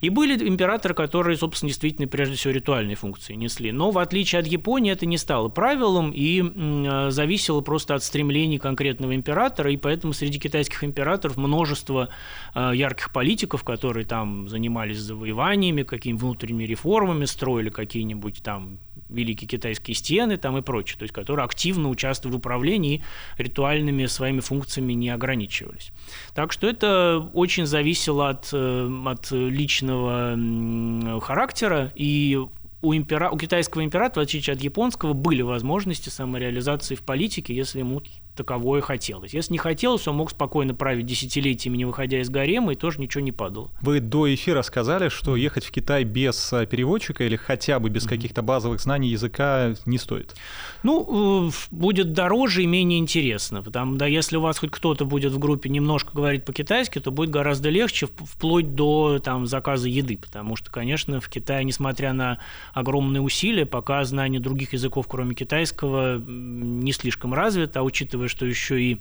И 0.00 0.10
были 0.10 0.36
императоры, 0.46 0.94
которые, 0.94 1.36
собственно, 1.38 1.70
действительно 1.70 2.08
прежде 2.08 2.36
всего 2.36 2.52
ритуальные 2.52 2.96
функции 2.96 3.34
несли. 3.34 3.72
Но 3.72 3.90
в 3.90 3.98
отличие 3.98 4.40
от 4.40 4.46
Японии 4.46 4.92
это 4.92 5.06
не 5.06 5.16
стало 5.16 5.48
правилом 5.48 6.10
и 6.14 6.42
э, 6.42 7.10
зависело 7.10 7.62
просто 7.62 7.94
от 7.94 8.02
стремлений 8.02 8.58
конкретного 8.58 9.14
императора, 9.14 9.72
и 9.72 9.76
поэтому 9.76 10.12
среди 10.12 10.38
китайских 10.38 10.84
императоров 10.84 11.36
множество 11.36 12.10
э, 12.54 12.72
ярких 12.74 13.12
политиков, 13.12 13.45
политиков, 13.46 13.64
которые 13.64 14.04
там 14.04 14.48
занимались 14.48 14.98
завоеваниями, 14.98 15.84
какими 15.84 16.16
внутренними 16.16 16.64
реформами, 16.64 17.26
строили 17.26 17.70
какие-нибудь 17.70 18.42
там 18.42 18.78
великие 19.08 19.48
китайские 19.48 19.94
стены 19.94 20.36
там 20.36 20.56
и 20.56 20.62
прочее, 20.62 20.98
то 20.98 21.04
есть 21.04 21.14
которые 21.14 21.44
активно 21.44 21.88
участвовали 21.88 22.34
в 22.34 22.38
управлении 22.38 23.02
и 23.38 23.42
ритуальными 23.42 24.06
своими 24.06 24.40
функциями 24.40 24.94
не 24.94 25.10
ограничивались. 25.14 25.92
Так 26.34 26.52
что 26.52 26.66
это 26.66 27.30
очень 27.34 27.66
зависело 27.66 28.28
от, 28.28 28.50
э, 28.52 28.90
от 29.06 29.30
личного 29.30 31.20
характера, 31.20 31.92
и 31.94 32.38
у, 32.82 32.92
импера... 32.92 33.30
у 33.30 33.38
китайского 33.38 33.82
императора, 33.82 34.24
в 34.24 34.28
отличие 34.28 34.54
от 34.54 34.62
японского, 34.62 35.12
были 35.12 35.42
возможности 35.42 36.10
самореализации 36.10 36.96
в 36.96 37.02
политике, 37.02 37.54
если 37.54 37.80
ему 37.80 38.00
таковое 38.36 38.80
хотелось. 38.80 39.34
Если 39.34 39.52
не 39.52 39.58
хотелось, 39.58 40.06
он 40.06 40.16
мог 40.16 40.30
спокойно 40.30 40.74
править 40.74 41.06
десятилетиями, 41.06 41.76
не 41.76 41.84
выходя 41.84 42.20
из 42.20 42.30
гарема, 42.30 42.72
и 42.72 42.76
тоже 42.76 43.00
ничего 43.00 43.22
не 43.22 43.32
падало. 43.32 43.70
Вы 43.80 44.00
до 44.00 44.32
эфира 44.32 44.62
сказали, 44.62 45.08
что 45.08 45.36
ехать 45.36 45.64
в 45.64 45.70
Китай 45.70 46.04
без 46.04 46.52
э, 46.52 46.66
переводчика 46.66 47.24
или 47.24 47.36
хотя 47.36 47.78
бы 47.80 47.88
без 47.88 48.04
каких-то 48.04 48.42
базовых 48.42 48.80
знаний 48.80 49.08
языка 49.08 49.74
не 49.86 49.98
стоит. 49.98 50.34
Ну, 50.82 51.48
э, 51.48 51.50
будет 51.70 52.12
дороже 52.12 52.62
и 52.62 52.66
менее 52.66 52.98
интересно. 52.98 53.62
Потому 53.62 53.96
да, 53.96 54.06
если 54.06 54.36
у 54.36 54.40
вас 54.40 54.58
хоть 54.58 54.70
кто-то 54.70 55.04
будет 55.04 55.32
в 55.32 55.38
группе 55.38 55.68
немножко 55.68 56.12
говорить 56.14 56.44
по-китайски, 56.44 56.98
то 56.98 57.10
будет 57.10 57.30
гораздо 57.30 57.70
легче, 57.70 58.06
вплоть 58.06 58.74
до 58.74 59.18
там, 59.18 59.46
заказа 59.46 59.88
еды. 59.88 60.18
Потому 60.18 60.56
что, 60.56 60.70
конечно, 60.70 61.20
в 61.20 61.28
Китае, 61.28 61.64
несмотря 61.64 62.12
на 62.12 62.38
огромные 62.72 63.20
усилия, 63.20 63.66
пока 63.66 64.04
знание 64.04 64.40
других 64.40 64.72
языков, 64.72 65.06
кроме 65.08 65.34
китайского, 65.34 66.18
не 66.18 66.92
слишком 66.92 67.34
развито, 67.34 67.80
а 67.80 67.82
учитывая 67.82 68.25
учитывая, 68.26 68.28
что 68.28 68.46
еще 68.46 68.82
и 68.82 69.00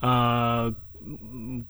а, 0.00 0.74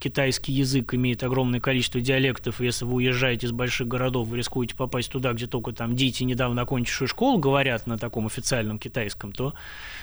китайский 0.00 0.52
язык 0.52 0.94
имеет 0.94 1.22
огромное 1.22 1.60
количество 1.60 2.00
диалектов, 2.00 2.60
если 2.60 2.84
вы 2.84 2.94
уезжаете 2.94 3.46
из 3.46 3.52
больших 3.52 3.86
городов, 3.88 4.28
вы 4.28 4.38
рискуете 4.38 4.74
попасть 4.74 5.10
туда, 5.10 5.32
где 5.32 5.46
только 5.46 5.72
там 5.72 5.94
дети, 5.94 6.22
недавно 6.24 6.62
окончившие 6.62 7.08
школу, 7.08 7.38
говорят 7.38 7.86
на 7.86 7.98
таком 7.98 8.26
официальном 8.26 8.78
китайском, 8.78 9.32
то 9.32 9.54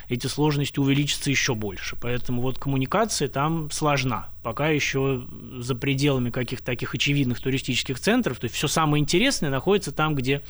эти 0.08 0.28
сложности 0.28 0.80
увеличатся 0.80 1.30
еще 1.30 1.56
больше. 1.56 1.96
Поэтому 2.00 2.42
вот 2.42 2.60
коммуникация 2.60 3.28
там 3.28 3.72
сложна. 3.72 4.28
Пока 4.44 4.68
еще 4.68 5.26
за 5.58 5.74
пределами 5.74 6.30
каких-то 6.30 6.66
таких 6.66 6.94
очевидных 6.94 7.40
туристических 7.40 8.00
центров. 8.00 8.40
То 8.40 8.46
есть 8.46 8.56
все 8.56 8.68
самое 8.68 9.02
интересное 9.02 9.50
находится 9.50 9.92
там, 9.94 10.16
где, 10.16 10.42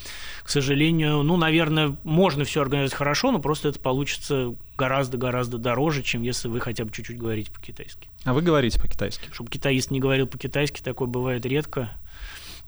к 0.43 0.49
сожалению, 0.49 1.21
ну, 1.21 1.37
наверное, 1.37 1.95
можно 2.03 2.43
все 2.43 2.61
организовать 2.61 2.93
хорошо, 2.93 3.31
но 3.31 3.39
просто 3.39 3.69
это 3.69 3.79
получится 3.79 4.55
гораздо-гораздо 4.77 5.57
дороже, 5.57 6.03
чем 6.03 6.21
если 6.21 6.47
вы 6.47 6.59
хотя 6.59 6.85
бы 6.85 6.91
чуть-чуть 6.91 7.17
говорите 7.17 7.51
по-китайски. 7.51 8.09
А 8.23 8.33
вы 8.33 8.41
говорите 8.41 8.79
по-китайски? 8.79 9.29
Чтобы 9.31 9.49
китаист 9.49 9.91
не 9.91 9.99
говорил 9.99 10.27
по-китайски, 10.27 10.81
такое 10.81 11.07
бывает 11.07 11.45
редко. 11.45 11.91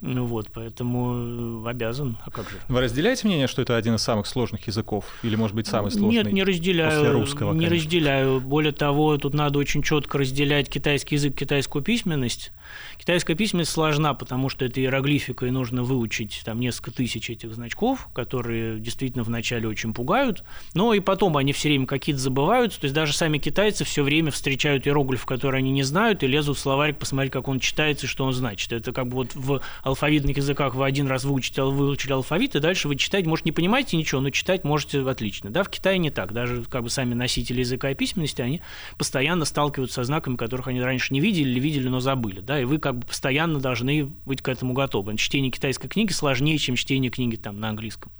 Ну 0.01 0.25
вот, 0.25 0.49
поэтому 0.53 1.63
э, 1.65 1.69
обязан. 1.69 2.17
А 2.25 2.29
как 2.29 2.49
же? 2.49 2.57
Вы 2.67 2.81
разделяете 2.81 3.27
мнение, 3.27 3.47
что 3.47 3.61
это 3.61 3.75
один 3.75 3.95
из 3.95 4.01
самых 4.01 4.27
сложных 4.27 4.67
языков? 4.67 5.05
Или, 5.23 5.35
может 5.35 5.55
быть, 5.55 5.67
самый 5.67 5.91
сложный? 5.91 6.23
Нет, 6.23 6.31
не 6.31 6.43
разделяю. 6.43 6.91
После 6.91 7.11
русского, 7.11 7.53
Не 7.53 7.65
конечно. 7.65 7.75
разделяю. 7.75 8.41
Более 8.41 8.71
того, 8.71 9.17
тут 9.17 9.33
надо 9.33 9.57
очень 9.57 9.81
четко 9.81 10.17
разделять 10.17 10.69
китайский 10.69 11.15
язык, 11.15 11.35
китайскую 11.35 11.83
письменность. 11.83 12.51
Китайская 12.97 13.35
письменность 13.35 13.71
сложна, 13.71 14.13
потому 14.13 14.49
что 14.49 14.65
это 14.65 14.81
иероглифика, 14.81 15.45
и 15.45 15.51
нужно 15.51 15.83
выучить 15.83 16.41
там 16.45 16.59
несколько 16.59 16.91
тысяч 16.91 17.29
этих 17.29 17.53
значков, 17.53 18.09
которые 18.13 18.79
действительно 18.79 19.23
вначале 19.23 19.67
очень 19.67 19.93
пугают, 19.93 20.43
но 20.73 20.93
и 20.93 20.99
потом 20.99 21.37
они 21.37 21.53
все 21.53 21.69
время 21.69 21.85
какие-то 21.85 22.21
забываются, 22.21 22.79
то 22.79 22.85
есть 22.85 22.95
даже 22.95 23.13
сами 23.13 23.37
китайцы 23.37 23.83
все 23.83 24.03
время 24.03 24.31
встречают 24.31 24.87
иероглиф, 24.87 25.25
который 25.25 25.59
они 25.59 25.71
не 25.71 25.83
знают, 25.83 26.23
и 26.23 26.27
лезут 26.27 26.57
в 26.57 26.59
словарик 26.59 26.97
посмотреть, 26.97 27.31
как 27.31 27.47
он 27.47 27.59
читается 27.59 28.05
и 28.07 28.09
что 28.09 28.25
он 28.25 28.33
значит. 28.33 28.71
Это 28.73 28.91
как 28.91 29.07
бы 29.07 29.15
вот 29.15 29.35
в 29.35 29.61
алфавитных 29.85 30.35
языках 30.35 30.73
вы 30.73 30.83
один 30.85 31.07
раз 31.07 31.23
выучите, 31.23 31.61
выучили 31.63 32.11
алфавит, 32.11 32.55
и 32.55 32.59
дальше 32.59 32.87
вы 32.87 32.95
читать, 32.95 33.25
может, 33.27 33.45
не 33.45 33.51
понимаете 33.51 33.95
ничего, 33.95 34.19
но 34.19 34.31
читать 34.31 34.63
можете 34.63 35.07
отлично. 35.07 35.51
Да, 35.51 35.63
в 35.63 35.69
Китае 35.69 35.99
не 35.99 36.09
так. 36.09 36.33
Даже 36.33 36.63
как 36.63 36.83
бы 36.83 36.89
сами 36.89 37.13
носители 37.13 37.59
языка 37.59 37.91
и 37.91 37.95
письменности, 37.95 38.41
они 38.41 38.61
постоянно 38.97 39.45
сталкиваются 39.45 39.95
со 39.95 40.03
знаками, 40.03 40.37
которых 40.37 40.67
они 40.67 40.81
раньше 40.81 41.13
не 41.13 41.19
видели 41.19 41.51
или 41.51 41.59
видели, 41.59 41.87
но 41.87 41.99
забыли. 41.99 42.39
Да, 42.39 42.59
и 42.59 42.65
вы 42.65 42.79
как 42.79 42.97
бы 42.97 43.05
постоянно 43.05 43.59
должны 43.59 44.11
быть 44.25 44.41
к 44.41 44.49
этому 44.49 44.73
готовы. 44.73 45.15
Чтение 45.17 45.51
китайской 45.51 45.87
книги 45.87 46.11
сложнее, 46.11 46.57
чем 46.57 46.75
чтение 46.75 47.11
книги 47.11 47.35
там 47.35 47.59
на 47.59 47.69
английском. 47.69 48.11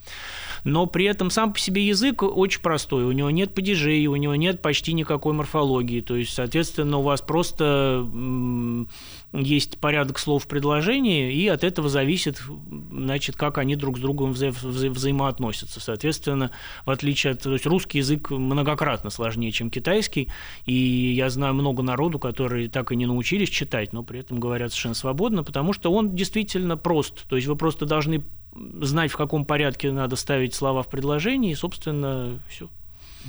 Но 0.63 0.85
при 0.85 1.05
этом 1.05 1.31
сам 1.31 1.51
по 1.51 1.59
себе 1.59 1.85
язык 1.87 2.21
очень 2.21 2.61
простой. 2.61 3.05
У 3.05 3.11
него 3.11 3.31
нет 3.31 3.55
падежей, 3.55 4.05
у 4.05 4.15
него 4.15 4.35
нет 4.35 4.61
почти 4.61 4.93
никакой 4.93 5.33
морфологии. 5.33 6.01
То 6.01 6.15
есть, 6.15 6.33
соответственно, 6.33 6.99
у 6.99 7.01
вас 7.01 7.21
просто 7.21 8.07
есть 9.33 9.79
порядок 9.79 10.19
слов 10.19 10.43
в 10.43 10.47
предложении, 10.47 11.33
и 11.33 11.54
от 11.55 11.63
этого 11.63 11.89
зависит, 11.89 12.41
значит, 12.91 13.35
как 13.35 13.57
они 13.57 13.75
друг 13.75 13.97
с 13.97 14.01
другом 14.01 14.33
вза 14.33 14.51
вза 14.51 14.89
взаимоотносятся. 14.89 15.79
Соответственно, 15.79 16.51
в 16.85 16.91
отличие 16.91 17.33
от... 17.33 17.41
То 17.41 17.53
есть 17.53 17.65
русский 17.65 17.99
язык 17.99 18.29
многократно 18.29 19.09
сложнее, 19.09 19.51
чем 19.51 19.69
китайский, 19.69 20.29
и 20.65 20.73
я 20.73 21.29
знаю 21.29 21.53
много 21.53 21.83
народу, 21.83 22.19
которые 22.19 22.69
так 22.69 22.91
и 22.91 22.95
не 22.95 23.05
научились 23.05 23.49
читать, 23.49 23.93
но 23.93 24.03
при 24.03 24.19
этом 24.19 24.39
говорят 24.39 24.71
совершенно 24.71 24.95
свободно, 24.95 25.43
потому 25.43 25.73
что 25.73 25.91
он 25.91 26.15
действительно 26.15 26.77
прост. 26.77 27.27
То 27.27 27.35
есть 27.35 27.47
вы 27.47 27.55
просто 27.55 27.85
должны 27.85 28.23
знать, 28.81 29.11
в 29.11 29.17
каком 29.17 29.45
порядке 29.45 29.91
надо 29.91 30.15
ставить 30.15 30.53
слова 30.53 30.83
в 30.83 30.89
предложении, 30.89 31.51
и, 31.51 31.55
собственно, 31.55 32.39
все. 32.47 32.69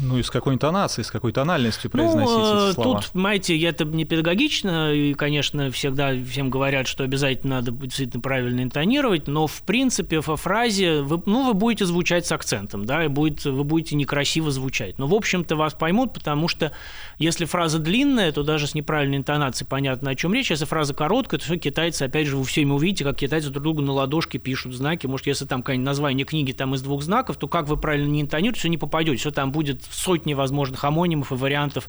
Ну 0.01 0.19
и 0.19 0.23
с 0.23 0.31
какой 0.31 0.55
интонацией, 0.55 1.05
с 1.05 1.11
какой 1.11 1.33
тональностью 1.33 1.91
произносить 1.91 2.37
ну, 2.37 2.69
эти 2.69 2.75
слова? 2.75 3.01
Тут, 3.01 3.11
знаете, 3.15 3.59
это 3.63 3.85
не 3.85 4.05
педагогично, 4.05 4.93
и, 4.93 5.15
конечно, 5.15 5.71
всегда 5.71 6.13
всем 6.25 6.51
говорят, 6.51 6.87
что 6.87 7.05
обязательно 7.05 7.57
надо 7.57 7.73
действительно 7.73 8.21
правильно 8.21 8.63
интонировать, 8.63 9.27
но, 9.27 9.47
в 9.47 9.63
принципе, 9.63 10.21
во 10.21 10.37
фразе, 10.37 11.01
вы, 11.03 11.23
ну, 11.27 11.47
вы 11.47 11.55
будете 11.55 11.87
звучать 11.87 12.27
с 12.27 12.33
акцентом, 12.33 12.85
да, 12.85 13.05
и 13.05 13.09
будет, 13.09 13.45
вы 13.45 13.65
будете 13.65 13.97
некрасиво 13.97 14.51
звучать. 14.51 14.99
Но, 14.99 15.07
в 15.07 15.15
общем-то, 15.15 15.57
вас 15.57 15.75
поймут, 15.75 16.13
потому 16.13 16.49
что 16.49 16.73
если 17.19 17.47
фраза 17.47 17.79
длинная, 17.79 18.33
то 18.33 18.43
даже 18.43 18.67
с 18.67 18.75
неправильной 18.75 19.19
интонацией 19.19 19.67
понятно, 19.67 20.11
о 20.11 20.15
чем 20.15 20.35
речь. 20.35 20.51
Если 20.51 20.67
фраза 20.67 20.93
короткая, 20.93 21.41
то 21.41 21.47
все 21.47 21.57
китайцы, 21.57 22.03
опять 22.03 22.27
же, 22.27 22.37
вы 22.37 22.45
все 22.45 22.67
увидите, 22.67 23.05
как 23.05 23.17
китайцы 23.17 23.49
друг 23.49 23.63
другу 23.63 23.83
на 23.83 23.93
ладошке 23.93 24.39
пишут 24.39 24.75
знаки. 24.75 25.07
Может, 25.07 25.27
если 25.27 25.47
там 25.47 25.63
какое-нибудь 25.63 25.87
название 25.87 26.27
книги 26.27 26.53
там 26.53 26.75
из 26.75 26.83
двух 26.83 27.03
знаков, 27.03 27.39
то 27.39 27.49
как 27.49 27.69
вы 27.69 27.77
правильно 27.77 28.09
не 28.09 28.21
интонируете, 28.21 28.61
все 28.61 28.69
не 28.69 28.77
попадете. 28.77 29.17
Все 29.17 29.31
там 29.31 29.53
будет 29.53 29.86
сотни 29.91 30.35
возможных 30.35 30.85
амонимов 30.85 31.33
и 31.33 31.35
вариантов 31.35 31.89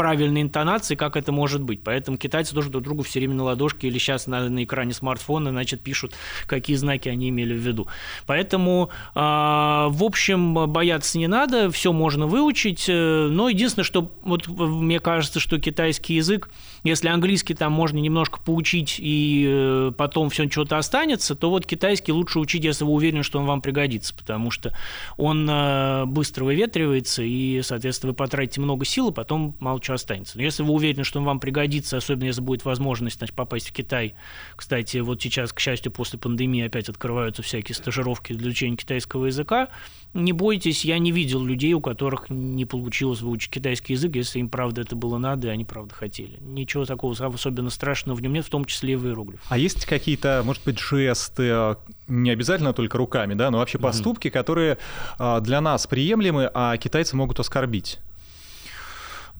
правильной 0.00 0.40
интонацией, 0.40 0.96
как 0.96 1.14
это 1.14 1.30
может 1.30 1.60
быть. 1.60 1.82
Поэтому 1.84 2.16
китайцы 2.16 2.54
тоже 2.54 2.70
друг 2.70 2.82
другу 2.82 3.02
все 3.02 3.18
время 3.18 3.34
на 3.34 3.42
ладошке 3.44 3.86
или 3.86 3.98
сейчас 3.98 4.26
на, 4.26 4.48
на 4.48 4.64
экране 4.64 4.94
смартфона, 4.94 5.50
значит, 5.50 5.82
пишут, 5.82 6.14
какие 6.46 6.76
знаки 6.76 7.10
они 7.10 7.28
имели 7.28 7.52
в 7.52 7.58
виду. 7.58 7.86
Поэтому, 8.24 8.88
э, 9.14 9.18
в 9.18 10.02
общем, 10.02 10.72
бояться 10.72 11.18
не 11.18 11.26
надо, 11.26 11.70
все 11.70 11.92
можно 11.92 12.26
выучить, 12.26 12.86
э, 12.88 13.28
но 13.30 13.50
единственное, 13.50 13.84
что 13.84 14.10
вот 14.22 14.48
мне 14.48 15.00
кажется, 15.00 15.38
что 15.38 15.60
китайский 15.60 16.14
язык, 16.14 16.48
если 16.82 17.08
английский 17.08 17.52
там 17.52 17.72
можно 17.72 17.98
немножко 17.98 18.40
поучить 18.40 18.96
и 18.98 19.44
э, 19.46 19.92
потом 19.98 20.30
все 20.30 20.48
что-то 20.48 20.78
останется, 20.78 21.34
то 21.34 21.50
вот 21.50 21.66
китайский 21.66 22.12
лучше 22.12 22.38
учить, 22.38 22.64
если 22.64 22.84
вы 22.84 22.92
уверены, 22.92 23.22
что 23.22 23.38
он 23.38 23.44
вам 23.44 23.60
пригодится, 23.60 24.14
потому 24.14 24.50
что 24.50 24.74
он 25.18 25.46
э, 25.46 26.06
быстро 26.06 26.46
выветривается 26.46 27.22
и, 27.22 27.60
соответственно, 27.60 28.12
вы 28.12 28.16
потратите 28.16 28.62
много 28.62 28.86
сил, 28.86 29.10
и 29.10 29.12
потом 29.12 29.54
мало 29.60 29.78
чего 29.90 29.94
останется. 29.94 30.38
Но 30.38 30.44
если 30.44 30.62
вы 30.62 30.72
уверены, 30.72 31.04
что 31.04 31.18
он 31.18 31.24
вам 31.24 31.40
пригодится, 31.40 31.96
особенно 31.96 32.26
если 32.26 32.40
будет 32.40 32.64
возможность 32.64 33.18
значит, 33.18 33.34
попасть 33.34 33.68
в 33.68 33.72
Китай, 33.72 34.14
кстати, 34.56 34.98
вот 34.98 35.20
сейчас, 35.20 35.52
к 35.52 35.60
счастью, 35.60 35.92
после 35.92 36.18
пандемии 36.18 36.64
опять 36.64 36.88
открываются 36.88 37.42
всякие 37.42 37.74
стажировки 37.74 38.32
для 38.32 38.48
изучения 38.48 38.76
китайского 38.76 39.26
языка, 39.26 39.68
не 40.12 40.32
бойтесь, 40.32 40.84
я 40.84 40.98
не 40.98 41.12
видел 41.12 41.44
людей, 41.44 41.72
у 41.72 41.80
которых 41.80 42.30
не 42.30 42.64
получилось 42.64 43.20
выучить 43.20 43.50
китайский 43.50 43.92
язык, 43.92 44.16
если 44.16 44.40
им 44.40 44.48
правда 44.48 44.80
это 44.80 44.96
было 44.96 45.18
надо, 45.18 45.48
и 45.48 45.50
они 45.50 45.64
правда 45.64 45.94
хотели. 45.94 46.38
Ничего 46.40 46.84
такого 46.84 47.14
особенно 47.14 47.70
страшного 47.70 48.16
в 48.16 48.22
нем 48.22 48.32
нет, 48.32 48.44
в 48.44 48.50
том 48.50 48.64
числе 48.64 48.94
и 48.94 48.96
в 48.96 49.06
иероглифах. 49.06 49.46
А 49.48 49.58
есть 49.58 49.86
какие-то, 49.86 50.42
может 50.44 50.64
быть, 50.64 50.78
жесты, 50.78 51.48
а, 51.50 51.76
не 52.08 52.30
обязательно 52.30 52.72
только 52.72 52.98
руками, 52.98 53.34
да, 53.34 53.50
но 53.50 53.58
вообще 53.58 53.78
поступки, 53.78 54.28
mm-hmm. 54.28 54.32
которые 54.32 54.78
а, 55.18 55.40
для 55.40 55.60
нас 55.60 55.86
приемлемы, 55.86 56.50
а 56.52 56.76
китайцы 56.76 57.14
могут 57.14 57.38
оскорбить? 57.38 58.00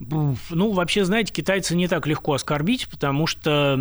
Ну, 0.00 0.72
вообще, 0.72 1.04
знаете, 1.04 1.32
китайцы 1.32 1.76
не 1.76 1.86
так 1.86 2.06
легко 2.06 2.32
оскорбить, 2.32 2.88
потому 2.88 3.26
что 3.26 3.76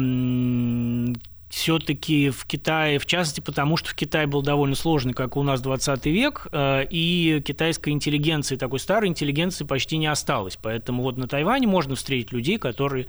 все-таки 1.49 2.29
в 2.29 2.45
Китае, 2.45 2.99
в 2.99 3.07
частности, 3.07 3.41
потому 3.41 3.75
что 3.75 3.89
в 3.89 3.95
Китае 3.95 4.27
был 4.27 4.43
довольно 4.43 4.75
сложный, 4.75 5.13
как 5.13 5.35
у 5.35 5.41
нас 5.41 5.61
20 5.61 6.05
век, 6.05 6.47
э, 6.51 6.85
и 6.89 7.41
китайской 7.45 7.89
интеллигенции, 7.89 8.55
такой 8.55 8.79
старой 8.79 9.09
интеллигенции 9.09 9.65
почти 9.65 9.97
не 9.97 10.05
осталось. 10.05 10.57
Поэтому 10.61 11.01
вот 11.01 11.17
на 11.17 11.27
Тайване 11.27 11.65
можно 11.65 11.95
встретить 11.95 12.31
людей, 12.31 12.59
которые, 12.59 13.07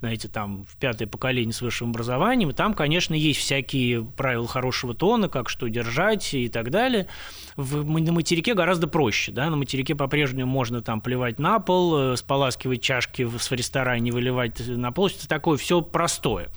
знаете, 0.00 0.28
там 0.28 0.64
в 0.64 0.76
пятое 0.78 1.06
поколение 1.06 1.52
с 1.52 1.60
высшим 1.60 1.90
образованием, 1.90 2.50
и 2.50 2.54
там, 2.54 2.72
конечно, 2.72 3.14
есть 3.14 3.40
всякие 3.40 4.02
правила 4.02 4.48
хорошего 4.48 4.94
тона, 4.94 5.28
как 5.28 5.50
что 5.50 5.68
держать 5.68 6.32
и 6.32 6.48
так 6.48 6.70
далее. 6.70 7.08
В, 7.56 7.84
на 8.00 8.12
материке 8.12 8.54
гораздо 8.54 8.86
проще, 8.86 9.32
да, 9.32 9.50
на 9.50 9.56
материке 9.56 9.94
по-прежнему 9.94 10.50
можно 10.50 10.80
там 10.80 11.02
плевать 11.02 11.38
на 11.38 11.58
пол, 11.58 12.12
э, 12.12 12.16
споласкивать 12.16 12.80
чашки 12.80 13.22
в, 13.22 13.36
в 13.36 13.52
ресторане, 13.52 14.12
выливать 14.12 14.66
на 14.66 14.88
это 14.88 15.28
такое 15.28 15.58
все 15.58 15.82
простое. 15.82 16.48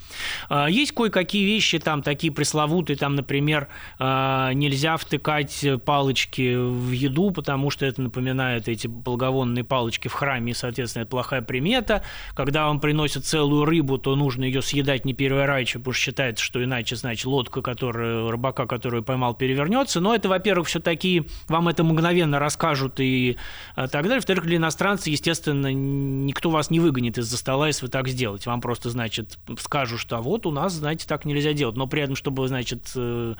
А 0.47 0.67
есть 0.69 0.93
кое-какие 0.93 1.24
кое-какие 1.25 1.45
вещи, 1.45 1.79
там 1.79 2.01
такие 2.01 2.31
пресловутые, 2.31 2.97
там, 2.97 3.15
например, 3.15 3.67
э, 3.99 4.51
нельзя 4.53 4.97
втыкать 4.97 5.65
палочки 5.83 6.55
в 6.55 6.91
еду, 6.91 7.31
потому 7.31 7.69
что 7.69 7.85
это 7.85 8.01
напоминает 8.01 8.67
эти 8.67 8.87
благовонные 8.87 9.63
палочки 9.63 10.07
в 10.07 10.13
храме, 10.13 10.51
и, 10.51 10.55
соответственно, 10.55 11.03
это 11.03 11.11
плохая 11.11 11.41
примета. 11.41 12.03
Когда 12.33 12.67
вам 12.67 12.79
приносят 12.79 13.25
целую 13.25 13.65
рыбу, 13.65 13.97
то 13.97 14.15
нужно 14.15 14.43
ее 14.43 14.61
съедать 14.61 15.05
не 15.05 15.13
переворачивая, 15.13 15.81
потому 15.81 15.93
что 15.93 16.03
считается, 16.03 16.43
что 16.43 16.63
иначе, 16.63 16.95
значит, 16.95 17.25
лодка, 17.25 17.61
которая, 17.61 18.29
рыбака, 18.29 18.65
которую 18.65 19.03
поймал, 19.03 19.33
перевернется. 19.33 19.99
Но 19.99 20.13
это, 20.13 20.29
во-первых, 20.29 20.67
все 20.67 20.79
такие, 20.79 21.25
вам 21.47 21.67
это 21.67 21.83
мгновенно 21.83 22.39
расскажут 22.39 22.99
и 22.99 23.37
так 23.75 23.91
далее. 23.91 24.17
Во-вторых, 24.17 24.45
для 24.45 24.57
иностранца, 24.57 25.09
естественно, 25.09 25.73
никто 25.73 26.49
вас 26.49 26.69
не 26.69 26.79
выгонит 26.79 27.17
из-за 27.17 27.37
стола, 27.37 27.67
если 27.67 27.85
вы 27.85 27.91
так 27.91 28.07
сделаете. 28.07 28.49
Вам 28.49 28.61
просто, 28.61 28.89
значит, 28.89 29.37
скажут, 29.59 29.99
что 29.99 30.17
а 30.17 30.21
вот 30.21 30.45
у 30.45 30.51
нас, 30.51 30.73
знаете, 30.73 31.07
так 31.07 31.14
нельзя 31.23 31.53
делать. 31.53 31.77
Но 31.77 31.87
при 31.87 32.01
этом, 32.01 32.15
чтобы, 32.15 32.45
значит, 32.49 32.91
э, 32.95 33.35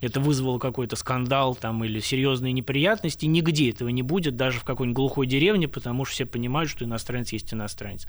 это 0.00 0.20
вызвало 0.20 0.58
какой-то 0.58 0.94
скандал 0.94 1.54
там, 1.56 1.82
или 1.82 1.98
серьезные 1.98 2.52
неприятности, 2.52 3.26
нигде 3.26 3.70
этого 3.70 3.88
не 3.88 4.02
будет, 4.02 4.36
даже 4.36 4.60
в 4.60 4.64
какой-нибудь 4.64 4.96
глухой 4.96 5.26
деревне, 5.26 5.66
потому 5.66 6.04
что 6.04 6.14
все 6.14 6.26
понимают, 6.26 6.70
что 6.70 6.84
иностранец 6.84 7.32
есть 7.32 7.52
иностранец. 7.52 8.06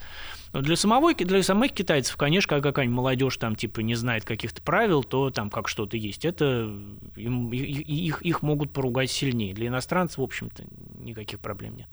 Но 0.52 0.60
для, 0.60 0.76
самого, 0.76 1.14
для 1.14 1.42
самых 1.42 1.72
китайцев, 1.72 2.16
конечно, 2.16 2.48
когда 2.48 2.70
какая-нибудь 2.70 2.96
молодежь 2.96 3.36
там 3.38 3.56
типа 3.56 3.80
не 3.80 3.94
знает 3.94 4.24
каких-то 4.24 4.62
правил, 4.62 5.02
то 5.02 5.30
там 5.30 5.50
как 5.50 5.68
что-то 5.68 5.96
есть. 5.96 6.24
Это 6.24 6.70
им, 7.16 7.52
их, 7.52 8.22
их 8.22 8.42
могут 8.42 8.72
поругать 8.72 9.10
сильнее. 9.10 9.54
Для 9.54 9.68
иностранцев, 9.68 10.18
в 10.18 10.22
общем-то, 10.22 10.64
никаких 10.98 11.40
проблем 11.40 11.76
нет. 11.76 11.88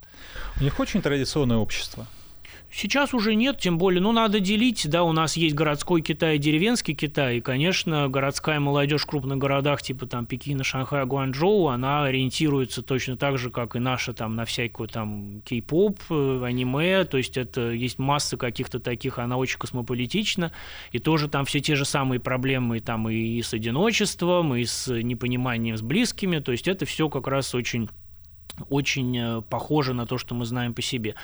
У 0.60 0.64
них 0.64 0.80
очень 0.80 1.02
традиционное 1.02 1.58
общество. 1.58 2.08
Сейчас 2.78 3.14
уже 3.14 3.36
нет, 3.36 3.58
тем 3.58 3.78
более, 3.78 4.02
ну, 4.02 4.12
надо 4.12 4.42
делить, 4.42 4.90
да, 4.90 5.04
у 5.04 5.14
нас 5.14 5.38
есть 5.38 5.56
городской 5.56 6.02
Китай 6.02 6.38
деревенский 6.38 6.94
Китай, 6.94 7.38
и, 7.38 7.42
конечно, 7.42 8.10
городская 8.10 8.60
молодежь 8.60 9.04
в 9.04 9.06
крупных 9.06 9.38
городах, 9.38 9.82
типа 9.82 10.08
там 10.08 10.26
Пекина, 10.26 10.66
Шанхая, 10.66 11.06
Гуанчжоу, 11.06 11.70
она 11.70 12.04
ориентируется 12.04 12.82
точно 12.82 13.16
так 13.16 13.38
же, 13.38 13.50
как 13.50 13.78
и 13.78 13.80
наша 13.80 14.12
там 14.12 14.36
на 14.36 14.44
всякую 14.44 14.90
там 14.90 15.42
кей-поп, 15.46 16.02
э, 16.10 16.42
аниме, 16.44 17.06
то 17.06 17.16
есть 17.16 17.38
это 17.38 17.72
есть 17.72 17.98
масса 17.98 18.36
каких-то 18.36 18.82
таких, 18.82 19.20
она 19.20 19.38
очень 19.38 19.58
космополитична, 19.58 20.52
и 20.92 21.00
тоже 21.00 21.30
там 21.30 21.46
все 21.46 21.62
те 21.62 21.76
же 21.76 21.86
самые 21.86 22.20
проблемы 22.20 22.82
там 22.82 23.08
и 23.08 23.42
с 23.42 23.54
одиночеством, 23.54 24.54
и 24.54 24.66
с 24.66 24.90
непониманием 24.92 25.78
с 25.78 25.82
близкими, 25.82 26.40
то 26.40 26.52
есть 26.52 26.68
это 26.68 26.86
все 26.86 27.08
как 27.08 27.28
раз 27.28 27.56
очень 27.56 27.88
очень 28.70 29.18
э, 29.18 29.42
похоже 29.50 29.94
на 29.94 30.06
то, 30.06 30.18
что 30.18 30.36
мы 30.36 30.46
знаем 30.46 30.74
по 30.74 30.82
себе. 30.82 31.16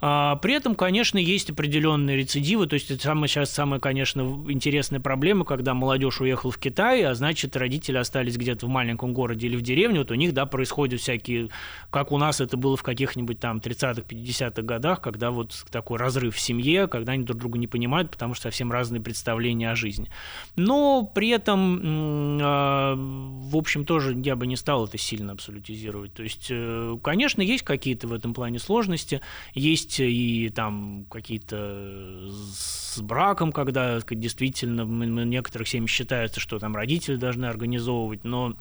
А, 0.00 0.36
при 0.36 0.54
этом, 0.54 0.74
конечно, 0.74 1.18
есть 1.18 1.50
определенные 1.50 2.16
рецидивы, 2.16 2.66
то 2.66 2.74
есть 2.74 2.90
это 2.90 3.02
самая, 3.02 3.28
сейчас 3.28 3.50
самая, 3.50 3.80
конечно, 3.80 4.20
интересная 4.48 5.00
проблема, 5.00 5.44
когда 5.44 5.74
молодежь 5.74 6.20
уехала 6.20 6.52
в 6.52 6.58
Китай, 6.58 7.02
а 7.04 7.14
значит, 7.14 7.56
родители 7.56 7.96
остались 7.96 8.36
где-то 8.36 8.66
в 8.66 8.68
маленьком 8.68 9.12
городе 9.12 9.46
или 9.46 9.56
в 9.56 9.62
деревне, 9.62 9.98
вот 10.00 10.10
у 10.10 10.14
них, 10.14 10.34
да, 10.34 10.46
происходят 10.46 11.00
всякие, 11.00 11.48
как 11.90 12.12
у 12.12 12.18
нас 12.18 12.40
это 12.40 12.56
было 12.56 12.76
в 12.76 12.82
каких-нибудь 12.82 13.38
там 13.40 13.58
30-х, 13.58 14.02
50-х 14.02 14.62
годах, 14.62 15.00
когда 15.00 15.30
вот 15.30 15.64
такой 15.70 15.98
разрыв 15.98 16.34
в 16.34 16.40
семье, 16.40 16.86
когда 16.86 17.12
они 17.12 17.24
друг 17.24 17.38
друга 17.38 17.58
не 17.58 17.66
понимают, 17.66 18.10
потому 18.10 18.34
что 18.34 18.44
совсем 18.44 18.72
разные 18.72 19.00
представления 19.00 19.70
о 19.70 19.74
жизни. 19.74 20.10
Но 20.56 21.02
при 21.02 21.30
этом, 21.30 22.38
а, 22.40 22.94
в 22.96 23.56
общем, 23.56 23.84
тоже 23.84 24.16
я 24.24 24.36
бы 24.36 24.46
не 24.46 24.56
стал 24.56 24.86
это 24.86 24.98
сильно 24.98 25.32
абсолютизировать, 25.32 26.14
то 26.14 26.22
есть 26.22 26.48
э, 26.50 26.77
Конечно, 27.02 27.42
есть 27.42 27.64
какие-то 27.64 28.08
в 28.08 28.12
этом 28.12 28.34
плане 28.34 28.58
сложности, 28.58 29.20
есть 29.54 30.00
и 30.00 30.50
там 30.54 31.06
какие-то 31.10 32.30
с 32.30 33.00
браком, 33.00 33.52
когда 33.52 34.00
действительно 34.00 34.84
в 34.84 34.88
некоторых 34.88 35.68
семьях 35.68 35.90
считается, 35.90 36.40
что 36.40 36.58
там 36.58 36.74
родители 36.74 37.16
должны 37.16 37.46
организовывать, 37.46 38.24
но 38.24 38.56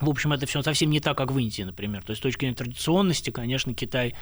в 0.00 0.08
общем, 0.08 0.32
это 0.32 0.46
все 0.46 0.62
совсем 0.62 0.90
не 0.90 1.00
так, 1.00 1.16
как 1.16 1.32
в 1.32 1.38
Индии, 1.38 1.62
например. 1.62 2.02
То 2.02 2.10
есть 2.10 2.20
с 2.20 2.22
точки 2.22 2.40
зрения 2.40 2.56
традиционности, 2.56 3.30
конечно, 3.30 3.74
Китай 3.74 4.14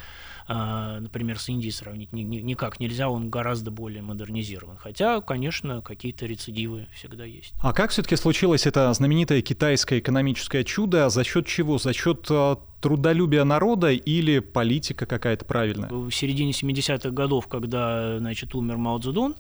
а, 0.47 1.01
например, 1.01 1.39
с 1.39 1.49
Индией 1.49 1.73
сравнить 1.73 2.13
никак 2.13 2.79
нельзя, 2.79 3.09
он 3.09 3.31
гораздо 3.31 3.71
более 3.71 4.03
модернизирован. 4.03 4.77
Хотя, 4.77 5.21
конечно, 5.23 5.81
какие-то 5.81 6.27
рецидивы 6.27 6.87
всегда 6.95 7.25
есть. 7.25 7.55
А 7.63 7.73
как 7.73 7.91
все-таки 7.91 8.17
случилось 8.17 8.67
это 8.67 8.93
знаменитое 8.93 9.41
китайское 9.41 10.01
экономическое 10.01 10.63
чудо? 10.65 11.09
За 11.09 11.25
счет 11.25 11.47
чего? 11.47 11.79
За 11.79 11.95
счет 11.95 12.27
а, 12.31 12.59
трудолюбия 12.83 13.45
народа 13.45 13.93
или 13.93 14.41
политика 14.41 15.07
какая-то 15.07 15.47
правильная? 15.47 15.89
В 15.89 16.11
середине 16.11 16.53
70-х 16.53 17.11
годов, 17.11 17.49
когда 17.49 18.19
значит, 18.19 18.55
умер 18.55 18.77
Мао 18.77 18.99
Цзэдун, 18.99 19.37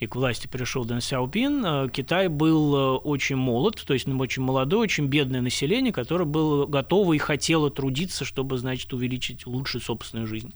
и 0.00 0.06
к 0.06 0.16
власти 0.16 0.46
пришел 0.46 0.84
Дэн 0.84 1.00
Сяопин, 1.00 1.64
э, 1.64 1.88
Китай 1.92 2.28
был 2.28 2.76
э, 2.76 2.96
очень 2.98 3.36
молод, 3.36 3.82
то 3.86 3.94
есть 3.94 4.06
очень 4.08 4.42
молодое, 4.42 4.82
очень 4.82 5.06
бедное 5.06 5.40
население, 5.40 5.92
которое 5.92 6.24
было 6.24 6.66
готово 6.66 7.14
и 7.14 7.18
хотело 7.18 7.70
трудиться, 7.70 8.24
чтобы, 8.24 8.58
значит, 8.58 8.92
увеличить, 8.92 9.46
улучшить 9.46 9.82
собственную 9.82 10.26
жизнь. 10.26 10.52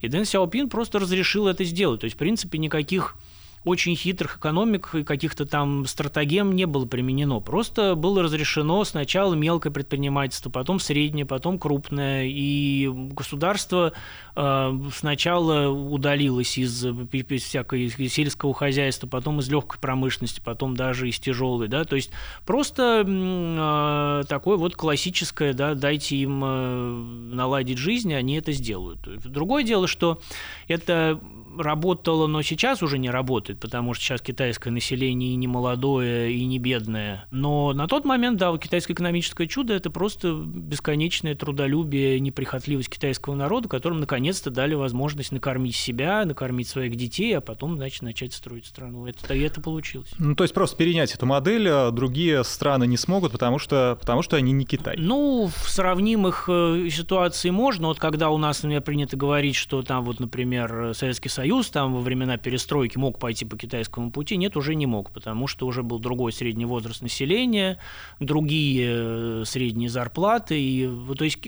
И 0.00 0.08
Дэн 0.08 0.24
Сяопин 0.24 0.68
просто 0.68 0.98
разрешил 0.98 1.48
это 1.48 1.64
сделать. 1.64 2.00
То 2.00 2.04
есть, 2.04 2.16
в 2.16 2.18
принципе, 2.18 2.58
никаких 2.58 3.16
очень 3.64 3.96
хитрых 3.96 4.36
экономик 4.36 4.94
и 4.94 5.04
каких-то 5.04 5.46
там 5.46 5.86
стратегем 5.86 6.52
не 6.54 6.66
было 6.66 6.86
применено. 6.86 7.40
Просто 7.40 7.94
было 7.94 8.22
разрешено 8.22 8.84
сначала 8.84 9.34
мелкое 9.34 9.72
предпринимательство, 9.72 10.50
потом 10.50 10.78
среднее, 10.78 11.24
потом 11.24 11.58
крупное. 11.58 12.24
И 12.26 12.88
государство 12.92 13.92
э, 14.36 14.80
сначала 14.94 15.68
удалилось 15.68 16.58
из, 16.58 16.84
из 16.84 17.42
всякой 17.42 17.86
из 17.86 18.12
сельского 18.12 18.52
хозяйства, 18.52 19.06
потом 19.06 19.40
из 19.40 19.48
легкой 19.48 19.80
промышленности, 19.80 20.42
потом 20.44 20.76
даже 20.76 21.08
из 21.08 21.18
тяжелой. 21.18 21.68
Да? 21.68 21.84
То 21.84 21.96
есть 21.96 22.10
просто 22.44 23.04
э, 23.06 24.22
такое 24.28 24.58
вот 24.58 24.76
классическое, 24.76 25.54
да, 25.54 25.74
дайте 25.74 26.16
им 26.16 26.42
э, 26.44 27.34
наладить 27.34 27.78
жизнь, 27.78 28.12
они 28.12 28.36
это 28.36 28.52
сделают. 28.52 29.00
Другое 29.24 29.64
дело, 29.64 29.86
что 29.86 30.20
это 30.68 31.18
работало, 31.58 32.26
но 32.26 32.42
сейчас 32.42 32.82
уже 32.82 32.98
не 32.98 33.10
работает, 33.10 33.53
потому 33.54 33.94
что 33.94 34.04
сейчас 34.04 34.20
китайское 34.20 34.72
население 34.72 35.32
и 35.32 35.36
не 35.36 35.46
молодое, 35.46 36.32
и 36.32 36.44
не 36.44 36.58
бедное. 36.58 37.26
Но 37.30 37.72
на 37.72 37.86
тот 37.86 38.04
момент, 38.04 38.38
да, 38.38 38.56
китайское 38.56 38.94
экономическое 38.94 39.46
чудо– 39.46 39.74
это 39.74 39.90
просто 39.90 40.34
бесконечное 40.34 41.34
трудолюбие, 41.34 42.20
неприхотливость 42.20 42.88
китайского 42.88 43.34
народа, 43.34 43.68
которым 43.68 44.00
наконец-то 44.00 44.50
дали 44.50 44.74
возможность 44.74 45.32
накормить 45.32 45.76
себя, 45.76 46.24
накормить 46.24 46.68
своих 46.68 46.96
детей, 46.96 47.36
а 47.36 47.40
потом, 47.40 47.76
значит, 47.76 48.02
начать 48.02 48.32
строить 48.32 48.66
страну. 48.66 49.06
Это, 49.06 49.34
и 49.34 49.40
это 49.40 49.60
получилось. 49.60 50.10
Ну, 50.18 50.34
то 50.34 50.44
есть 50.44 50.54
просто 50.54 50.76
перенять 50.76 51.14
эту 51.14 51.26
модель 51.26 51.68
а 51.68 51.90
другие 51.90 52.44
страны 52.44 52.86
не 52.86 52.96
смогут, 52.96 53.32
потому 53.32 53.58
что, 53.58 53.96
потому 54.00 54.22
что 54.22 54.36
они 54.36 54.52
не 54.52 54.64
Китай. 54.64 54.96
Ну, 54.98 55.50
в 55.54 55.70
сравнимых 55.70 56.48
э, 56.48 56.88
ситуации 56.90 57.50
можно. 57.50 57.88
Вот 57.88 57.98
когда 57.98 58.30
у 58.30 58.38
нас, 58.38 58.62
например, 58.62 58.82
принято 58.82 59.16
говорить, 59.16 59.56
что 59.56 59.82
там 59.82 60.04
вот, 60.04 60.20
например, 60.20 60.92
Советский 60.94 61.28
Союз 61.28 61.68
там 61.70 61.94
во 61.94 62.00
времена 62.00 62.36
перестройки 62.36 62.98
мог 62.98 63.18
пойти 63.18 63.43
по 63.44 63.56
китайскому 63.56 64.10
пути, 64.10 64.36
нет, 64.36 64.56
уже 64.56 64.74
не 64.74 64.86
мог, 64.86 65.10
потому 65.10 65.46
что 65.46 65.66
уже 65.66 65.82
был 65.82 65.98
другой 65.98 66.32
средний 66.32 66.64
возраст 66.64 67.02
населения, 67.02 67.78
другие 68.20 68.86
э, 68.88 69.42
средние 69.46 69.88
зарплаты. 69.88 70.60
И, 70.60 70.90
то 71.16 71.24
есть 71.24 71.38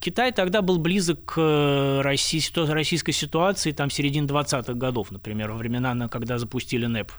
Китай 0.00 0.32
тогда 0.32 0.62
был 0.62 0.78
близок 0.78 1.24
к 1.24 1.38
э, 1.38 2.00
России, 2.02 2.42
российской 2.70 3.12
ситуации 3.12 3.72
там 3.72 3.90
середины 3.90 4.26
20-х 4.26 4.74
годов, 4.74 5.10
например, 5.10 5.50
во 5.52 5.58
времена, 5.58 6.08
когда 6.08 6.38
запустили 6.38 6.86
НЭП 6.86 7.12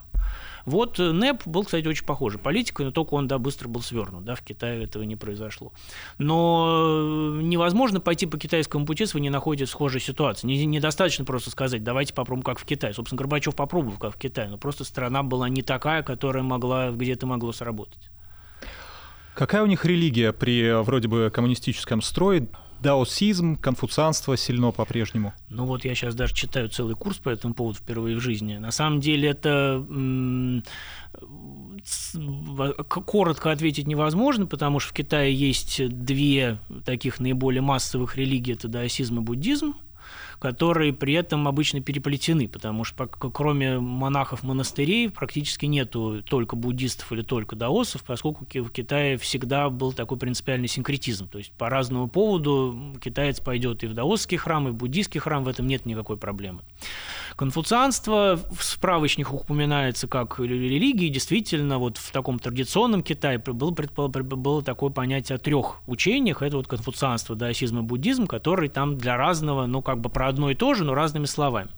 вот 0.65 0.99
э, 0.99 1.11
НЭП 1.11 1.45
был, 1.45 1.63
кстати, 1.63 1.87
очень 1.87 2.05
похожий 2.05 2.39
политикой, 2.39 2.85
но 2.85 2.91
только 2.91 3.13
он, 3.13 3.27
да, 3.27 3.37
быстро 3.37 3.67
был 3.67 3.81
свернут, 3.81 4.23
да, 4.23 4.35
в 4.35 4.41
Китае 4.41 4.83
этого 4.83 5.03
не 5.03 5.15
произошло. 5.15 5.73
Но 6.17 7.37
э, 7.37 7.41
невозможно 7.41 7.99
пойти 7.99 8.25
по 8.25 8.37
китайскому 8.37 8.85
пути, 8.85 9.03
если 9.03 9.17
вы 9.17 9.21
не 9.21 9.29
находитесь 9.29 9.69
в 9.69 9.71
схожей 9.71 10.01
ситуации. 10.01 10.47
Недостаточно 10.47 11.25
просто 11.25 11.49
сказать, 11.49 11.83
давайте 11.83 12.13
попробуем, 12.13 12.43
как 12.43 12.59
в 12.59 12.65
Китае. 12.65 12.93
Собственно, 12.93 13.17
Горбачев 13.17 13.55
попробовал, 13.55 13.97
как 13.97 14.15
в 14.15 14.17
Китае, 14.17 14.49
но 14.49 14.57
просто 14.57 14.83
страна 14.83 15.23
была 15.23 15.49
не 15.49 15.61
такая, 15.61 16.03
которая 16.03 16.43
могла 16.43 16.91
где-то 16.91 17.25
могло 17.25 17.51
сработать. 17.51 18.09
Какая 19.35 19.63
у 19.63 19.67
них 19.67 19.85
религия 19.85 20.33
при 20.33 20.81
вроде 20.81 21.07
бы 21.07 21.31
коммунистическом 21.33 22.01
строе? 22.01 22.49
Даосизм, 22.81 23.55
конфуцианство 23.55 24.37
сильно 24.37 24.71
по-прежнему? 24.71 25.33
Ну 25.49 25.65
вот 25.65 25.85
я 25.85 25.95
сейчас 25.95 26.15
даже 26.15 26.33
читаю 26.33 26.69
целый 26.69 26.95
курс 26.95 27.17
по 27.17 27.29
этому 27.29 27.53
поводу 27.53 27.77
впервые 27.79 28.17
в 28.17 28.19
жизни. 28.19 28.57
На 28.57 28.71
самом 28.71 28.99
деле 28.99 29.29
это 29.29 29.83
коротко 32.87 33.51
ответить 33.51 33.87
невозможно, 33.87 34.45
потому 34.45 34.79
что 34.79 34.91
в 34.91 34.93
Китае 34.93 35.33
есть 35.33 35.87
две 35.89 36.59
таких 36.85 37.19
наиболее 37.19 37.61
массовых 37.61 38.17
религии, 38.17 38.53
это 38.53 38.67
даосизм 38.67 39.19
и 39.19 39.21
буддизм 39.21 39.75
которые 40.39 40.93
при 40.93 41.13
этом 41.13 41.47
обычно 41.47 41.81
переплетены, 41.81 42.47
потому 42.47 42.83
что 42.83 43.05
кроме 43.07 43.79
монахов 43.79 44.43
монастырей 44.43 45.09
практически 45.09 45.65
нету 45.65 46.23
только 46.23 46.55
буддистов 46.55 47.11
или 47.11 47.21
только 47.21 47.55
даосов, 47.55 48.03
поскольку 48.03 48.45
в 48.45 48.69
Китае 48.69 49.17
всегда 49.17 49.69
был 49.69 49.91
такой 49.93 50.17
принципиальный 50.17 50.67
синкретизм. 50.67 51.27
То 51.27 51.37
есть 51.37 51.51
по 51.51 51.69
разному 51.69 52.07
поводу 52.07 52.95
китаец 53.01 53.39
пойдет 53.39 53.83
и 53.83 53.87
в 53.87 53.93
даосский 53.93 54.37
храм, 54.37 54.67
и 54.67 54.71
в 54.71 54.75
буддийский 54.75 55.19
храм, 55.19 55.43
в 55.43 55.47
этом 55.47 55.67
нет 55.67 55.85
никакой 55.85 56.17
проблемы. 56.17 56.61
Конфуцианство 57.35 58.39
в 58.51 58.63
справочниках 58.63 59.33
упоминается 59.33 60.07
как 60.07 60.39
религии. 60.39 61.09
Действительно, 61.09 61.77
вот 61.77 61.97
в 61.97 62.11
таком 62.11 62.39
традиционном 62.39 63.03
Китае 63.03 63.37
было, 63.39 63.71
было 63.71 64.61
такое 64.61 64.89
понятие 64.89 65.35
о 65.35 65.39
трех 65.39 65.81
учениях. 65.87 66.41
Это 66.41 66.57
вот 66.57 66.67
конфуцианство, 66.67 67.35
даосизм 67.35 67.79
и 67.79 67.81
буддизм, 67.81 68.27
которые 68.27 68.69
там 68.69 68.97
для 68.97 69.17
разного, 69.17 69.65
ну, 69.65 69.81
как 69.81 69.99
бы 69.99 70.09
про 70.09 70.28
одно 70.29 70.51
и 70.51 70.55
то 70.55 70.73
же, 70.73 70.83
но 70.83 70.93
разными 70.93 71.25
словами. 71.25 71.69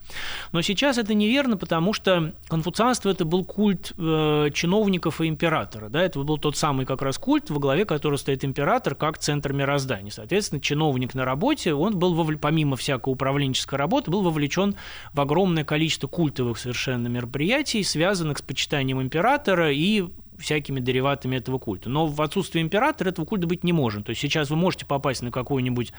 Но 0.52 0.62
сейчас 0.62 0.98
это 0.98 1.14
неверно, 1.14 1.56
потому 1.56 1.92
что 1.92 2.32
конфуцианство– 2.48 3.08
это 3.10 3.24
был 3.24 3.44
культ 3.44 3.92
э, 3.98 4.50
чиновников 4.54 5.20
и 5.20 5.26
императора. 5.26 5.88
Да? 5.88 6.02
Это 6.02 6.20
был 6.20 6.38
тот 6.38 6.56
самый 6.56 6.86
как 6.86 7.02
раз 7.02 7.18
культ, 7.18 7.50
во 7.50 7.58
главе 7.58 7.84
которого 7.84 8.16
стоит 8.16 8.44
император 8.44 8.94
как 8.94 9.18
центр 9.18 9.52
мироздания. 9.52 10.10
Соответственно, 10.10 10.60
чиновник 10.60 11.14
на 11.14 11.24
работе, 11.24 11.74
он 11.74 11.98
был, 11.98 12.14
вовле... 12.14 12.38
помимо 12.38 12.76
всякой 12.76 13.12
управленческой 13.12 13.78
работы, 13.78 14.10
был 14.10 14.22
вовлечен 14.22 14.76
в 15.12 15.20
огромное 15.20 15.64
количество 15.64 16.06
культовых 16.06 16.58
совершенно 16.58 17.08
мероприятий, 17.08 17.82
связанных 17.82 18.38
с 18.38 18.42
почитанием 18.42 19.00
императора 19.00 19.72
и 19.72 20.04
всякими 20.38 20.80
дериватами 20.80 21.36
этого 21.36 21.58
культа. 21.58 21.88
Но 21.88 22.06
в 22.06 22.20
отсутствие 22.20 22.62
императора 22.62 23.10
этого 23.10 23.24
культа 23.24 23.46
быть 23.46 23.64
не 23.64 23.72
может. 23.72 24.06
То 24.06 24.10
есть 24.10 24.20
сейчас 24.20 24.50
вы 24.50 24.56
можете 24.56 24.84
попасть 24.84 25.22
на 25.22 25.30
какой-нибудь 25.30 25.92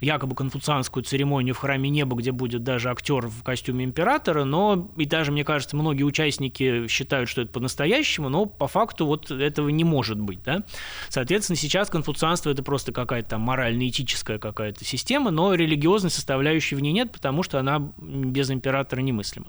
якобы 0.00 0.34
конфуцианскую 0.34 1.02
церемонию 1.02 1.54
в 1.54 1.58
храме 1.58 1.90
неба, 1.90 2.16
где 2.16 2.32
будет 2.32 2.62
даже 2.62 2.90
актер 2.90 3.26
в 3.26 3.42
костюме 3.42 3.84
императора, 3.84 4.44
но 4.44 4.90
и 4.96 5.06
даже, 5.06 5.32
мне 5.32 5.44
кажется, 5.44 5.76
многие 5.76 6.04
участники 6.04 6.86
считают, 6.86 7.28
что 7.28 7.42
это 7.42 7.52
по-настоящему, 7.52 8.28
но 8.28 8.46
по 8.46 8.68
факту 8.68 9.06
вот 9.06 9.30
этого 9.30 9.68
не 9.68 9.84
может 9.84 10.20
быть. 10.20 10.42
Да? 10.42 10.62
Соответственно, 11.08 11.56
сейчас 11.56 11.90
конфуцианство– 11.90 12.50
это 12.52 12.62
просто 12.62 12.92
какая-то 12.92 13.30
там 13.30 13.40
морально-этическая 13.42 14.38
какая-то 14.38 14.84
система, 14.84 15.30
но 15.30 15.54
религиозной 15.54 16.10
составляющей 16.10 16.76
в 16.76 16.80
ней 16.80 16.92
нет, 16.92 17.12
потому 17.12 17.42
что 17.42 17.58
она 17.58 17.90
без 17.98 18.50
императора 18.50 19.00
немыслима. 19.00 19.48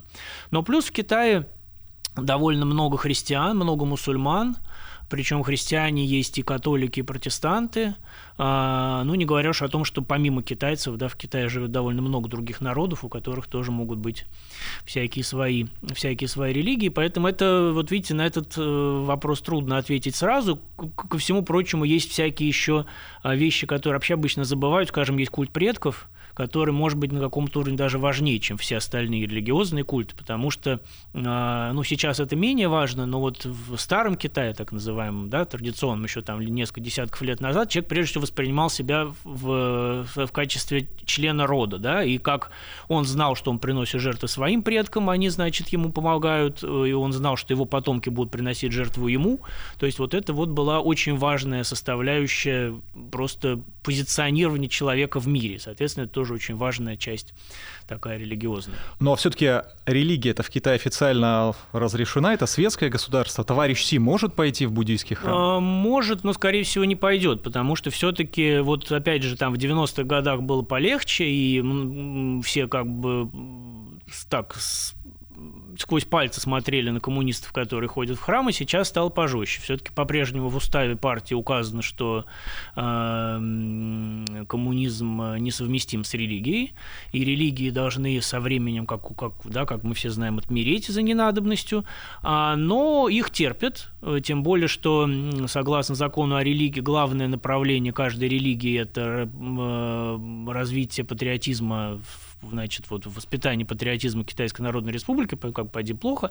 Но 0.50 0.62
плюс 0.62 0.86
в 0.86 0.92
Китае 0.92 1.46
довольно 2.16 2.64
много 2.64 2.96
христиан, 2.96 3.56
много 3.56 3.84
мусульман, 3.84 4.56
причем 5.10 5.42
христиане 5.42 6.06
есть 6.06 6.38
и 6.38 6.42
католики, 6.42 7.00
и 7.00 7.02
протестанты. 7.02 7.96
А, 8.38 9.02
ну, 9.04 9.16
не 9.16 9.26
говоря 9.26 9.50
уж 9.50 9.60
о 9.60 9.68
том, 9.68 9.84
что 9.84 10.02
помимо 10.02 10.42
китайцев, 10.42 10.96
да, 10.96 11.08
в 11.08 11.16
Китае 11.16 11.48
живет 11.48 11.72
довольно 11.72 12.00
много 12.00 12.28
других 12.28 12.60
народов, 12.60 13.04
у 13.04 13.08
которых 13.08 13.48
тоже 13.48 13.72
могут 13.72 13.98
быть 13.98 14.24
всякие 14.86 15.24
свои, 15.24 15.66
всякие 15.92 16.28
свои 16.28 16.52
религии. 16.52 16.88
Поэтому 16.88 17.26
это, 17.26 17.72
вот 17.74 17.90
видите, 17.90 18.14
на 18.14 18.24
этот 18.24 18.56
э, 18.56 18.62
вопрос 18.62 19.42
трудно 19.42 19.78
ответить 19.78 20.14
сразу. 20.14 20.60
Ко 20.76 21.18
всему 21.18 21.42
прочему, 21.42 21.82
есть 21.84 22.10
всякие 22.10 22.48
еще 22.48 22.86
а, 23.24 23.34
вещи, 23.34 23.66
которые 23.66 23.96
вообще 23.96 24.14
обычно 24.14 24.44
забывают. 24.44 24.90
Скажем, 24.90 25.18
есть 25.18 25.32
культ 25.32 25.50
предков– 25.50 26.08
который 26.40 26.72
может 26.72 26.96
быть 26.96 27.12
на 27.12 27.20
каком-то 27.20 27.60
уровне 27.60 27.76
даже 27.76 27.98
важнее, 27.98 28.40
чем 28.40 28.56
все 28.56 28.78
остальные 28.78 29.26
религиозные 29.26 29.84
культы, 29.84 30.16
потому 30.16 30.50
что 30.50 30.80
а, 31.12 31.70
ну, 31.74 31.84
сейчас 31.84 32.18
это 32.18 32.34
менее 32.34 32.68
важно, 32.68 33.04
но 33.04 33.20
вот 33.20 33.44
в 33.44 33.76
старом 33.76 34.16
Китае, 34.16 34.54
так 34.54 34.72
называемом, 34.72 35.28
да, 35.28 35.44
традиционном, 35.44 36.04
еще 36.04 36.22
там 36.22 36.40
несколько 36.40 36.80
десятков 36.80 37.20
лет 37.20 37.42
назад, 37.42 37.68
человек 37.68 37.90
прежде 37.90 38.12
всего 38.12 38.22
воспринимал 38.22 38.70
себя 38.70 39.08
в, 39.22 40.06
в 40.14 40.32
качестве 40.32 40.88
члена 41.04 41.46
рода, 41.46 41.76
да, 41.76 42.02
и 42.02 42.16
как 42.16 42.52
он 42.88 43.04
знал, 43.04 43.34
что 43.34 43.50
он 43.50 43.58
приносит 43.58 44.00
жертвы 44.00 44.26
своим 44.26 44.62
предкам, 44.62 45.10
они, 45.10 45.28
значит, 45.28 45.68
ему 45.68 45.92
помогают, 45.92 46.62
и 46.62 46.92
он 46.92 47.12
знал, 47.12 47.36
что 47.36 47.52
его 47.52 47.66
потомки 47.66 48.08
будут 48.08 48.32
приносить 48.32 48.72
жертву 48.72 49.08
ему, 49.08 49.40
то 49.78 49.84
есть 49.84 49.98
вот 49.98 50.14
это 50.14 50.32
вот 50.32 50.48
была 50.48 50.80
очень 50.80 51.18
важная 51.18 51.64
составляющая 51.64 52.74
просто 53.12 53.60
позиционирования 53.82 54.70
человека 54.70 55.20
в 55.20 55.28
мире, 55.28 55.58
соответственно, 55.58 56.04
это 56.04 56.14
тоже 56.14 56.29
очень 56.34 56.56
важная 56.56 56.96
часть 56.96 57.34
такая 57.86 58.18
религиозная. 58.18 58.78
Но 59.00 59.16
все-таки 59.16 59.62
религия 59.86 60.30
это 60.30 60.42
в 60.42 60.50
Китае 60.50 60.76
официально 60.76 61.54
разрешена, 61.72 62.34
это 62.34 62.46
светское 62.46 62.88
государство. 62.88 63.44
Товарищ 63.44 63.82
Си 63.84 63.98
может 63.98 64.34
пойти 64.34 64.66
в 64.66 64.72
буддийский 64.72 65.16
храм? 65.16 65.36
А, 65.36 65.60
может, 65.60 66.24
но, 66.24 66.32
скорее 66.32 66.64
всего, 66.64 66.84
не 66.84 66.96
пойдет, 66.96 67.42
потому 67.42 67.76
что 67.76 67.90
все-таки, 67.90 68.58
вот 68.60 68.90
опять 68.92 69.22
же, 69.22 69.36
там 69.36 69.54
в 69.54 69.56
90-х 69.56 70.04
годах 70.04 70.42
было 70.42 70.62
полегче, 70.62 71.24
и 71.24 72.42
все 72.42 72.68
как 72.68 72.86
бы 72.86 73.28
так 74.28 74.54
сквозь 75.78 76.04
пальцы 76.04 76.40
смотрели 76.40 76.90
на 76.90 77.00
коммунистов, 77.00 77.52
которые 77.52 77.88
ходят 77.88 78.18
в 78.18 78.20
храмы, 78.20 78.52
сейчас 78.52 78.88
стало 78.88 79.08
пожестче. 79.08 79.60
Все-таки 79.62 79.92
по-прежнему 79.92 80.48
в 80.48 80.56
уставе 80.56 80.96
партии 80.96 81.34
указано, 81.34 81.82
что 81.82 82.24
э, 82.76 82.80
коммунизм 84.48 85.34
несовместим 85.36 86.04
с 86.04 86.14
религией, 86.14 86.74
и 87.12 87.24
религии 87.24 87.70
должны 87.70 88.20
со 88.20 88.40
временем, 88.40 88.86
как, 88.86 89.16
как, 89.16 89.32
да, 89.44 89.66
как 89.66 89.82
мы 89.82 89.94
все 89.94 90.10
знаем, 90.10 90.38
отмереть 90.38 90.86
за 90.86 91.02
ненадобностью, 91.02 91.84
а, 92.22 92.56
но 92.56 93.08
их 93.08 93.30
терпят, 93.30 93.92
тем 94.22 94.42
более, 94.42 94.68
что 94.68 95.08
согласно 95.46 95.94
закону 95.94 96.36
о 96.36 96.44
религии, 96.44 96.80
главное 96.80 97.28
направление 97.28 97.92
каждой 97.92 98.28
религии– 98.28 98.78
это 98.80 99.28
э, 99.32 100.50
развитие 100.52 101.04
патриотизма 101.04 102.00
в 102.04 102.29
значит, 102.42 102.90
вот, 102.90 103.06
воспитании 103.06 103.64
патриотизма 103.64 104.24
Китайской 104.24 104.62
Народной 104.62 104.92
Республики, 104.92 105.36
как 105.36 105.70
пойди 105.70 105.92
плохо. 105.92 106.30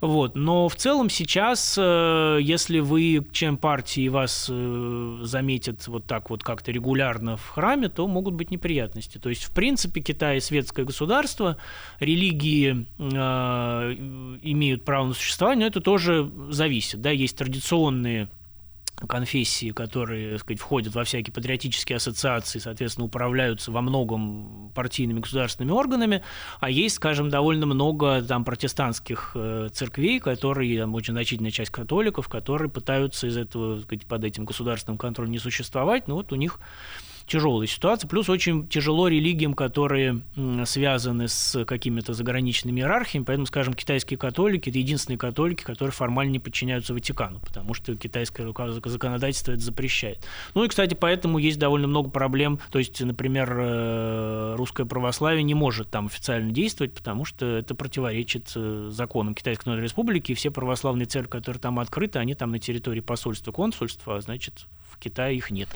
Вот. 0.00 0.34
Но 0.34 0.68
в 0.68 0.76
целом 0.76 1.10
сейчас, 1.10 1.76
э, 1.78 2.38
если 2.40 2.80
вы 2.80 3.26
чем 3.32 3.56
партии 3.56 4.08
вас 4.08 4.48
э, 4.50 5.18
заметят 5.22 5.86
вот 5.88 6.06
так 6.06 6.30
вот 6.30 6.42
как-то 6.42 6.72
регулярно 6.72 7.36
в 7.36 7.48
храме, 7.48 7.88
то 7.88 8.06
могут 8.06 8.34
быть 8.34 8.50
неприятности. 8.50 9.18
То 9.18 9.28
есть, 9.28 9.44
в 9.44 9.52
принципе, 9.52 10.00
Китай 10.00 10.40
светское 10.40 10.84
государство, 10.84 11.56
религии 12.00 12.86
э, 12.98 13.94
имеют 14.42 14.84
право 14.84 15.08
на 15.08 15.14
существование, 15.14 15.64
но 15.64 15.68
это 15.68 15.80
тоже 15.80 16.30
зависит. 16.50 17.00
Да? 17.00 17.10
Есть 17.10 17.36
традиционные 17.36 18.28
конфессии, 19.06 19.70
которые 19.70 20.32
так 20.32 20.40
сказать, 20.40 20.60
входят 20.60 20.94
во 20.94 21.04
всякие 21.04 21.32
патриотические 21.32 21.96
ассоциации, 21.96 22.58
соответственно, 22.58 23.06
управляются 23.06 23.70
во 23.70 23.80
многом 23.80 24.72
партийными 24.74 25.20
государственными 25.20 25.72
органами, 25.72 26.22
а 26.60 26.70
есть, 26.70 26.96
скажем, 26.96 27.28
довольно 27.30 27.66
много 27.66 28.22
там 28.22 28.44
протестантских 28.44 29.32
э, 29.34 29.68
церквей, 29.72 30.20
которые, 30.20 30.80
там, 30.80 30.94
очень 30.94 31.14
значительная 31.14 31.50
часть 31.50 31.70
католиков, 31.70 32.28
которые 32.28 32.70
пытаются 32.70 33.26
из 33.26 33.36
этого, 33.36 33.76
так 33.76 33.84
сказать, 33.84 34.06
под 34.06 34.24
этим 34.24 34.44
государственным 34.44 34.98
контролем 34.98 35.30
не 35.30 35.38
существовать, 35.38 36.08
но 36.08 36.14
вот 36.14 36.32
у 36.32 36.36
них 36.36 36.60
тяжелая 37.28 37.66
ситуация. 37.66 38.08
Плюс 38.08 38.28
очень 38.28 38.66
тяжело 38.66 39.08
религиям, 39.08 39.54
которые 39.54 40.22
связаны 40.64 41.28
с 41.28 41.64
какими-то 41.64 42.14
заграничными 42.14 42.80
иерархиями. 42.80 43.24
Поэтому, 43.24 43.46
скажем, 43.46 43.74
китайские 43.74 44.18
католики– 44.18 44.68
это 44.70 44.78
единственные 44.78 45.18
католики, 45.18 45.62
которые 45.62 45.92
формально 45.92 46.32
не 46.32 46.38
подчиняются 46.38 46.94
Ватикану, 46.94 47.40
потому 47.40 47.74
что 47.74 47.94
китайское 47.96 48.46
законодательство 48.84 49.52
это 49.52 49.62
запрещает. 49.62 50.26
Ну 50.54 50.64
и, 50.64 50.68
кстати, 50.68 50.94
поэтому 50.94 51.38
есть 51.38 51.58
довольно 51.58 51.86
много 51.86 52.10
проблем. 52.10 52.58
То 52.70 52.78
есть, 52.78 53.00
например, 53.00 53.54
э, 53.56 54.54
русское 54.56 54.86
православие 54.86 55.42
не 55.42 55.54
может 55.54 55.90
там 55.90 56.06
официально 56.06 56.50
действовать, 56.50 56.94
потому 56.94 57.24
что 57.24 57.46
это 57.46 57.74
противоречит 57.74 58.50
э, 58.56 58.88
законам 58.90 59.34
Китайской 59.34 59.68
Народной 59.68 59.84
Республики, 59.84 60.32
и 60.32 60.34
все 60.34 60.50
православные 60.50 61.06
церкви, 61.06 61.38
которые 61.38 61.60
там 61.60 61.78
открыты, 61.78 62.18
они 62.18 62.34
там 62.34 62.50
на 62.50 62.58
территории 62.58 63.00
посольства, 63.00 63.52
консульства, 63.52 64.16
а 64.16 64.20
значит, 64.20 64.66
в 64.98 65.00
Китае 65.00 65.36
их 65.36 65.50
нет. 65.50 65.68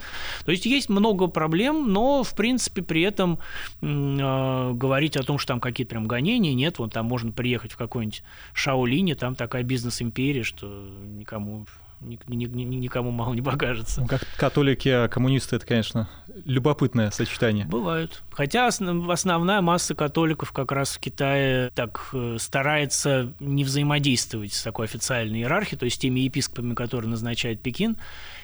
То 0.44 0.50
есть 0.50 0.66
есть 0.66 0.88
много 0.88 1.28
проблем, 1.28 1.92
но, 1.92 2.24
в 2.24 2.34
принципе, 2.34 2.82
при 2.82 3.02
этом 3.02 3.38
э, 3.80 4.72
говорить 4.74 5.16
о 5.16 5.22
том, 5.22 5.38
что 5.38 5.48
там 5.48 5.60
какие-то 5.60 5.90
прям 5.90 6.06
гонения 6.06 6.54
нет, 6.54 6.78
вот 6.78 6.92
там 6.92 7.06
можно 7.06 7.30
приехать 7.30 7.72
в 7.72 7.76
какой-нибудь 7.76 8.22
Шаолине, 8.52 9.14
там 9.14 9.34
такая 9.34 9.62
бизнес-империя, 9.62 10.42
что 10.42 10.66
никому 11.04 11.66
никому 12.02 13.10
мало 13.10 13.34
не 13.34 13.42
покажется. 13.42 14.00
Ну, 14.00 14.06
как 14.06 14.22
католики, 14.36 14.88
а 14.88 15.08
коммунисты, 15.08 15.56
это, 15.56 15.66
конечно, 15.66 16.08
любопытное 16.44 17.10
сочетание. 17.10 17.66
Бывают. 17.66 18.22
Хотя 18.30 18.66
основная 18.66 19.60
масса 19.60 19.94
католиков 19.94 20.52
как 20.52 20.72
раз 20.72 20.96
в 20.96 21.00
Китае 21.00 21.70
так 21.74 22.10
э, 22.12 22.36
старается 22.38 23.32
не 23.40 23.64
взаимодействовать 23.64 24.52
с 24.52 24.62
такой 24.62 24.86
официальной 24.86 25.40
иерархией, 25.40 25.78
то 25.78 25.84
есть 25.84 26.00
теми 26.00 26.20
епископами, 26.20 26.74
которые 26.74 27.10
назначает 27.10 27.62
Пекин, 27.62 27.96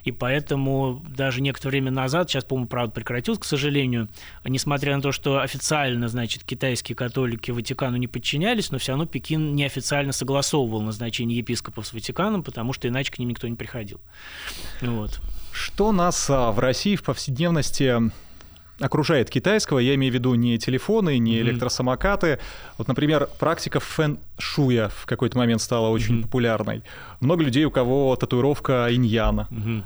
и 0.09 0.13
поэтому 0.13 1.03
даже 1.09 1.41
некоторое 1.41 1.71
время 1.71 1.91
назад, 1.91 2.31
сейчас, 2.31 2.45
по-моему, 2.45 2.69
правда, 2.69 2.93
прекратилось, 2.93 3.39
к 3.39 3.45
сожалению, 3.45 4.09
несмотря 4.45 4.97
на 4.97 5.03
то, 5.03 5.13
что 5.13 5.41
официально, 5.41 6.09
значит, 6.09 6.45
китайские 6.45 6.97
католики 6.97 7.51
Ватикану 7.51 7.97
не 7.97 8.09
подчинялись, 8.09 8.71
но 8.71 8.79
все 8.79 8.93
равно 8.93 9.07
Пекин 9.07 9.55
неофициально 9.55 10.13
согласовывал 10.13 10.81
назначение 10.83 11.39
епископов 11.39 11.87
с 11.87 11.93
Ватиканом, 11.93 12.43
потому 12.43 12.73
что 12.73 12.89
иначе 12.89 13.13
к 13.13 13.19
ним 13.19 13.29
никто 13.29 13.47
не 13.49 13.57
приходил. 13.57 14.01
Вот. 14.81 15.21
Что 15.53 15.93
нас 15.93 16.29
а, 16.31 16.53
в 16.53 16.59
России 16.59 16.97
в 16.97 17.03
повседневности 17.03 17.97
окружает 18.81 19.31
китайского, 19.31 19.79
я 19.79 19.95
имею 19.95 20.13
в 20.13 20.15
виду 20.15 20.35
не 20.35 20.59
телефоны, 20.59 21.19
не 21.19 21.37
mm-hmm. 21.37 21.41
электросамокаты. 21.41 22.39
Вот, 22.77 22.89
например, 22.89 23.29
практика 23.39 23.81
фэн-шуя 23.81 24.91
в 24.91 25.07
какой-то 25.07 25.39
момент 25.39 25.61
стала 25.61 25.89
очень 25.89 26.19
mm-hmm. 26.19 26.23
популярной. 26.23 26.83
Много 27.21 27.45
людей, 27.45 27.65
у 27.65 27.71
кого 27.71 28.15
татуировка 28.17 28.89
иньяна. 28.91 29.49
Mm-hmm. 29.51 29.83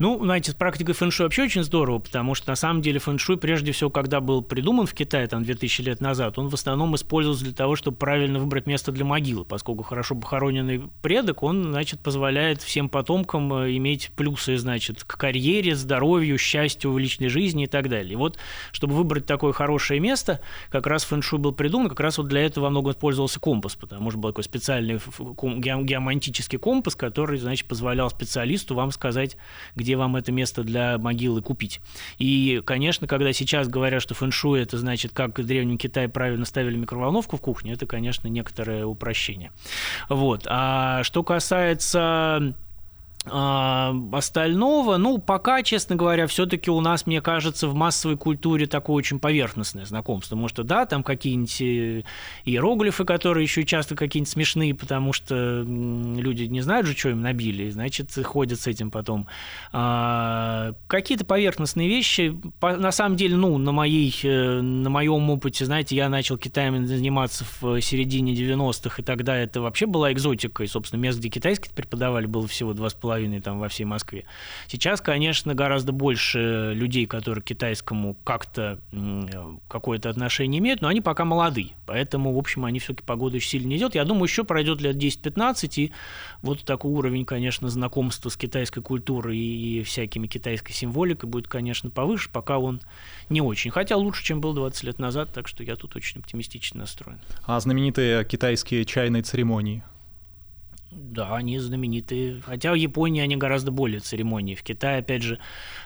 Ну, 0.00 0.18
знаете, 0.24 0.52
с 0.52 0.54
практикой 0.54 0.94
фэншуй 0.94 1.26
вообще 1.26 1.42
очень 1.42 1.62
здорово, 1.62 1.98
потому 1.98 2.34
что 2.34 2.48
на 2.48 2.56
самом 2.56 2.80
деле 2.80 2.98
фэншуй, 2.98 3.36
прежде 3.36 3.72
всего, 3.72 3.90
когда 3.90 4.22
был 4.22 4.40
придуман 4.40 4.86
в 4.86 4.94
Китае 4.94 5.26
там 5.26 5.44
2000 5.44 5.82
лет 5.82 6.00
назад, 6.00 6.38
он 6.38 6.48
в 6.48 6.54
основном 6.54 6.94
использовался 6.94 7.44
для 7.44 7.52
того, 7.52 7.76
чтобы 7.76 7.98
правильно 7.98 8.38
выбрать 8.38 8.64
место 8.64 8.92
для 8.92 9.04
могилы, 9.04 9.44
поскольку 9.44 9.82
хорошо 9.82 10.14
похороненный 10.14 10.84
предок, 11.02 11.42
он, 11.42 11.64
значит, 11.64 12.00
позволяет 12.00 12.62
всем 12.62 12.88
потомкам 12.88 13.52
э, 13.52 13.76
иметь 13.76 14.10
плюсы, 14.16 14.56
значит, 14.56 15.04
к 15.04 15.18
карьере, 15.18 15.76
здоровью, 15.76 16.38
счастью 16.38 16.92
в 16.92 16.98
личной 16.98 17.28
жизни 17.28 17.64
и 17.64 17.66
так 17.66 17.90
далее. 17.90 18.14
И 18.14 18.16
вот, 18.16 18.38
чтобы 18.72 18.94
выбрать 18.94 19.26
такое 19.26 19.52
хорошее 19.52 20.00
место, 20.00 20.40
как 20.70 20.86
раз 20.86 21.04
фэншуй 21.04 21.38
был 21.38 21.52
придуман, 21.52 21.90
как 21.90 22.00
раз 22.00 22.16
вот 22.16 22.28
для 22.28 22.40
этого 22.40 22.64
во 22.64 22.70
многом 22.70 22.92
использовался 22.92 23.38
компас, 23.38 23.76
потому 23.76 24.10
что 24.10 24.18
был 24.18 24.30
такой 24.30 24.44
специальный 24.44 24.98
геомантический 24.98 26.56
компас, 26.56 26.96
который, 26.96 27.36
значит, 27.36 27.68
позволял 27.68 28.08
специалисту 28.08 28.74
вам 28.74 28.92
сказать, 28.92 29.36
где 29.76 29.89
где 29.90 29.96
вам 29.96 30.14
это 30.14 30.30
место 30.30 30.62
для 30.62 30.98
могилы 30.98 31.42
купить. 31.42 31.80
И, 32.18 32.62
конечно, 32.64 33.08
когда 33.08 33.32
сейчас 33.32 33.66
говорят, 33.66 34.00
что 34.00 34.14
фэншуй 34.14 34.62
это 34.62 34.78
значит, 34.78 35.10
как 35.12 35.36
в 35.36 35.44
Древнем 35.44 35.78
Китае 35.78 36.08
правильно 36.08 36.44
ставили 36.44 36.76
микроволновку 36.76 37.36
в 37.36 37.40
кухне, 37.40 37.72
это, 37.72 37.86
конечно, 37.86 38.28
некоторое 38.28 38.86
упрощение. 38.86 39.50
Вот. 40.08 40.46
А 40.48 41.02
что 41.02 41.24
касается 41.24 42.54
а, 43.26 43.94
остального, 44.12 44.96
ну, 44.96 45.18
пока, 45.18 45.62
честно 45.62 45.94
говоря, 45.94 46.26
все-таки 46.26 46.70
у 46.70 46.80
нас, 46.80 47.06
мне 47.06 47.20
кажется, 47.20 47.68
в 47.68 47.74
массовой 47.74 48.16
культуре 48.16 48.66
такое 48.66 48.96
очень 48.96 49.20
поверхностное 49.20 49.84
знакомство. 49.84 50.36
Потому 50.36 50.48
что, 50.48 50.62
да, 50.62 50.86
там 50.86 51.02
какие-нибудь 51.02 51.60
э, 51.60 52.02
иероглифы, 52.46 53.04
которые 53.04 53.44
еще 53.44 53.64
часто 53.64 53.94
какие-нибудь 53.94 54.32
смешные, 54.32 54.74
потому 54.74 55.12
что 55.12 55.62
люди 55.66 56.44
не 56.44 56.62
знают 56.62 56.86
же, 56.86 56.96
что 56.96 57.10
им 57.10 57.20
набили, 57.20 57.68
значит, 57.68 58.10
ходят 58.24 58.58
с 58.58 58.66
этим 58.66 58.90
потом. 58.90 59.26
А, 59.70 60.72
какие-то 60.86 61.26
поверхностные 61.26 61.88
вещи, 61.88 62.34
на 62.62 62.90
самом 62.90 63.16
деле, 63.16 63.36
ну, 63.36 63.58
на, 63.58 63.72
моей, 63.72 64.18
э, 64.22 64.60
на 64.62 64.88
моем 64.88 65.28
опыте, 65.28 65.66
знаете, 65.66 65.94
я 65.94 66.08
начал 66.08 66.38
Китаем 66.38 66.86
заниматься 66.86 67.44
в 67.60 67.82
середине 67.82 68.32
90-х, 68.32 69.02
и 69.02 69.04
тогда 69.04 69.36
это 69.36 69.60
вообще 69.60 69.84
была 69.84 70.10
экзотика, 70.10 70.64
и, 70.64 70.66
собственно, 70.66 71.00
мест, 71.00 71.18
где 71.18 71.28
китайский 71.28 71.68
преподавали, 71.68 72.24
было 72.24 72.48
всего 72.48 72.72
два 72.72 72.88
с 72.88 72.94
половиной 72.94 73.09
половиной 73.10 73.40
там 73.40 73.58
во 73.58 73.68
всей 73.68 73.82
Москве. 73.82 74.24
Сейчас, 74.68 75.00
конечно, 75.00 75.52
гораздо 75.52 75.90
больше 75.90 76.72
людей, 76.74 77.06
которые 77.06 77.42
к 77.42 77.46
китайскому 77.46 78.14
как-то 78.22 78.78
какое-то 79.66 80.10
отношение 80.10 80.60
имеют, 80.60 80.80
но 80.80 80.86
они 80.86 81.00
пока 81.00 81.24
молодые. 81.24 81.70
Поэтому, 81.86 82.32
в 82.32 82.38
общем, 82.38 82.64
они 82.64 82.78
все-таки 82.78 83.04
погода 83.04 83.38
очень 83.38 83.48
сильно 83.48 83.66
не 83.66 83.78
идет. 83.78 83.96
Я 83.96 84.04
думаю, 84.04 84.24
еще 84.24 84.44
пройдет 84.44 84.80
лет 84.80 84.94
10-15, 84.94 85.72
и 85.76 85.92
вот 86.42 86.64
такой 86.64 86.92
уровень, 86.92 87.24
конечно, 87.24 87.68
знакомства 87.68 88.28
с 88.28 88.36
китайской 88.36 88.80
культурой 88.80 89.36
и 89.36 89.82
всякими 89.82 90.28
китайской 90.28 90.72
символикой 90.72 91.28
будет, 91.28 91.48
конечно, 91.48 91.90
повыше, 91.90 92.30
пока 92.30 92.58
он 92.58 92.80
не 93.28 93.40
очень. 93.40 93.72
Хотя 93.72 93.96
лучше, 93.96 94.22
чем 94.22 94.40
был 94.40 94.54
20 94.54 94.84
лет 94.84 95.00
назад, 95.00 95.32
так 95.32 95.48
что 95.48 95.64
я 95.64 95.74
тут 95.74 95.96
очень 95.96 96.20
оптимистично 96.20 96.78
настроен. 96.80 97.18
А 97.44 97.58
знаменитые 97.58 98.24
китайские 98.24 98.84
чайные 98.84 99.24
церемонии? 99.24 99.82
Да, 100.90 101.36
они 101.36 101.56
знаменитые. 101.58 102.40
Хотя 102.44 102.72
в 102.72 102.74
Японии 102.74 103.22
они 103.22 103.36
гораздо 103.36 103.70
более 103.70 104.00
церемонии. 104.00 104.56
В 104.56 104.64
Китае, 104.64 104.98
опять 104.98 105.22
же, 105.22 105.38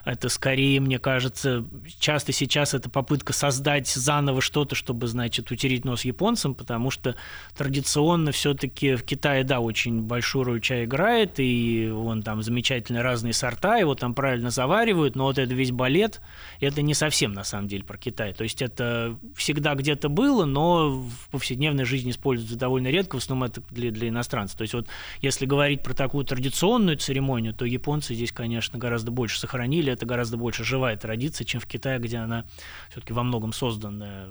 это 0.07 0.31
скорее, 0.31 0.81
мне 0.81 0.99
кажется, 0.99 1.67
часто 1.99 2.33
сейчас 2.33 2.73
это 2.73 2.89
попытка 2.89 3.35
создать 3.35 3.87
заново 3.87 4.41
что-то, 4.41 4.75
чтобы, 4.75 5.07
значит, 5.07 5.51
утереть 5.51 5.85
нос 5.85 6.07
японцам, 6.07 6.55
потому 6.55 6.91
что 6.91 7.17
традиционно 7.55 8.33
все-таки 8.33 8.95
в 8.95 9.03
Китае, 9.03 9.45
да, 9.45 9.61
очень 9.61 10.01
большую 10.01 10.45
роль 10.45 10.63
чай 10.63 10.87
играет, 10.87 11.35
и 11.39 11.91
он 11.95 12.23
там 12.23 12.43
замечательные 12.43 13.03
разные 13.03 13.35
сорта, 13.35 13.77
его 13.77 13.95
там 13.95 14.15
правильно 14.15 14.49
заваривают, 14.49 15.17
но 15.17 15.25
вот 15.25 15.37
это 15.37 15.53
весь 15.53 15.71
балет, 15.71 16.23
это 16.61 16.81
не 16.81 16.95
совсем 16.95 17.35
на 17.35 17.45
самом 17.45 17.69
деле 17.69 17.85
про 17.85 17.99
Китай. 17.99 18.33
То 18.33 18.45
есть 18.45 18.63
это 18.63 19.19
всегда 19.37 19.75
где-то 19.75 20.09
было, 20.09 20.47
но 20.47 20.91
в 20.93 21.31
повседневной 21.31 21.85
жизни 21.85 22.11
используется 22.11 22.57
довольно 22.57 22.89
редко, 22.89 23.17
в 23.17 23.19
основном 23.19 23.51
это 23.51 23.61
для, 23.71 23.91
для 23.91 24.09
иностранцев. 24.09 24.57
То 24.57 24.63
есть 24.63 24.73
вот 24.73 24.89
если 25.21 25.47
говорить 25.47 25.83
про 25.83 25.95
такую 25.95 26.25
традиционную 26.25 26.97
церемонию, 26.97 27.55
то 27.55 27.65
японцы 27.65 28.15
здесь, 28.15 28.33
конечно, 28.33 28.79
гораздо 28.79 29.11
больше 29.11 29.39
сохранили, 29.39 29.93
это 29.93 30.07
гораздо 30.07 30.37
больше 30.37 30.65
живая 30.65 30.97
традиция, 30.97 31.45
чем 31.45 31.61
в 31.61 31.67
Китае, 31.67 31.99
где 31.99 32.19
она 32.19 32.45
все-таки 32.91 33.13
во 33.13 33.23
многом 33.23 33.53
созданная 33.53 34.29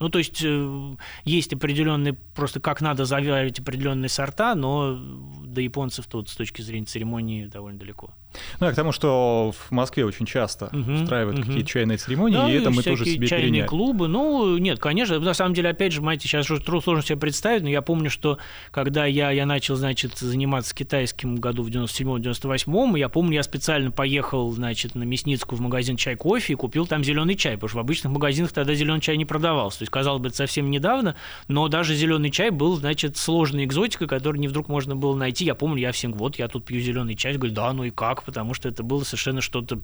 ну, 0.00 0.08
то 0.08 0.18
есть 0.18 0.40
э, 0.42 0.96
есть 1.24 1.52
определенные, 1.52 2.14
просто 2.14 2.58
как 2.58 2.80
надо 2.80 3.04
заваривать 3.04 3.60
определенные 3.60 4.08
сорта, 4.08 4.54
но 4.54 4.98
до 5.44 5.60
японцев 5.60 6.06
тут 6.06 6.30
с 6.30 6.36
точки 6.36 6.62
зрения 6.62 6.86
церемонии 6.86 7.44
довольно 7.44 7.78
далеко. 7.78 8.10
Ну, 8.60 8.66
а 8.66 8.72
к 8.72 8.74
тому, 8.74 8.92
что 8.92 9.52
в 9.52 9.70
Москве 9.70 10.04
очень 10.04 10.26
часто 10.26 10.66
угу, 10.72 10.92
устраивают 10.92 11.38
угу. 11.38 11.46
какие-то 11.46 11.68
чайные 11.68 11.98
церемонии, 11.98 12.36
да, 12.36 12.50
и 12.50 12.54
это 12.54 12.70
мы 12.70 12.82
тоже 12.82 13.04
себе 13.04 13.26
чайные 13.26 13.48
переняли. 13.50 13.66
клубы, 13.66 14.08
ну, 14.08 14.56
нет, 14.58 14.78
конечно, 14.78 15.18
на 15.18 15.34
самом 15.34 15.54
деле, 15.54 15.70
опять 15.70 15.92
же, 15.92 16.00
знаете, 16.00 16.28
сейчас 16.28 16.50
уже 16.50 16.62
сложно 16.62 17.02
себе 17.02 17.18
представить, 17.18 17.62
но 17.62 17.68
я 17.68 17.82
помню, 17.82 18.10
что 18.10 18.38
когда 18.70 19.06
я, 19.06 19.30
я 19.30 19.46
начал, 19.46 19.76
значит, 19.76 20.18
заниматься 20.18 20.74
китайским 20.74 21.36
году 21.36 21.62
в 21.62 21.68
97-98, 21.68 22.98
я 22.98 23.08
помню, 23.08 23.34
я 23.34 23.42
специально 23.42 23.90
поехал, 23.90 24.50
значит, 24.50 24.94
на 24.94 25.02
Мясницкую 25.02 25.58
в 25.58 25.62
магазин 25.62 25.96
чай-кофе 25.96 26.52
и 26.52 26.56
купил 26.56 26.86
там 26.86 27.04
зеленый 27.04 27.34
чай, 27.34 27.54
потому 27.54 27.68
что 27.68 27.78
в 27.78 27.80
обычных 27.80 28.12
магазинах 28.12 28.52
тогда 28.52 28.74
зеленый 28.74 29.00
чай 29.00 29.16
не 29.16 29.24
продавался. 29.24 29.78
То 29.78 29.82
есть, 29.82 29.92
казалось 29.92 30.22
бы, 30.22 30.28
это 30.28 30.36
совсем 30.36 30.70
недавно, 30.70 31.16
но 31.48 31.68
даже 31.68 31.94
зеленый 31.94 32.30
чай 32.30 32.50
был, 32.50 32.76
значит, 32.76 33.16
сложной 33.16 33.64
экзотикой, 33.64 34.08
которую 34.08 34.40
не 34.40 34.48
вдруг 34.48 34.68
можно 34.68 34.96
было 34.96 35.14
найти. 35.14 35.44
Я 35.44 35.54
помню, 35.54 35.78
я 35.78 35.92
всем, 35.92 36.12
вот, 36.12 36.38
я 36.38 36.48
тут 36.48 36.64
пью 36.64 36.80
зеленый 36.80 37.14
чай, 37.14 37.34
говорю, 37.34 37.54
да, 37.54 37.72
ну 37.72 37.84
и 37.84 37.90
как, 37.90 38.19
потому 38.24 38.54
что 38.54 38.68
это 38.68 38.82
было 38.82 39.04
совершенно 39.04 39.40
что-то 39.40 39.80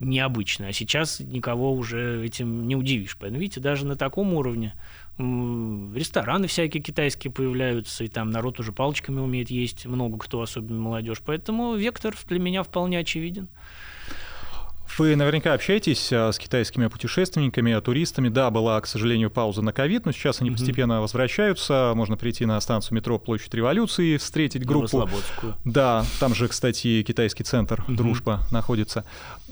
необычное. 0.00 0.68
А 0.68 0.72
сейчас 0.72 1.20
никого 1.20 1.72
уже 1.72 2.24
этим 2.24 2.66
не 2.66 2.76
удивишь. 2.76 3.16
Поэтому, 3.18 3.40
видите, 3.40 3.60
даже 3.60 3.86
на 3.86 3.96
таком 3.96 4.34
уровне 4.34 4.74
рестораны 5.18 6.46
всякие 6.46 6.82
китайские 6.82 7.32
появляются, 7.32 8.04
и 8.04 8.08
там 8.08 8.30
народ 8.30 8.58
уже 8.60 8.72
палочками 8.72 9.20
умеет 9.20 9.50
есть, 9.50 9.86
много 9.86 10.18
кто, 10.18 10.40
особенно 10.40 10.80
молодежь. 10.80 11.20
Поэтому 11.24 11.74
вектор 11.74 12.16
для 12.26 12.38
меня 12.38 12.62
вполне 12.62 12.98
очевиден. 12.98 13.48
Вы 14.98 15.16
наверняка 15.16 15.54
общаетесь 15.54 16.12
а, 16.12 16.30
с 16.32 16.38
китайскими 16.38 16.86
путешественниками, 16.86 17.78
туристами. 17.80 18.28
Да, 18.28 18.50
была, 18.50 18.80
к 18.80 18.86
сожалению, 18.86 19.30
пауза 19.30 19.62
на 19.62 19.72
ковид, 19.72 20.04
но 20.06 20.12
сейчас 20.12 20.40
они 20.40 20.50
mm-hmm. 20.50 20.52
постепенно 20.52 21.00
возвращаются. 21.00 21.92
Можно 21.94 22.16
прийти 22.16 22.44
на 22.44 22.60
станцию 22.60 22.96
метро 22.96 23.18
Площадь 23.18 23.54
Революции, 23.54 24.16
встретить 24.16 24.64
группу. 24.66 25.08
Да, 25.64 26.04
там 26.20 26.34
же, 26.34 26.48
кстати, 26.48 27.02
китайский 27.02 27.44
центр 27.44 27.84
mm-hmm. 27.86 27.96
«Дружба» 27.96 28.40
находится. 28.50 29.04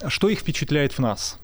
Что 0.06 0.28
их 0.28 0.40
впечатляет 0.40 0.92
в 0.92 0.98
нас? 0.98 1.38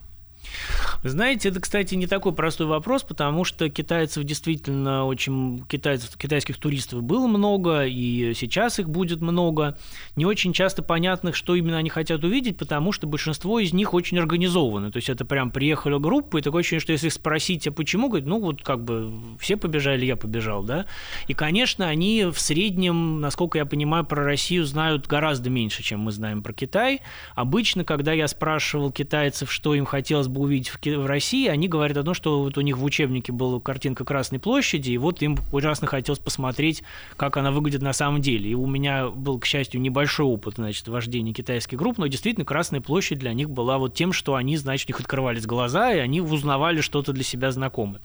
Знаете, 1.03 1.49
это, 1.51 1.61
кстати, 1.61 1.94
не 1.94 2.07
такой 2.07 2.32
простой 2.32 2.66
вопрос, 2.66 3.03
потому 3.03 3.44
что 3.44 3.68
китайцев 3.68 4.24
действительно 4.24 5.05
очень... 5.05 5.64
Китайцев, 5.68 6.16
китайских 6.16 6.59
туристов 6.59 7.03
было 7.03 7.26
много, 7.26 7.84
и 7.86 8.34
сейчас 8.34 8.78
их 8.78 8.88
будет 8.88 9.20
много. 9.20 9.78
Не 10.16 10.26
очень 10.26 10.53
часто 10.53 10.82
понятно, 10.82 11.32
что 11.32 11.55
именно 11.55 11.78
они 11.78 11.90
хотят 11.90 12.24
увидеть, 12.24 12.57
потому 12.59 12.92
что 12.92 13.07
большинство 13.07 13.59
из 13.59 13.72
них 13.72 13.94
очень 13.94 14.18
организованы. 14.18 14.90
То 14.90 14.97
есть 14.97 15.09
это 15.09 15.24
прям 15.24 15.51
приехала 15.51 15.99
группа, 15.99 16.38
и 16.38 16.42
такое 16.42 16.61
ощущение, 16.61 16.80
что 16.80 16.92
если 16.92 17.09
спросить, 17.09 17.66
а 17.66 17.72
почему, 17.72 18.09
говорит, 18.09 18.26
ну 18.26 18.40
вот 18.40 18.62
как 18.62 18.84
бы 18.84 19.12
все 19.38 19.57
побежали, 19.57 20.05
я 20.05 20.16
побежал, 20.16 20.62
да. 20.62 20.86
И, 21.28 21.34
конечно, 21.34 21.86
они 21.86 22.24
в 22.24 22.38
среднем, 22.38 23.20
насколько 23.20 23.59
я 23.59 23.66
понимаю, 23.66 24.05
про 24.05 24.24
Россию 24.24 24.64
знают 24.64 25.07
гораздо 25.07 25.51
меньше, 25.51 25.82
чем 25.82 26.01
мы 26.01 26.12
знаем 26.12 26.42
про 26.42 26.53
Китай. 26.53 27.01
Обычно, 27.34 27.84
когда 27.84 28.12
я 28.12 28.28
спрашивал 28.28 28.90
китайцев, 28.90 29.53
что 29.53 29.74
им 29.74 29.84
хотелось 29.84 30.28
бы 30.28 30.36
увидеть 30.39 30.68
в, 30.68 30.78
в 30.84 31.07
России, 31.07 31.49
они 31.49 31.68
говорят 31.68 31.97
о 31.97 32.03
том, 32.03 32.14
что 32.14 32.43
вот 32.43 32.57
у 32.59 32.61
них 32.61 32.76
в 32.78 32.84
учебнике 32.84 33.32
была 33.32 33.61
картинка 33.61 34.05
Красной 34.05 34.39
площади, 34.39 34.91
и 34.91 34.99
вот 34.99 35.22
им 35.22 35.39
ужасно 35.53 35.87
хотелось 35.87 36.18
посмотреть, 36.18 36.82
как 37.16 37.37
она 37.37 37.51
выглядит 37.51 37.82
на 37.82 37.93
самом 37.93 38.20
деле. 38.20 38.51
И 38.51 38.55
у 38.55 38.66
меня 38.66 39.09
был, 39.09 39.39
к 39.39 39.47
счастью, 39.47 39.80
небольшой 39.80 40.26
опыт, 40.26 40.55
значит, 40.57 40.89
вождения 40.89 41.32
китайских 41.32 41.78
групп, 41.78 41.99
но 41.99 42.07
действительно 42.07 42.45
Красная 42.45 42.80
площадь 42.80 43.18
для 43.18 43.32
них 43.32 43.51
была 43.51 43.78
вот 43.78 43.95
тем, 43.95 44.12
что 44.12 44.34
они, 44.34 44.57
значит, 44.57 44.89
у 44.89 44.91
них 44.91 45.01
открывались 45.01 45.47
глаза, 45.47 45.93
и 45.93 45.99
они 45.99 46.20
узнавали 46.20 46.80
что-то 46.80 47.12
для 47.12 47.24
себя 47.24 47.51
знакомое. 47.53 48.01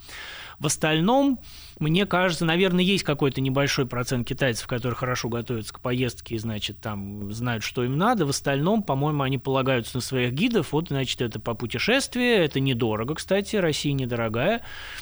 В 0.62 0.68
остальном, 0.68 1.39
мне 1.80 2.05
кажется, 2.05 2.45
наверное, 2.45 2.84
есть 2.84 3.03
какой-то 3.03 3.41
небольшой 3.41 3.88
процент 3.88 4.28
китайцев, 4.28 4.68
которые 4.68 4.95
хорошо 4.95 5.28
готовятся 5.28 5.74
к 5.74 5.80
поездке 5.80 6.36
и, 6.36 6.38
значит, 6.38 6.78
там 6.80 7.34
знают, 7.34 7.64
что 7.64 7.84
им 7.84 7.97
надо. 7.97 8.28
В 8.28 8.30
остальном, 8.30 8.84
по-моему, 8.84 9.24
они 9.24 9.39
полагаются 9.39 9.97
на 9.97 10.01
своих 10.01 10.34
гидов. 10.34 10.72
Вот, 10.74 10.89
значит, 10.89 11.20
это 11.24 11.39
по 11.39 11.55
путешествию, 11.55 12.43
это 12.43 12.59
недорого, 12.59 13.16
кстати, 13.16 13.55
Россия 13.55 13.93
недорогая. 13.93 14.62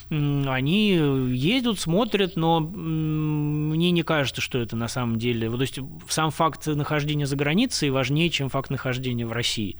Они 0.09 0.93
ездят, 0.93 1.77
смотрят, 1.77 2.37
но 2.37 2.61
мне 2.61 3.91
не 3.91 4.03
кажется, 4.03 4.39
что 4.39 4.59
это 4.59 4.77
на 4.77 4.87
самом 4.87 5.19
деле... 5.19 5.51
То 5.51 5.59
есть 5.59 5.79
сам 6.07 6.31
факт 6.31 6.67
нахождения 6.67 7.25
за 7.25 7.35
границей 7.35 7.89
важнее, 7.89 8.29
чем 8.29 8.47
факт 8.47 8.69
нахождения 8.69 9.25
в 9.25 9.33
России. 9.33 9.75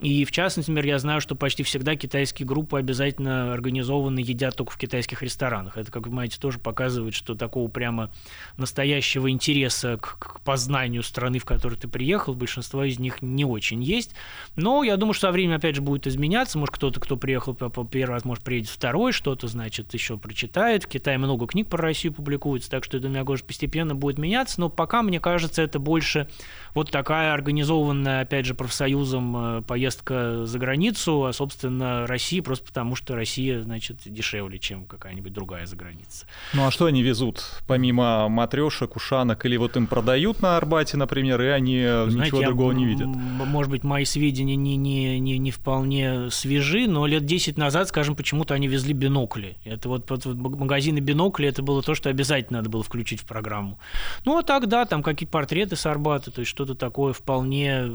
И 0.00 0.24
в 0.24 0.30
частности, 0.30 0.70
например, 0.70 0.94
я 0.94 0.98
знаю, 1.00 1.20
что 1.20 1.34
почти 1.34 1.64
всегда 1.64 1.96
китайские 1.96 2.46
группы 2.46 2.78
обязательно 2.78 3.52
организованы, 3.52 4.20
едят 4.20 4.54
только 4.54 4.72
в 4.72 4.78
китайских 4.78 5.22
ресторанах. 5.22 5.76
Это, 5.76 5.90
как 5.90 6.04
вы 6.04 6.10
понимаете, 6.10 6.38
тоже 6.38 6.60
показывает, 6.60 7.14
что 7.14 7.34
такого 7.34 7.68
прямо 7.68 8.10
настоящего 8.56 9.28
интереса 9.28 9.96
к, 9.96 10.18
к 10.18 10.40
познанию 10.42 11.02
страны, 11.02 11.40
в 11.40 11.44
которую 11.44 11.80
ты 11.80 11.88
приехал, 11.88 12.34
большинство 12.34 12.84
из 12.84 13.00
них 13.00 13.22
не 13.22 13.44
очень 13.44 13.82
есть. 13.82 14.14
Но 14.54 14.84
я 14.84 14.96
думаю, 14.96 15.14
что 15.14 15.28
со 15.28 15.32
временем, 15.32 15.56
опять 15.56 15.74
же, 15.74 15.82
будет 15.82 16.06
изменяться. 16.06 16.58
Может, 16.58 16.76
кто-то, 16.76 17.00
кто 17.00 17.16
приехал 17.16 17.54
первый 17.54 18.12
раз, 18.12 18.24
может, 18.24 18.44
приедет 18.44 18.70
второй, 18.70 19.12
что-то, 19.12 19.48
значит, 19.48 19.92
еще 19.94 20.16
прочитает. 20.16 20.84
В 20.84 20.88
Китае 20.88 21.18
много 21.18 21.48
книг 21.48 21.68
про 21.68 21.82
Россию 21.82 22.12
публикуется, 22.12 22.70
так 22.70 22.84
что, 22.84 22.98
я 22.98 23.02
думаю, 23.02 23.24
может, 23.24 23.46
постепенно 23.46 23.96
будет 23.96 24.18
меняться. 24.18 24.60
Но 24.60 24.68
пока, 24.68 25.02
мне 25.02 25.18
кажется, 25.18 25.60
это 25.60 25.80
больше 25.80 26.28
вот 26.74 26.92
такая 26.92 27.32
организованная, 27.32 28.20
опять 28.20 28.46
же, 28.46 28.54
профсоюзом 28.54 29.58
э, 29.58 29.62
поездка 29.88 30.44
за 30.44 30.58
границу, 30.58 31.24
а, 31.24 31.32
собственно, 31.32 32.06
Россия 32.06 32.42
просто 32.42 32.66
потому, 32.66 32.94
что 32.94 33.14
Россия, 33.14 33.62
значит, 33.62 34.00
дешевле, 34.04 34.58
чем 34.58 34.84
какая-нибудь 34.84 35.32
другая 35.32 35.64
за 35.64 35.76
граница. 35.76 36.26
Ну 36.52 36.66
а 36.66 36.70
что 36.70 36.86
они 36.86 37.02
везут, 37.02 37.42
помимо 37.66 38.28
матрешек, 38.28 38.96
ушанок, 38.96 39.46
или 39.46 39.56
вот 39.56 39.76
им 39.76 39.86
продают 39.86 40.42
на 40.42 40.58
Арбате, 40.58 40.98
например, 40.98 41.40
и 41.40 41.46
они 41.46 41.80
Знаете, 41.80 42.18
ничего 42.18 42.42
другого 42.42 42.72
не 42.72 42.84
видят? 42.84 43.06
Может 43.06 43.70
быть, 43.70 43.82
мои 43.82 44.04
сведения 44.04 44.56
не, 44.56 44.76
не, 44.76 45.18
не, 45.18 45.38
не 45.38 45.50
вполне 45.50 46.30
свежи, 46.30 46.86
но 46.86 47.06
лет 47.06 47.24
10 47.24 47.56
назад, 47.56 47.88
скажем, 47.88 48.14
почему-то 48.14 48.52
они 48.52 48.68
везли 48.68 48.92
бинокли. 48.92 49.56
Это 49.64 49.88
вот, 49.88 50.10
вот 50.10 50.24
магазины 50.34 50.98
бинокли, 50.98 51.48
это 51.48 51.62
было 51.62 51.82
то, 51.82 51.94
что 51.94 52.10
обязательно 52.10 52.58
надо 52.58 52.68
было 52.68 52.82
включить 52.82 53.20
в 53.20 53.24
программу. 53.24 53.78
Ну 54.26 54.36
а 54.36 54.42
так, 54.42 54.66
да, 54.66 54.84
там 54.84 55.02
какие-то 55.02 55.32
портреты 55.32 55.76
с 55.76 55.86
Арбата, 55.86 56.30
то 56.30 56.40
есть 56.40 56.50
что-то 56.50 56.74
такое 56.74 57.14
вполне 57.14 57.88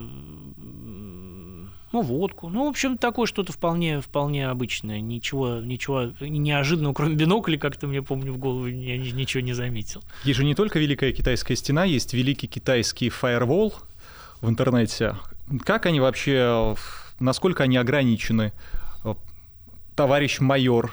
ну, 1.94 2.02
водку. 2.02 2.50
Ну, 2.50 2.66
в 2.66 2.70
общем, 2.70 2.98
такое 2.98 3.28
что-то 3.28 3.54
вполне, 3.54 4.02
вполне 4.02 4.50
обычное. 4.50 5.00
Ничего, 5.00 5.60
ничего 5.60 6.12
неожиданного, 6.20 6.94
кроме 6.94 7.16
бинокля, 7.16 7.58
как-то 7.58 7.86
мне 7.88 8.02
помню 8.02 8.34
в 8.34 8.39
голову, 8.39 8.66
я 8.66 8.98
ничего 8.98 9.41
не 9.41 9.54
заметил. 9.54 10.02
Есть 10.24 10.39
же 10.39 10.44
не 10.44 10.56
только 10.56 10.80
Великая 10.80 11.14
Китайская 11.14 11.56
стена, 11.56 11.86
есть 11.86 12.14
Великий 12.14 12.48
Китайский 12.48 13.10
фаервол 13.10 13.76
в 14.41 14.50
интернете. 14.50 15.16
Как 15.64 15.86
они 15.86 16.00
вообще, 16.00 16.76
насколько 17.20 17.64
они 17.64 17.78
ограничены? 17.78 18.54
Товарищ 19.96 20.39
майор 20.39 20.91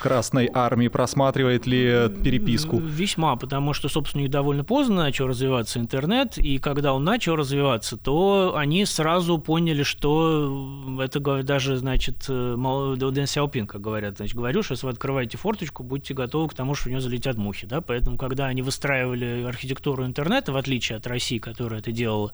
Красной 0.00 0.50
Армии 0.52 0.88
просматривает 0.88 1.66
ли 1.66 2.08
переписку? 2.22 2.78
Весьма, 2.78 3.36
потому 3.36 3.72
что, 3.72 3.88
собственно, 3.88 4.24
у 4.24 4.28
довольно 4.28 4.64
поздно 4.64 4.96
начал 4.96 5.26
развиваться 5.26 5.78
интернет, 5.78 6.38
и 6.38 6.58
когда 6.58 6.92
он 6.92 7.04
начал 7.04 7.36
развиваться, 7.36 7.96
то 7.96 8.54
они 8.56 8.84
сразу 8.84 9.38
поняли, 9.38 9.82
что 9.82 11.00
это 11.00 11.20
даже, 11.42 11.76
значит, 11.76 12.26
э, 12.28 12.96
Дэн 12.96 13.26
Сяопин, 13.26 13.66
как 13.66 13.80
говорят, 13.80 14.16
значит, 14.16 14.36
говорю, 14.36 14.62
что 14.62 14.72
если 14.72 14.86
вы 14.86 14.92
открываете 14.92 15.38
форточку, 15.38 15.82
будьте 15.82 16.14
готовы 16.14 16.48
к 16.48 16.54
тому, 16.54 16.74
что 16.74 16.88
у 16.88 16.90
него 16.90 17.00
залетят 17.00 17.36
мухи, 17.36 17.66
да, 17.66 17.80
поэтому, 17.80 18.16
когда 18.16 18.46
они 18.46 18.62
выстраивали 18.62 19.44
архитектуру 19.44 20.04
интернета, 20.04 20.52
в 20.52 20.56
отличие 20.56 20.96
от 20.98 21.06
России, 21.06 21.38
которая 21.38 21.80
это 21.80 21.92
делала 21.92 22.32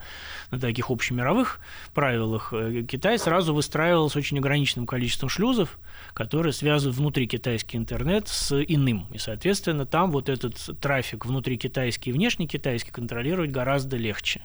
на 0.51 0.59
таких 0.59 0.91
общемировых 0.91 1.61
правилах, 1.95 2.53
э, 2.53 2.83
Китай 2.89 3.19
сразу 3.19 3.55
выстраивал 3.55 4.11
с 4.11 4.17
очень 4.17 4.39
ограниченным 4.39 4.87
количеством 4.87 5.29
шлюзов, 5.29 5.79
которые 6.15 6.53
связывают 6.53 6.97
внутри 6.97 7.27
Китая 7.27 7.42
китайский 7.43 7.77
интернет 7.77 8.29
с 8.29 8.53
иным. 8.63 9.09
И, 9.13 9.19
соответственно, 9.19 9.85
там 9.85 10.13
вот 10.13 10.29
этот 10.29 10.55
трафик 10.81 11.27
внутри 11.27 11.59
китайский 11.59 12.11
и 12.11 12.13
внешне 12.13 12.47
китайский 12.47 12.93
контролировать 12.93 13.51
гораздо 13.51 13.97
легче. 13.97 14.43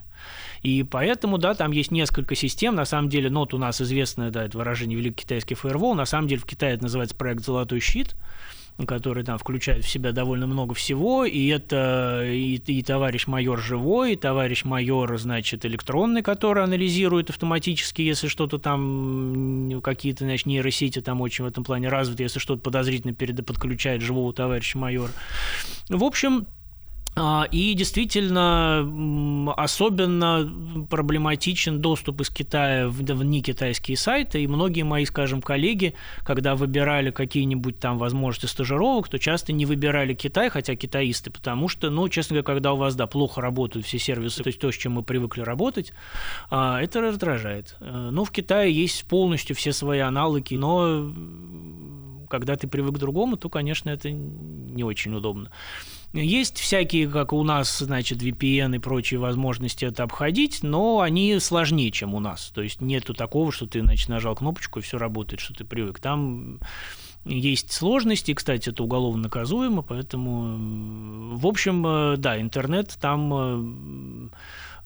И 0.63 0.81
поэтому, 0.81 1.37
да, 1.37 1.53
там 1.53 1.71
есть 1.71 1.91
несколько 1.91 2.33
систем. 2.33 2.73
На 2.73 2.85
самом 2.85 3.09
деле, 3.09 3.29
ну, 3.29 3.41
вот 3.41 3.53
у 3.53 3.59
нас 3.59 3.79
известное, 3.81 4.31
да, 4.31 4.45
это 4.45 4.57
выражение 4.57 4.97
«Великий 4.97 5.21
китайский 5.21 5.53
фаервол». 5.53 5.93
На 5.93 6.05
самом 6.05 6.27
деле 6.27 6.41
в 6.41 6.45
Китае 6.45 6.73
это 6.73 6.83
называется 6.83 7.15
проект 7.15 7.45
«Золотой 7.45 7.79
щит» 7.79 8.15
который 8.86 9.23
там 9.23 9.38
включает 9.38 9.84
в 9.84 9.89
себя 9.89 10.11
довольно 10.11 10.45
много 10.45 10.75
всего, 10.75 11.25
и 11.25 11.47
это 11.47 12.23
и, 12.25 12.55
и 12.55 12.84
товарищ 12.84 13.25
майор 13.25 13.59
живой, 13.59 14.13
и 14.13 14.15
товарищ 14.15 14.65
майор, 14.65 15.17
значит, 15.17 15.65
электронный, 15.65 16.21
который 16.21 16.63
анализирует 16.63 17.30
автоматически, 17.30 18.01
если 18.03 18.28
что-то 18.28 18.59
там, 18.59 19.82
какие-то, 19.84 20.25
значит, 20.25 20.45
нейросети 20.45 21.01
там 21.01 21.21
очень 21.21 21.45
в 21.45 21.47
этом 21.47 21.63
плане 21.63 21.89
развиты, 21.89 22.23
если 22.23 22.39
что-то 22.39 22.61
подозрительно 22.61 23.13
перед, 23.13 23.43
подключает 23.45 24.01
живого 24.01 24.32
товарища 24.32 24.78
майора. 24.78 25.11
В 25.89 26.03
общем, 26.03 26.45
и 27.51 27.74
действительно, 27.74 29.53
особенно 29.57 30.86
проблематичен 30.89 31.82
доступ 31.82 32.22
из 32.22 32.30
Китая 32.30 32.88
в 32.88 33.24
некитайские 33.24 33.97
сайты. 33.97 34.43
И 34.43 34.47
многие 34.47 34.84
мои, 34.84 35.05
скажем, 35.05 35.41
коллеги, 35.41 35.93
когда 36.24 36.55
выбирали 36.55 37.11
какие-нибудь 37.11 37.80
там 37.80 37.97
возможности 37.97 38.45
стажировок, 38.51 39.09
то 39.09 39.18
часто 39.20 39.53
не 39.53 39.65
выбирали 39.65 40.13
Китай, 40.13 40.49
хотя 40.49 40.76
китаисты, 40.76 41.32
потому 41.32 41.68
что, 41.68 41.89
ну, 41.89 42.07
честно 42.09 42.36
говоря, 42.36 42.45
когда 42.45 42.74
у 42.74 42.78
вас, 42.78 42.95
да, 42.95 43.07
плохо 43.07 43.41
работают 43.41 43.86
все 43.86 43.99
сервисы, 43.99 44.43
то 44.43 44.47
есть 44.47 44.59
то, 44.59 44.72
с 44.72 44.76
чем 44.76 44.93
мы 44.93 45.03
привыкли 45.03 45.41
работать, 45.41 45.93
а, 46.49 46.82
это 46.82 47.01
раздражает. 47.01 47.76
Э, 47.80 48.09
но 48.11 48.24
в 48.24 48.32
Китае 48.32 48.72
есть 48.74 49.05
полностью 49.05 49.55
все 49.55 49.74
свои 49.74 49.99
аналоги, 49.99 50.55
но 50.55 51.11
когда 52.30 52.55
ты 52.55 52.68
привык 52.68 52.95
к 52.95 52.99
другому, 52.99 53.38
то, 53.38 53.49
конечно, 53.49 53.89
это 53.89 54.11
не 54.11 54.84
очень 54.84 55.13
удобно. 55.13 55.51
Есть 56.14 56.58
всякие, 56.58 57.08
как 57.10 57.34
у 57.34 57.43
нас, 57.43 57.80
значит, 57.80 58.22
VPN 58.22 58.78
и 58.78 58.80
прочие 58.80 59.20
возможности 59.20 59.86
это 59.86 60.03
обходить, 60.03 60.64
но 60.64 61.01
они 61.01 61.38
сложнее, 61.39 61.91
чем 61.91 62.14
у 62.16 62.20
нас. 62.20 62.51
То 62.53 62.62
есть 62.62 62.82
нету 62.82 63.14
такого, 63.14 63.51
что 63.51 63.68
ты, 63.68 63.82
значит, 63.82 64.10
нажал 64.10 64.36
кнопочку 64.36 64.80
и 64.80 64.82
все 64.82 64.97
работает, 64.97 65.41
что 65.41 65.53
ты 65.53 65.66
привык. 65.66 65.99
Там 65.99 66.60
есть 67.26 67.72
сложности, 67.72 68.34
кстати, 68.34 68.70
это 68.70 68.84
уголовно 68.84 69.24
наказуемо, 69.24 69.82
поэтому, 69.82 71.36
в 71.36 71.45
общем, 71.45 71.86
э, 71.86 72.18
да, 72.18 72.39
интернет 72.39 72.97
там 73.01 73.34
э, 73.34 74.30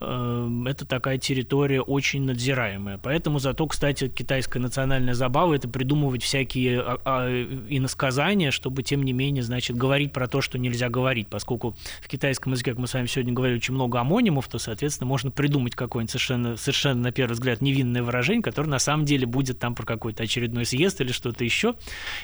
это 0.02 0.86
такая 0.86 1.18
территория 1.18 1.82
очень 1.82 2.24
надзираемая. 2.24 2.98
Поэтому 2.98 3.40
зато, 3.40 3.68
кстати, 3.68 4.10
китайская 4.10 4.60
национальная 4.60 5.14
забава– 5.14 5.54
это 5.56 5.70
придумывать 5.70 6.24
всякие 6.24 6.82
а, 6.82 7.00
а, 7.06 7.30
иносказания, 7.70 8.52
чтобы, 8.52 8.82
тем 8.82 9.04
не 9.04 9.14
менее, 9.14 9.44
значит, 9.44 9.78
говорить 9.78 10.12
про 10.12 10.28
то, 10.28 10.42
что 10.42 10.58
нельзя 10.58 10.90
говорить. 10.90 11.28
Поскольку 11.28 11.76
в 12.02 12.08
китайском 12.08 12.54
языке, 12.54 12.72
как 12.72 12.80
мы 12.80 12.88
с 12.88 12.94
вами 12.94 13.06
сегодня 13.06 13.34
говорили, 13.34 13.58
очень 13.58 13.76
много 13.76 14.00
амонимов, 14.00 14.48
то, 14.48 14.58
соответственно, 14.58 15.08
можно 15.08 15.30
придумать 15.30 15.76
какое-нибудь 15.76 16.12
совершенно, 16.12 16.58
совершенно, 16.58 17.02
на 17.02 17.12
первый 17.12 17.34
взгляд, 17.34 17.62
невинное 17.62 18.02
выражение, 18.02 18.42
которое 18.42 18.70
на 18.70 18.80
самом 18.80 19.06
деле 19.06 19.28
будет 19.28 19.60
там 19.60 19.76
про 19.76 19.86
какой-то 19.86 20.24
очередной 20.24 20.66
съезд 20.66 21.00
или 21.02 21.12
что-то 21.12 21.44
еще. 21.44 21.76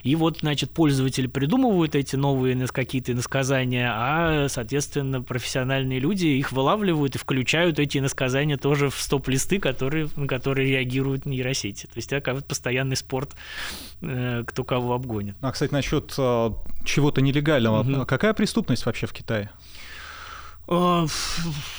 И 0.03 0.15
вот, 0.15 0.39
значит, 0.39 0.71
пользователи 0.71 1.27
придумывают 1.27 1.95
эти 1.95 2.15
новые 2.15 2.55
какие-то 2.67 3.11
иносказания, 3.11 3.91
а, 3.93 4.47
соответственно, 4.49 5.21
профессиональные 5.21 5.99
люди 5.99 6.25
их 6.25 6.51
вылавливают 6.51 7.15
и 7.15 7.19
включают 7.19 7.66
включают 7.67 7.79
эти 7.79 7.97
иносказания 7.97 8.57
тоже 8.57 8.89
в 8.89 8.95
стоп-листы, 8.95 9.59
которые, 9.59 10.09
на 10.15 10.27
которые 10.27 10.69
реагируют 10.69 11.25
нейросети. 11.25 11.85
То 11.85 11.93
есть 11.95 12.11
это 12.13 12.21
как 12.21 12.45
постоянный 12.45 12.95
спорт, 12.95 13.35
э, 14.01 14.43
кто 14.45 14.63
кого 14.63 14.93
обгонит. 14.93 15.35
А, 15.41 15.51
кстати, 15.51 15.73
насчет 15.73 16.13
э, 16.17 16.51
чего-то 16.85 17.21
нелегального. 17.21 17.81
Угу. 17.81 18.05
Какая 18.05 18.33
преступность 18.33 18.85
вообще 18.85 19.07
в 19.07 19.13
Китае? 19.13 19.49
Э, 20.67 21.05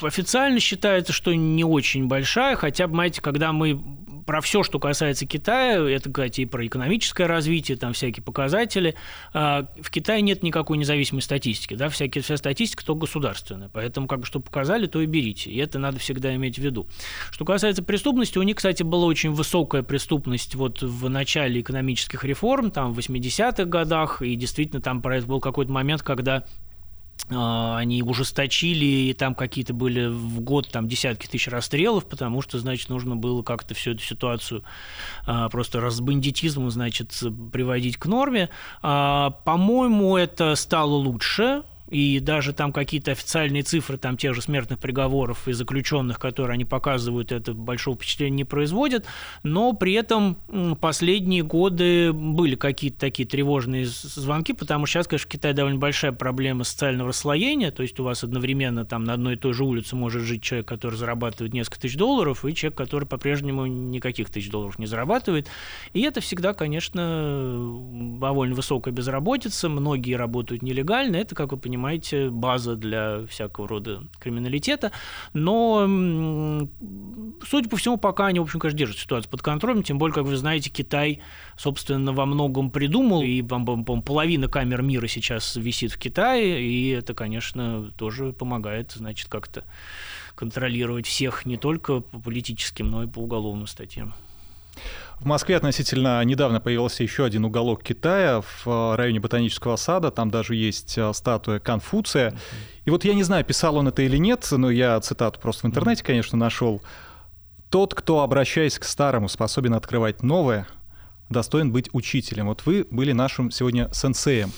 официально 0.02 0.60
считается, 0.60 1.12
что 1.12 1.34
не 1.34 1.64
очень 1.64 2.06
большая, 2.06 2.56
хотя, 2.56 2.86
понимаете, 2.86 3.20
когда 3.20 3.52
мы 3.52 3.80
про 4.28 4.42
все, 4.42 4.62
что 4.62 4.78
касается 4.78 5.24
Китая, 5.24 5.82
это, 5.88 6.10
кстати, 6.10 6.42
и 6.42 6.44
про 6.44 6.66
экономическое 6.66 7.24
развитие, 7.24 7.78
там 7.78 7.94
всякие 7.94 8.22
показатели. 8.22 8.94
А, 9.32 9.64
в 9.80 9.90
Китае 9.90 10.20
нет 10.20 10.42
никакой 10.42 10.76
независимой 10.76 11.22
статистики, 11.22 11.72
да, 11.72 11.88
всякие, 11.88 12.22
вся 12.22 12.36
статистика 12.36 12.84
то 12.84 12.94
государственная, 12.94 13.70
поэтому 13.72 14.06
как 14.06 14.20
бы 14.20 14.26
что 14.26 14.40
показали, 14.40 14.84
то 14.84 15.00
и 15.00 15.06
берите, 15.06 15.50
и 15.50 15.56
это 15.56 15.78
надо 15.78 15.98
всегда 15.98 16.34
иметь 16.34 16.56
в 16.56 16.62
виду. 16.62 16.86
Что 17.30 17.46
касается 17.46 17.82
преступности, 17.82 18.36
у 18.36 18.42
них, 18.42 18.56
кстати, 18.56 18.82
была 18.82 19.06
очень 19.06 19.32
высокая 19.32 19.82
преступность 19.82 20.54
вот 20.56 20.82
в 20.82 21.08
начале 21.08 21.62
экономических 21.62 22.22
реформ, 22.22 22.70
там 22.70 22.92
в 22.92 22.98
80-х 22.98 23.64
годах, 23.64 24.20
и 24.20 24.36
действительно 24.36 24.82
там 24.82 25.00
был 25.00 25.40
какой-то 25.40 25.72
момент, 25.72 26.02
когда 26.02 26.44
они 27.30 28.02
ужесточили, 28.02 28.84
и 28.84 29.14
там 29.14 29.34
какие-то 29.34 29.74
были 29.74 30.06
в 30.06 30.40
год 30.40 30.68
там 30.70 30.88
десятки 30.88 31.26
тысяч 31.26 31.48
расстрелов, 31.48 32.06
потому 32.06 32.42
что, 32.42 32.58
значит, 32.58 32.88
нужно 32.88 33.16
было 33.16 33.42
как-то 33.42 33.74
всю 33.74 33.92
эту 33.92 34.02
ситуацию 34.02 34.64
а, 35.26 35.48
просто 35.48 35.80
разбандитизмом, 35.80 36.70
значит, 36.70 37.12
приводить 37.52 37.96
к 37.96 38.06
норме. 38.06 38.48
А, 38.82 39.30
по-моему, 39.44 40.16
это 40.16 40.54
стало 40.54 40.94
лучше, 40.94 41.64
и 41.90 42.20
даже 42.20 42.52
там 42.52 42.72
какие-то 42.72 43.12
официальные 43.12 43.62
цифры 43.62 43.96
там 43.96 44.16
тех 44.16 44.34
же 44.34 44.42
смертных 44.42 44.78
приговоров 44.78 45.48
и 45.48 45.52
заключенных, 45.52 46.18
которые 46.18 46.54
они 46.54 46.64
показывают, 46.64 47.32
это 47.32 47.54
большого 47.54 47.96
впечатления 47.96 48.36
не 48.36 48.44
производят, 48.44 49.06
но 49.42 49.72
при 49.72 49.94
этом 49.94 50.36
последние 50.80 51.42
годы 51.42 52.12
были 52.12 52.54
какие-то 52.56 52.98
такие 53.00 53.26
тревожные 53.26 53.86
звонки, 53.86 54.52
потому 54.52 54.86
что 54.86 54.98
сейчас, 54.98 55.08
конечно, 55.08 55.28
в 55.28 55.32
Китае 55.32 55.54
довольно 55.54 55.78
большая 55.78 56.12
проблема 56.12 56.64
социального 56.64 57.08
расслоения, 57.10 57.70
то 57.70 57.82
есть 57.82 57.98
у 58.00 58.04
вас 58.04 58.22
одновременно 58.22 58.84
там 58.84 59.04
на 59.04 59.14
одной 59.14 59.34
и 59.34 59.38
той 59.38 59.52
же 59.52 59.64
улице 59.64 59.96
может 59.96 60.22
жить 60.22 60.42
человек, 60.42 60.68
который 60.68 60.96
зарабатывает 60.96 61.54
несколько 61.54 61.80
тысяч 61.80 61.96
долларов, 61.96 62.44
и 62.44 62.54
человек, 62.54 62.76
который 62.76 63.06
по-прежнему 63.06 63.66
никаких 63.66 64.30
тысяч 64.30 64.50
долларов 64.50 64.78
не 64.78 64.86
зарабатывает, 64.86 65.48
и 65.94 66.02
это 66.02 66.20
всегда, 66.20 66.52
конечно, 66.52 68.18
довольно 68.20 68.54
высокая 68.54 68.92
безработица, 68.92 69.68
многие 69.68 70.14
работают 70.14 70.62
нелегально, 70.62 71.16
это, 71.16 71.34
как 71.34 71.52
вы 71.52 71.58
понимаете, 71.58 71.77
понимаете, 71.78 72.28
база 72.28 72.74
для 72.74 73.24
всякого 73.26 73.68
рода 73.68 74.02
криминалитета. 74.18 74.90
Но, 75.32 75.86
судя 77.46 77.68
по 77.68 77.76
всему, 77.76 77.96
пока 77.98 78.26
они, 78.26 78.40
в 78.40 78.42
общем, 78.42 78.58
конечно, 78.58 78.78
держат 78.78 78.98
ситуацию 78.98 79.30
под 79.30 79.42
контролем, 79.42 79.84
тем 79.84 79.96
более, 79.96 80.12
как 80.12 80.24
вы 80.24 80.36
знаете, 80.36 80.70
Китай, 80.70 81.20
собственно, 81.56 82.12
во 82.12 82.26
многом 82.26 82.72
придумал, 82.72 83.22
и, 83.22 83.42
по 83.42 83.76
половина 84.02 84.48
камер 84.48 84.82
мира 84.82 85.06
сейчас 85.06 85.54
висит 85.54 85.92
в 85.92 85.98
Китае, 85.98 86.60
и 86.60 86.88
это, 86.88 87.14
конечно, 87.14 87.92
тоже 87.96 88.32
помогает, 88.32 88.90
значит, 88.96 89.28
как-то 89.28 89.62
контролировать 90.34 91.06
всех 91.06 91.46
не 91.46 91.58
только 91.58 92.00
по 92.00 92.18
политическим, 92.18 92.90
но 92.90 93.04
и 93.04 93.06
по 93.06 93.20
уголовным 93.20 93.68
статьям. 93.68 94.14
В 95.20 95.24
Москве 95.24 95.56
относительно 95.56 96.22
недавно 96.24 96.60
появился 96.60 97.02
еще 97.02 97.24
один 97.24 97.44
уголок 97.44 97.82
Китая 97.82 98.40
в 98.40 98.66
э, 98.66 98.94
районе 98.94 99.18
Ботанического 99.18 99.74
сада. 99.74 100.12
Там 100.12 100.30
даже 100.30 100.54
есть 100.54 100.96
э, 100.96 101.12
статуя 101.12 101.58
Конфуция. 101.58 102.38
И 102.84 102.90
вот 102.90 103.04
я 103.04 103.14
не 103.14 103.24
знаю, 103.24 103.44
писал 103.44 103.76
он 103.76 103.88
это 103.88 104.02
или 104.02 104.16
нет, 104.16 104.46
но 104.52 104.70
я 104.70 105.00
цитату 105.00 105.40
просто 105.40 105.66
в 105.66 105.70
интернете, 105.70 106.04
конечно, 106.04 106.38
нашел. 106.38 106.80
Тот, 107.68 107.96
кто, 107.96 108.20
обращаясь 108.20 108.78
к 108.78 108.84
старому, 108.84 109.28
способен 109.28 109.74
открывать 109.74 110.22
новое, 110.22 110.68
достоин 111.30 111.72
быть 111.72 111.88
учителем. 111.92 112.46
Вот 112.46 112.64
вы 112.66 112.86
были 112.90 113.12
нашим 113.12 113.50
сегодня 113.50 113.88
сенсеем. 113.92 114.52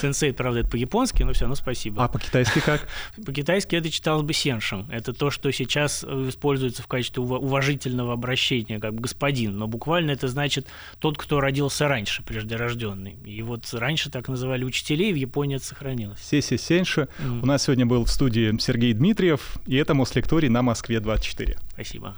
Сенсей, 0.00 0.32
правда, 0.32 0.60
это 0.60 0.68
по-японски, 0.68 1.22
но 1.22 1.32
все 1.32 1.42
равно 1.42 1.56
спасибо. 1.56 2.04
А 2.04 2.08
по-китайски 2.08 2.60
как? 2.60 2.86
По-китайски 3.24 3.74
это 3.76 3.90
читалось 3.90 4.22
бы 4.22 4.32
сеншин. 4.32 4.86
Это 4.90 5.12
то, 5.12 5.30
что 5.30 5.50
сейчас 5.50 6.04
э, 6.06 6.28
используется 6.28 6.82
в 6.82 6.86
качестве 6.86 7.22
уважительного 7.22 8.12
обращения, 8.12 8.78
как 8.78 8.94
господин. 8.94 9.56
Но 9.56 9.66
буквально 9.66 10.12
это 10.12 10.28
значит 10.28 10.66
тот, 10.98 11.18
кто 11.18 11.40
родился 11.40 11.88
раньше, 11.88 12.22
преждерожденный. 12.22 13.18
И 13.24 13.42
вот 13.42 13.72
раньше 13.72 14.10
так 14.10 14.28
называли 14.28 14.64
учителей, 14.64 15.12
в 15.12 15.16
Японии 15.16 15.56
это 15.56 15.64
сохранилось. 15.64 16.20
Сеси 16.20 16.56
Сенши. 16.56 17.08
Mm. 17.18 17.42
У 17.42 17.46
нас 17.46 17.64
сегодня 17.64 17.86
был 17.86 18.04
в 18.04 18.10
студии 18.10 18.56
Сергей 18.60 18.92
Дмитриев, 18.92 19.58
и 19.66 19.76
это 19.76 19.94
Мослекторий 19.94 20.48
на 20.48 20.62
Москве 20.62 21.00
24. 21.00 21.56
Спасибо. 21.72 22.16